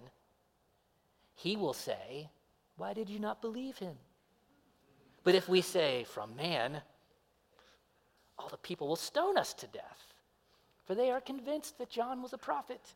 he 1.34 1.56
will 1.56 1.72
say, 1.72 2.28
Why 2.76 2.92
did 2.92 3.08
you 3.08 3.18
not 3.18 3.40
believe 3.40 3.78
him? 3.78 3.96
But 5.24 5.34
if 5.34 5.48
we 5.48 5.62
say 5.62 6.04
from 6.04 6.36
man, 6.36 6.82
all 8.38 8.48
the 8.48 8.56
people 8.58 8.88
will 8.88 8.96
stone 8.96 9.38
us 9.38 9.54
to 9.54 9.66
death, 9.66 10.14
for 10.84 10.94
they 10.94 11.10
are 11.10 11.20
convinced 11.20 11.78
that 11.78 11.90
John 11.90 12.22
was 12.22 12.32
a 12.32 12.38
prophet. 12.38 12.94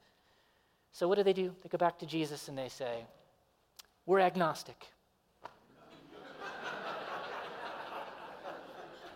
So 0.92 1.08
what 1.08 1.16
do 1.16 1.24
they 1.24 1.32
do? 1.32 1.54
They 1.62 1.68
go 1.68 1.78
back 1.78 1.98
to 2.00 2.06
Jesus 2.06 2.48
and 2.48 2.56
they 2.56 2.68
say, 2.68 3.04
We're 4.04 4.20
agnostic. 4.20 4.86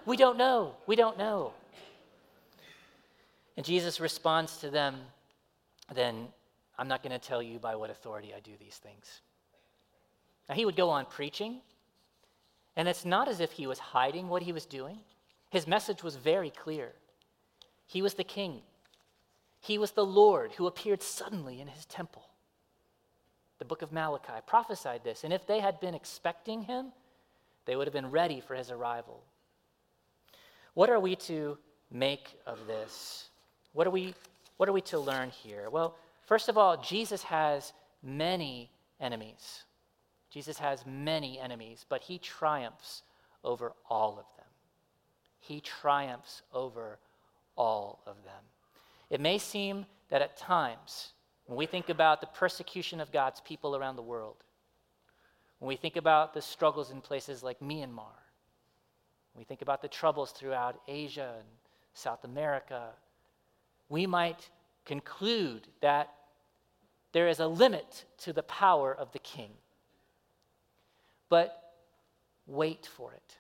we 0.07 0.17
don't 0.17 0.39
know. 0.39 0.75
We 0.87 0.97
don't 0.97 1.19
know. 1.19 1.53
And 3.57 3.65
Jesus 3.65 4.01
responds 4.01 4.57
to 4.59 4.71
them, 4.71 4.97
Then 5.95 6.29
I'm 6.79 6.89
not 6.89 7.03
going 7.03 7.13
to 7.13 7.19
tell 7.19 7.43
you 7.43 7.59
by 7.59 7.77
what 7.77 7.91
authority 7.91 8.33
I 8.37 8.41
do 8.41 8.53
these 8.59 8.77
things. 8.77 9.21
Now, 10.49 10.55
he 10.55 10.65
would 10.65 10.77
go 10.77 10.91
on 10.91 11.07
preaching, 11.07 11.61
and 12.77 12.87
it's 12.89 13.05
not 13.05 13.29
as 13.29 13.41
if 13.41 13.53
he 13.53 13.67
was 13.67 13.79
hiding 13.79 14.29
what 14.29 14.43
he 14.43 14.53
was 14.53 14.65
doing. 14.65 14.99
His 15.51 15.67
message 15.67 16.03
was 16.03 16.17
very 16.17 16.51
clear. 16.51 16.93
He 17.87 18.03
was 18.03 18.15
the 18.15 18.25
king, 18.25 18.63
he 19.67 19.79
was 19.79 19.91
the 19.93 20.07
Lord 20.07 20.53
who 20.53 20.67
appeared 20.69 21.03
suddenly 21.03 21.61
in 21.61 21.67
his 21.67 21.85
temple. 21.87 22.29
The 23.59 23.65
book 23.65 23.83
of 23.83 23.91
Malachi 23.91 24.41
prophesied 24.47 25.03
this, 25.03 25.25
and 25.25 25.33
if 25.33 25.47
they 25.47 25.59
had 25.59 25.81
been 25.81 25.95
expecting 25.95 26.63
him, 26.63 26.93
they 27.65 27.75
would 27.75 27.87
have 27.89 27.95
been 27.95 28.13
ready 28.13 28.41
for 28.41 28.55
his 28.55 28.71
arrival. 28.71 29.25
What 30.75 30.89
are 30.89 31.01
we 31.01 31.17
to 31.17 31.59
make 31.91 32.39
of 32.47 32.67
this? 32.69 33.29
What 33.73 33.89
are 33.89 33.91
we, 33.91 34.15
what 34.57 34.69
are 34.69 34.73
we 34.73 34.83
to 34.83 35.01
learn 35.01 35.31
here? 35.31 35.69
Well, 35.69 35.97
first 36.27 36.49
of 36.49 36.57
all, 36.57 36.77
Jesus 36.77 37.25
has 37.25 37.73
many 38.05 38.71
enemies. 39.01 39.65
Jesus 40.31 40.59
has 40.59 40.87
many 40.87 41.41
enemies, 41.41 41.85
but 41.89 42.03
he 42.03 42.19
triumphs 42.19 43.03
over 43.43 43.73
all 43.89 44.13
of 44.13 44.27
them. 44.37 44.47
He 45.41 45.61
triumphs 45.61 46.43
over 46.53 46.99
all 47.57 48.01
of 48.07 48.15
them. 48.23 48.45
It 49.11 49.21
may 49.21 49.39
seem 49.39 49.87
that 50.11 50.23
at 50.23 50.37
times, 50.37 51.13
when 51.47 51.57
we 51.57 51.67
think 51.67 51.89
about 51.89 52.21
the 52.21 52.27
persecution 52.27 53.01
of 53.01 53.13
God's 53.13 53.41
people 53.41 53.77
around 53.77 53.97
the 53.97 54.03
world, 54.03 54.37
when 55.59 55.69
we 55.69 55.77
think 55.77 55.97
about 55.97 56.35
the 56.35 56.43
struggles 56.43 56.91
in 56.91 57.01
places 57.01 57.43
like 57.43 57.61
Myanmar, 57.61 58.19
when 59.33 59.39
we 59.39 59.45
think 59.45 59.63
about 59.63 59.83
the 59.83 59.89
troubles 59.89 60.33
throughout 60.33 60.81
Asia 60.89 61.35
and 61.39 61.49
South 61.95 62.25
America, 62.25 62.89
we 63.89 64.07
might 64.07 64.51
conclude 64.85 65.69
that 65.81 66.13
there 67.13 67.29
is 67.29 67.41
a 67.41 67.47
limit 67.47 68.05
to 68.19 68.33
the 68.33 68.43
power 68.43 68.95
of 68.95 69.13
the 69.13 69.19
king. 69.19 69.51
But 71.29 71.73
wait 72.47 72.89
for 72.97 73.13
it, 73.13 73.39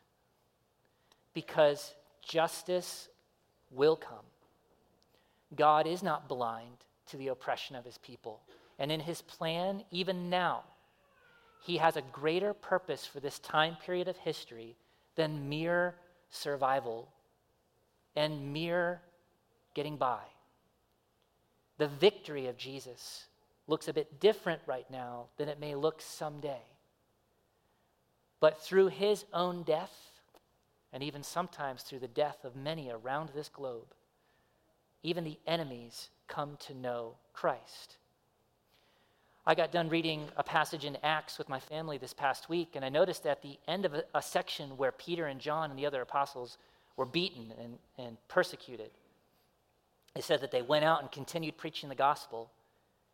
because 1.34 1.94
justice 2.22 3.08
will 3.70 3.96
come. 3.96 4.24
God 5.54 5.86
is 5.86 6.02
not 6.02 6.28
blind 6.28 6.84
to 7.08 7.16
the 7.16 7.28
oppression 7.28 7.76
of 7.76 7.84
his 7.84 7.98
people. 7.98 8.40
And 8.78 8.90
in 8.90 9.00
his 9.00 9.22
plan, 9.22 9.84
even 9.90 10.28
now, 10.28 10.64
he 11.62 11.78
has 11.78 11.96
a 11.96 12.02
greater 12.02 12.52
purpose 12.52 13.06
for 13.06 13.20
this 13.20 13.38
time 13.38 13.76
period 13.84 14.08
of 14.08 14.16
history 14.18 14.76
than 15.14 15.48
mere 15.48 15.94
survival 16.30 17.08
and 18.14 18.52
mere 18.52 19.00
getting 19.74 19.96
by. 19.96 20.20
The 21.78 21.88
victory 21.88 22.46
of 22.46 22.56
Jesus 22.56 23.26
looks 23.66 23.88
a 23.88 23.92
bit 23.92 24.20
different 24.20 24.62
right 24.66 24.88
now 24.90 25.26
than 25.36 25.48
it 25.48 25.60
may 25.60 25.74
look 25.74 26.00
someday. 26.00 26.62
But 28.40 28.62
through 28.62 28.88
his 28.88 29.24
own 29.32 29.62
death, 29.62 29.94
and 30.92 31.02
even 31.02 31.22
sometimes 31.22 31.82
through 31.82 31.98
the 31.98 32.08
death 32.08 32.44
of 32.44 32.56
many 32.56 32.90
around 32.90 33.30
this 33.30 33.48
globe, 33.48 33.92
even 35.02 35.24
the 35.24 35.38
enemies 35.46 36.08
come 36.28 36.56
to 36.66 36.74
know 36.74 37.14
Christ. 37.32 37.96
I 39.46 39.54
got 39.54 39.70
done 39.70 39.88
reading 39.88 40.28
a 40.36 40.42
passage 40.42 40.84
in 40.84 40.98
Acts 41.04 41.38
with 41.38 41.48
my 41.48 41.60
family 41.60 41.98
this 41.98 42.12
past 42.12 42.48
week, 42.48 42.70
and 42.74 42.84
I 42.84 42.88
noticed 42.88 43.26
at 43.26 43.42
the 43.42 43.58
end 43.68 43.84
of 43.84 43.94
a, 43.94 44.02
a 44.14 44.20
section 44.20 44.76
where 44.76 44.90
Peter 44.90 45.26
and 45.26 45.40
John 45.40 45.70
and 45.70 45.78
the 45.78 45.86
other 45.86 46.02
apostles 46.02 46.58
were 46.96 47.04
beaten 47.06 47.52
and, 47.62 47.78
and 47.96 48.16
persecuted, 48.26 48.90
it 50.16 50.24
said 50.24 50.40
that 50.40 50.50
they 50.50 50.62
went 50.62 50.84
out 50.84 51.02
and 51.02 51.12
continued 51.12 51.58
preaching 51.58 51.88
the 51.88 51.94
gospel, 51.94 52.50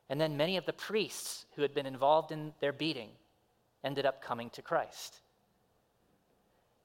and 0.09 0.21
then 0.21 0.37
many 0.37 0.57
of 0.57 0.65
the 0.65 0.73
priests 0.73 1.45
who 1.55 1.63
had 1.63 1.75
been 1.75 1.87
involved 1.87 2.33
in 2.33 2.55
their 2.61 2.73
beating 2.73 3.11
ended 3.85 4.07
up 4.07 4.23
coming 4.23 4.49
to 4.51 4.63
Christ. 4.63 5.21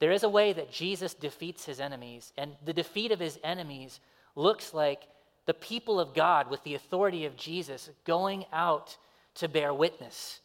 There 0.00 0.12
is 0.12 0.24
a 0.24 0.28
way 0.28 0.52
that 0.52 0.70
Jesus 0.70 1.14
defeats 1.14 1.64
his 1.64 1.80
enemies, 1.80 2.32
and 2.36 2.52
the 2.64 2.72
defeat 2.72 3.12
of 3.12 3.20
his 3.20 3.38
enemies 3.42 4.00
looks 4.38 4.72
like 4.72 5.02
the 5.46 5.54
people 5.54 5.98
of 5.98 6.14
God, 6.14 6.50
with 6.50 6.62
the 6.62 6.74
authority 6.74 7.24
of 7.24 7.36
Jesus, 7.36 7.90
going 8.04 8.44
out 8.52 8.96
to 9.34 9.48
bear 9.48 9.72
witness 9.72 10.40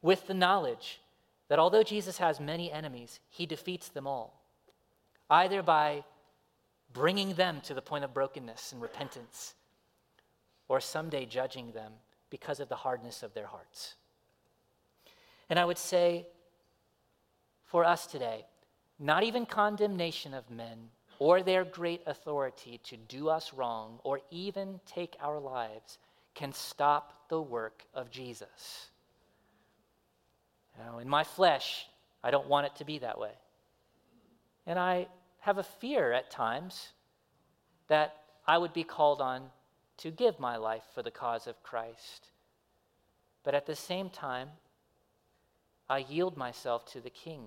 with 0.00 0.26
the 0.26 0.34
knowledge 0.34 1.00
that 1.48 1.58
although 1.58 1.82
Jesus 1.82 2.18
has 2.18 2.40
many 2.40 2.70
enemies, 2.70 3.20
he 3.28 3.46
defeats 3.46 3.88
them 3.88 4.06
all, 4.06 4.40
either 5.28 5.62
by 5.62 6.04
bringing 6.92 7.34
them 7.34 7.60
to 7.62 7.74
the 7.74 7.82
point 7.82 8.04
of 8.04 8.14
brokenness 8.14 8.72
and 8.72 8.80
repentance, 8.80 9.54
or 10.68 10.80
someday 10.80 11.26
judging 11.26 11.72
them 11.72 11.92
because 12.30 12.60
of 12.60 12.68
the 12.68 12.76
hardness 12.76 13.22
of 13.22 13.34
their 13.34 13.46
hearts. 13.46 13.94
And 15.50 15.58
I 15.58 15.64
would 15.64 15.78
say 15.78 16.26
for 17.64 17.84
us 17.84 18.06
today, 18.06 18.46
not 18.98 19.24
even 19.24 19.44
condemnation 19.44 20.32
of 20.32 20.50
men 20.50 20.90
or 21.18 21.42
their 21.42 21.64
great 21.64 22.02
authority 22.06 22.80
to 22.84 22.96
do 22.96 23.28
us 23.28 23.52
wrong 23.54 23.98
or 24.04 24.20
even 24.30 24.80
take 24.86 25.16
our 25.20 25.38
lives 25.38 25.98
can 26.34 26.52
stop 26.52 27.28
the 27.28 27.40
work 27.40 27.84
of 27.94 28.10
Jesus. 28.10 28.88
Now, 30.78 30.98
in 30.98 31.08
my 31.08 31.24
flesh, 31.24 31.86
I 32.22 32.30
don't 32.30 32.48
want 32.48 32.66
it 32.66 32.76
to 32.76 32.84
be 32.84 32.98
that 32.98 33.18
way. 33.18 33.32
And 34.66 34.78
I 34.78 35.06
have 35.40 35.58
a 35.58 35.62
fear 35.62 36.12
at 36.12 36.30
times 36.30 36.88
that 37.88 38.16
I 38.46 38.58
would 38.58 38.72
be 38.72 38.84
called 38.84 39.20
on 39.20 39.50
to 39.98 40.10
give 40.10 40.40
my 40.40 40.56
life 40.56 40.82
for 40.94 41.02
the 41.02 41.10
cause 41.10 41.46
of 41.46 41.62
Christ. 41.62 42.30
But 43.44 43.54
at 43.54 43.66
the 43.66 43.76
same 43.76 44.10
time, 44.10 44.48
I 45.88 45.98
yield 45.98 46.36
myself 46.36 46.86
to 46.92 47.00
the 47.00 47.10
King, 47.10 47.46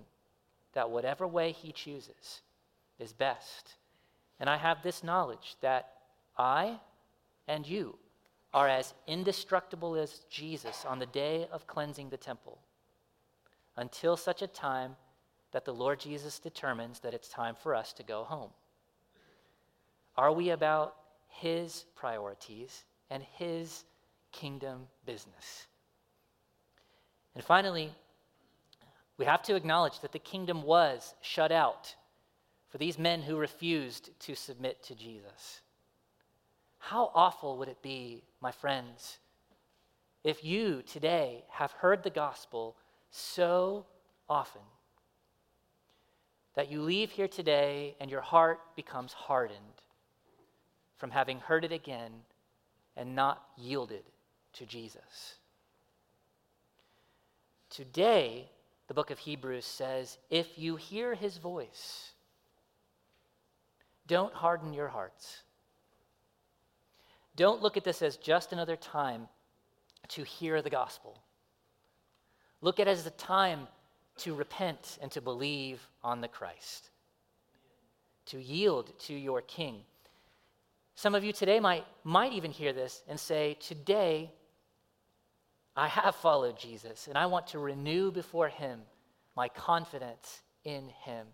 that 0.74 0.91
whatever 0.91 1.28
way 1.28 1.51
he 1.51 1.72
chooses, 1.72 2.41
is 3.00 3.14
best. 3.14 3.76
And 4.39 4.50
I 4.50 4.58
have 4.58 4.84
this 4.84 5.04
knowledge 5.04 5.56
that 5.62 5.89
I 6.38 6.80
and 7.48 7.68
you 7.68 7.98
are 8.54 8.68
as 8.68 8.93
indestructible 9.08 9.95
as 9.95 10.22
Jesus 10.30 10.86
on 10.86 11.00
the 11.00 11.06
day 11.06 11.48
of 11.52 11.68
cleansing 11.68 12.10
the 12.10 12.18
temple 12.18 12.60
until 13.76 14.18
such 14.18 14.41
a 14.41 14.48
time 14.48 14.95
that 15.52 15.66
the 15.66 15.74
Lord 15.74 16.00
Jesus 16.00 16.39
determines 16.39 17.00
that 17.00 17.14
it's 17.14 17.30
time 17.30 17.56
for 17.56 17.76
us 17.76 17.93
to 17.93 18.04
go 18.04 18.24
home. 18.24 18.50
Are 20.16 20.32
we 20.32 20.50
about 20.50 20.95
His 21.30 21.86
priorities 21.95 22.84
and 23.10 23.24
His 23.24 23.84
kingdom 24.32 24.88
business? 25.06 25.68
And 27.36 27.43
finally, 27.43 27.91
we 29.18 29.26
have 29.26 29.43
to 29.43 29.56
acknowledge 29.56 30.00
that 30.02 30.12
the 30.12 30.20
kingdom 30.20 30.64
was 30.64 31.14
shut 31.22 31.52
out 31.52 31.95
for 32.70 32.78
these 32.78 32.97
men 32.97 33.22
who 33.22 33.38
refused 33.38 34.09
to 34.20 34.36
submit 34.36 34.84
to 34.84 34.95
Jesus. 34.95 35.61
How 36.80 37.11
awful 37.13 37.57
would 37.57 37.70
it 37.70 37.82
be, 37.82 38.24
my 38.41 38.51
friends, 38.51 39.20
if 40.24 40.43
you 40.43 40.82
today 40.84 41.45
have 41.49 41.72
heard 41.72 42.03
the 42.03 42.09
gospel 42.09 42.76
so 43.09 43.86
often 44.30 44.61
that 46.55 46.70
you 46.70 46.82
leave 46.82 47.11
here 47.11 47.28
today 47.28 47.95
and 47.99 48.11
your 48.11 48.22
heart 48.22 48.59
becomes 48.76 49.13
hardened 49.13 49.59
from 50.97 51.11
having 51.11 51.39
heard 51.39 51.63
it 51.63 51.72
again 51.72 52.11
and 52.95 53.15
not 53.15 53.43
yielded 53.55 54.03
to 54.53 54.65
Jesus. 54.65 55.36
Today, 57.70 58.49
the 58.88 58.93
book 58.93 59.11
of 59.11 59.20
Hebrews 59.20 59.65
says, 59.65 60.18
if 60.30 60.57
you 60.57 60.78
hear 60.78 61.13
his 61.13 61.38
voice, 61.38 62.11
don't 64.08 64.34
harden 64.34 64.74
your 64.74 64.88
hearts. 64.88 65.43
Don't 67.36 67.62
look 67.62 67.78
at 67.78 67.84
this 67.84 68.01
as 68.01 68.18
just 68.18 68.51
another 68.51 68.76
time 68.76 69.28
to 70.10 70.24
hear 70.24 70.62
the 70.62 70.70
gospel. 70.70 71.18
Look 72.62 72.80
at 72.80 72.88
it 72.88 72.91
as 72.91 73.05
a 73.05 73.12
time 73.12 73.68
to 74.20 74.34
repent 74.34 74.97
and 75.01 75.12
to 75.12 75.22
believe 75.22 75.88
on 76.03 76.22
the 76.22 76.28
Christ, 76.28 76.89
to 78.28 78.41
yield 78.41 78.91
to 79.01 79.14
your 79.14 79.41
King. 79.41 79.82
Some 80.95 81.14
of 81.14 81.24
you 81.24 81.32
today 81.32 81.60
might, 81.60 81.86
might 82.03 82.34
even 82.34 82.49
hear 82.49 82.74
this 82.74 83.03
and 83.08 83.20
say, 83.20 83.55
Today, 83.60 84.32
I 85.76 85.88
have 85.88 86.16
followed 86.16 86.58
Jesus, 86.58 87.08
and 87.08 87.16
I 87.16 87.28
want 87.28 87.47
to 87.47 87.60
renew 87.60 88.12
before 88.12 88.47
Him 88.47 88.82
my 89.36 89.49
confidence 89.49 90.41
in 90.64 90.89
Him, 91.03 91.28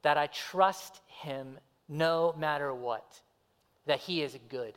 that 0.00 0.16
I 0.16 0.28
trust 0.28 1.00
Him 1.06 1.58
no 1.88 2.34
matter 2.38 2.72
what, 2.74 3.20
that 3.86 4.00
He 4.00 4.22
is 4.22 4.36
good, 4.48 4.74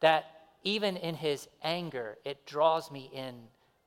that 0.00 0.24
even 0.62 0.96
in 0.96 1.14
His 1.14 1.48
anger, 1.62 2.18
it 2.24 2.46
draws 2.46 2.90
me 2.90 3.10
in 3.12 3.34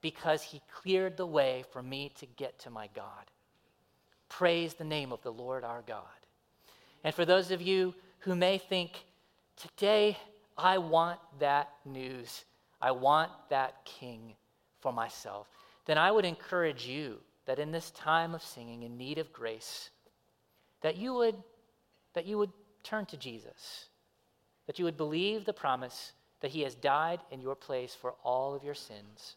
because 0.02 0.42
He 0.42 0.62
cleared 0.74 1.18
the 1.18 1.26
way 1.26 1.64
for 1.72 1.82
me 1.82 2.12
to 2.20 2.26
get 2.26 2.60
to 2.60 2.70
my 2.70 2.90
God. 2.96 3.26
Praise 4.30 4.76
the 4.76 4.84
name 4.84 5.12
of 5.12 5.22
the 5.22 5.32
Lord 5.32 5.64
our 5.64 5.84
God. 5.86 6.04
And 7.04 7.14
for 7.14 7.26
those 7.26 7.52
of 7.52 7.62
you 7.62 7.94
who 8.20 8.36
may 8.36 8.58
think, 8.58 8.92
Today, 9.60 10.18
I 10.58 10.78
want 10.78 11.20
that 11.40 11.70
news. 11.84 12.46
I 12.82 12.92
want 12.92 13.30
that 13.50 13.84
king 13.84 14.36
for 14.80 14.94
myself. 14.94 15.48
Then 15.86 15.98
I 15.98 16.12
would 16.12 16.24
encourage 16.24 16.86
you 16.86 17.18
that 17.46 17.60
in 17.60 17.72
this 17.72 17.92
time 17.92 18.34
of 18.34 18.42
singing 18.42 18.84
in 18.84 18.98
need 18.98 19.18
of 19.18 19.34
grace, 19.34 19.90
that 20.82 20.96
you 20.96 21.14
would, 21.14 21.36
that 22.14 22.26
you 22.26 22.38
would 22.38 22.52
turn 22.84 23.06
to 23.08 23.18
Jesus, 23.18 23.90
that 24.68 24.80
you 24.80 24.86
would 24.86 24.98
believe 24.98 25.46
the 25.46 25.54
promise 25.54 26.14
that 26.42 26.52
he 26.52 26.62
has 26.62 26.76
died 26.76 27.20
in 27.32 27.42
your 27.42 27.56
place 27.56 27.94
for 27.94 28.16
all 28.24 28.56
of 28.56 28.64
your 28.64 28.74
sins, 28.74 29.36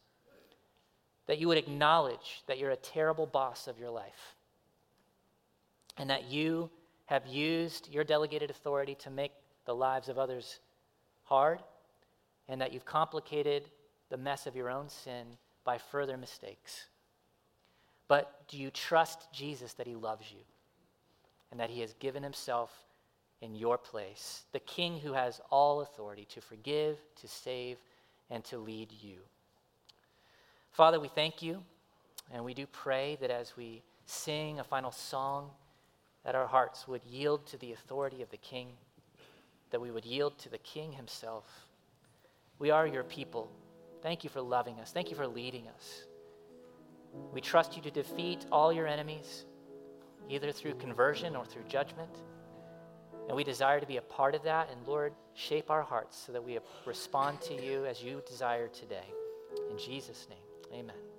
that 1.26 1.38
you 1.38 1.48
would 1.48 1.58
acknowledge 1.58 2.42
that 2.46 2.58
you're 2.58 2.70
a 2.70 2.76
terrible 2.76 3.26
boss 3.26 3.66
of 3.66 3.78
your 3.78 3.90
life, 3.90 4.36
and 5.96 6.08
that 6.10 6.24
you 6.24 6.70
have 7.06 7.26
used 7.26 7.88
your 7.90 8.04
delegated 8.04 8.50
authority 8.50 8.94
to 8.94 9.10
make 9.10 9.32
the 9.64 9.74
lives 9.74 10.08
of 10.08 10.18
others 10.18 10.60
hard, 11.24 11.58
and 12.48 12.60
that 12.60 12.72
you've 12.72 12.84
complicated 12.84 13.70
the 14.10 14.16
mess 14.16 14.46
of 14.46 14.56
your 14.56 14.70
own 14.70 14.88
sin 14.88 15.26
by 15.64 15.78
further 15.78 16.16
mistakes. 16.16 16.86
But 18.08 18.46
do 18.48 18.58
you 18.58 18.70
trust 18.70 19.32
Jesus 19.32 19.72
that 19.74 19.86
he 19.86 19.94
loves 19.94 20.30
you 20.30 20.40
and 21.52 21.60
that 21.60 21.70
he 21.70 21.80
has 21.80 21.92
given 22.00 22.24
himself 22.24 22.72
in 23.40 23.54
your 23.54 23.78
place, 23.78 24.42
the 24.52 24.58
King 24.60 24.98
who 24.98 25.12
has 25.12 25.40
all 25.50 25.82
authority 25.82 26.26
to 26.30 26.40
forgive, 26.40 26.98
to 27.20 27.28
save, 27.28 27.76
and 28.30 28.42
to 28.44 28.58
lead 28.58 28.90
you? 28.90 29.18
Father, 30.72 30.98
we 30.98 31.08
thank 31.08 31.42
you, 31.42 31.62
and 32.32 32.44
we 32.44 32.54
do 32.54 32.66
pray 32.66 33.16
that 33.20 33.30
as 33.30 33.56
we 33.56 33.82
sing 34.06 34.58
a 34.58 34.64
final 34.64 34.90
song, 34.90 35.50
that 36.24 36.34
our 36.34 36.46
hearts 36.46 36.88
would 36.88 37.04
yield 37.04 37.46
to 37.46 37.58
the 37.58 37.72
authority 37.72 38.22
of 38.22 38.30
the 38.30 38.36
King 38.38 38.68
that 39.70 39.80
we 39.80 39.90
would 39.90 40.04
yield 40.04 40.38
to 40.38 40.48
the 40.48 40.58
King 40.58 40.92
himself. 40.92 41.44
We 42.58 42.70
are 42.70 42.86
your 42.86 43.02
people. 43.02 43.50
Thank 44.02 44.22
you 44.22 44.30
for 44.30 44.40
loving 44.40 44.78
us. 44.78 44.92
Thank 44.92 45.10
you 45.10 45.16
for 45.16 45.26
leading 45.26 45.66
us. 45.68 46.04
We 47.32 47.40
trust 47.40 47.76
you 47.76 47.82
to 47.82 47.90
defeat 47.90 48.46
all 48.52 48.72
your 48.72 48.86
enemies, 48.86 49.44
either 50.28 50.52
through 50.52 50.74
conversion 50.74 51.36
or 51.36 51.44
through 51.44 51.64
judgment. 51.68 52.10
And 53.28 53.36
we 53.36 53.44
desire 53.44 53.80
to 53.80 53.86
be 53.86 53.98
a 53.98 54.02
part 54.02 54.34
of 54.34 54.42
that. 54.44 54.68
And 54.70 54.86
Lord, 54.86 55.12
shape 55.34 55.70
our 55.70 55.82
hearts 55.82 56.16
so 56.18 56.32
that 56.32 56.42
we 56.42 56.58
respond 56.84 57.40
to 57.42 57.54
you 57.54 57.86
as 57.86 58.02
you 58.02 58.22
desire 58.26 58.68
today. 58.68 59.06
In 59.70 59.78
Jesus' 59.78 60.26
name, 60.28 60.78
amen. 60.80 61.11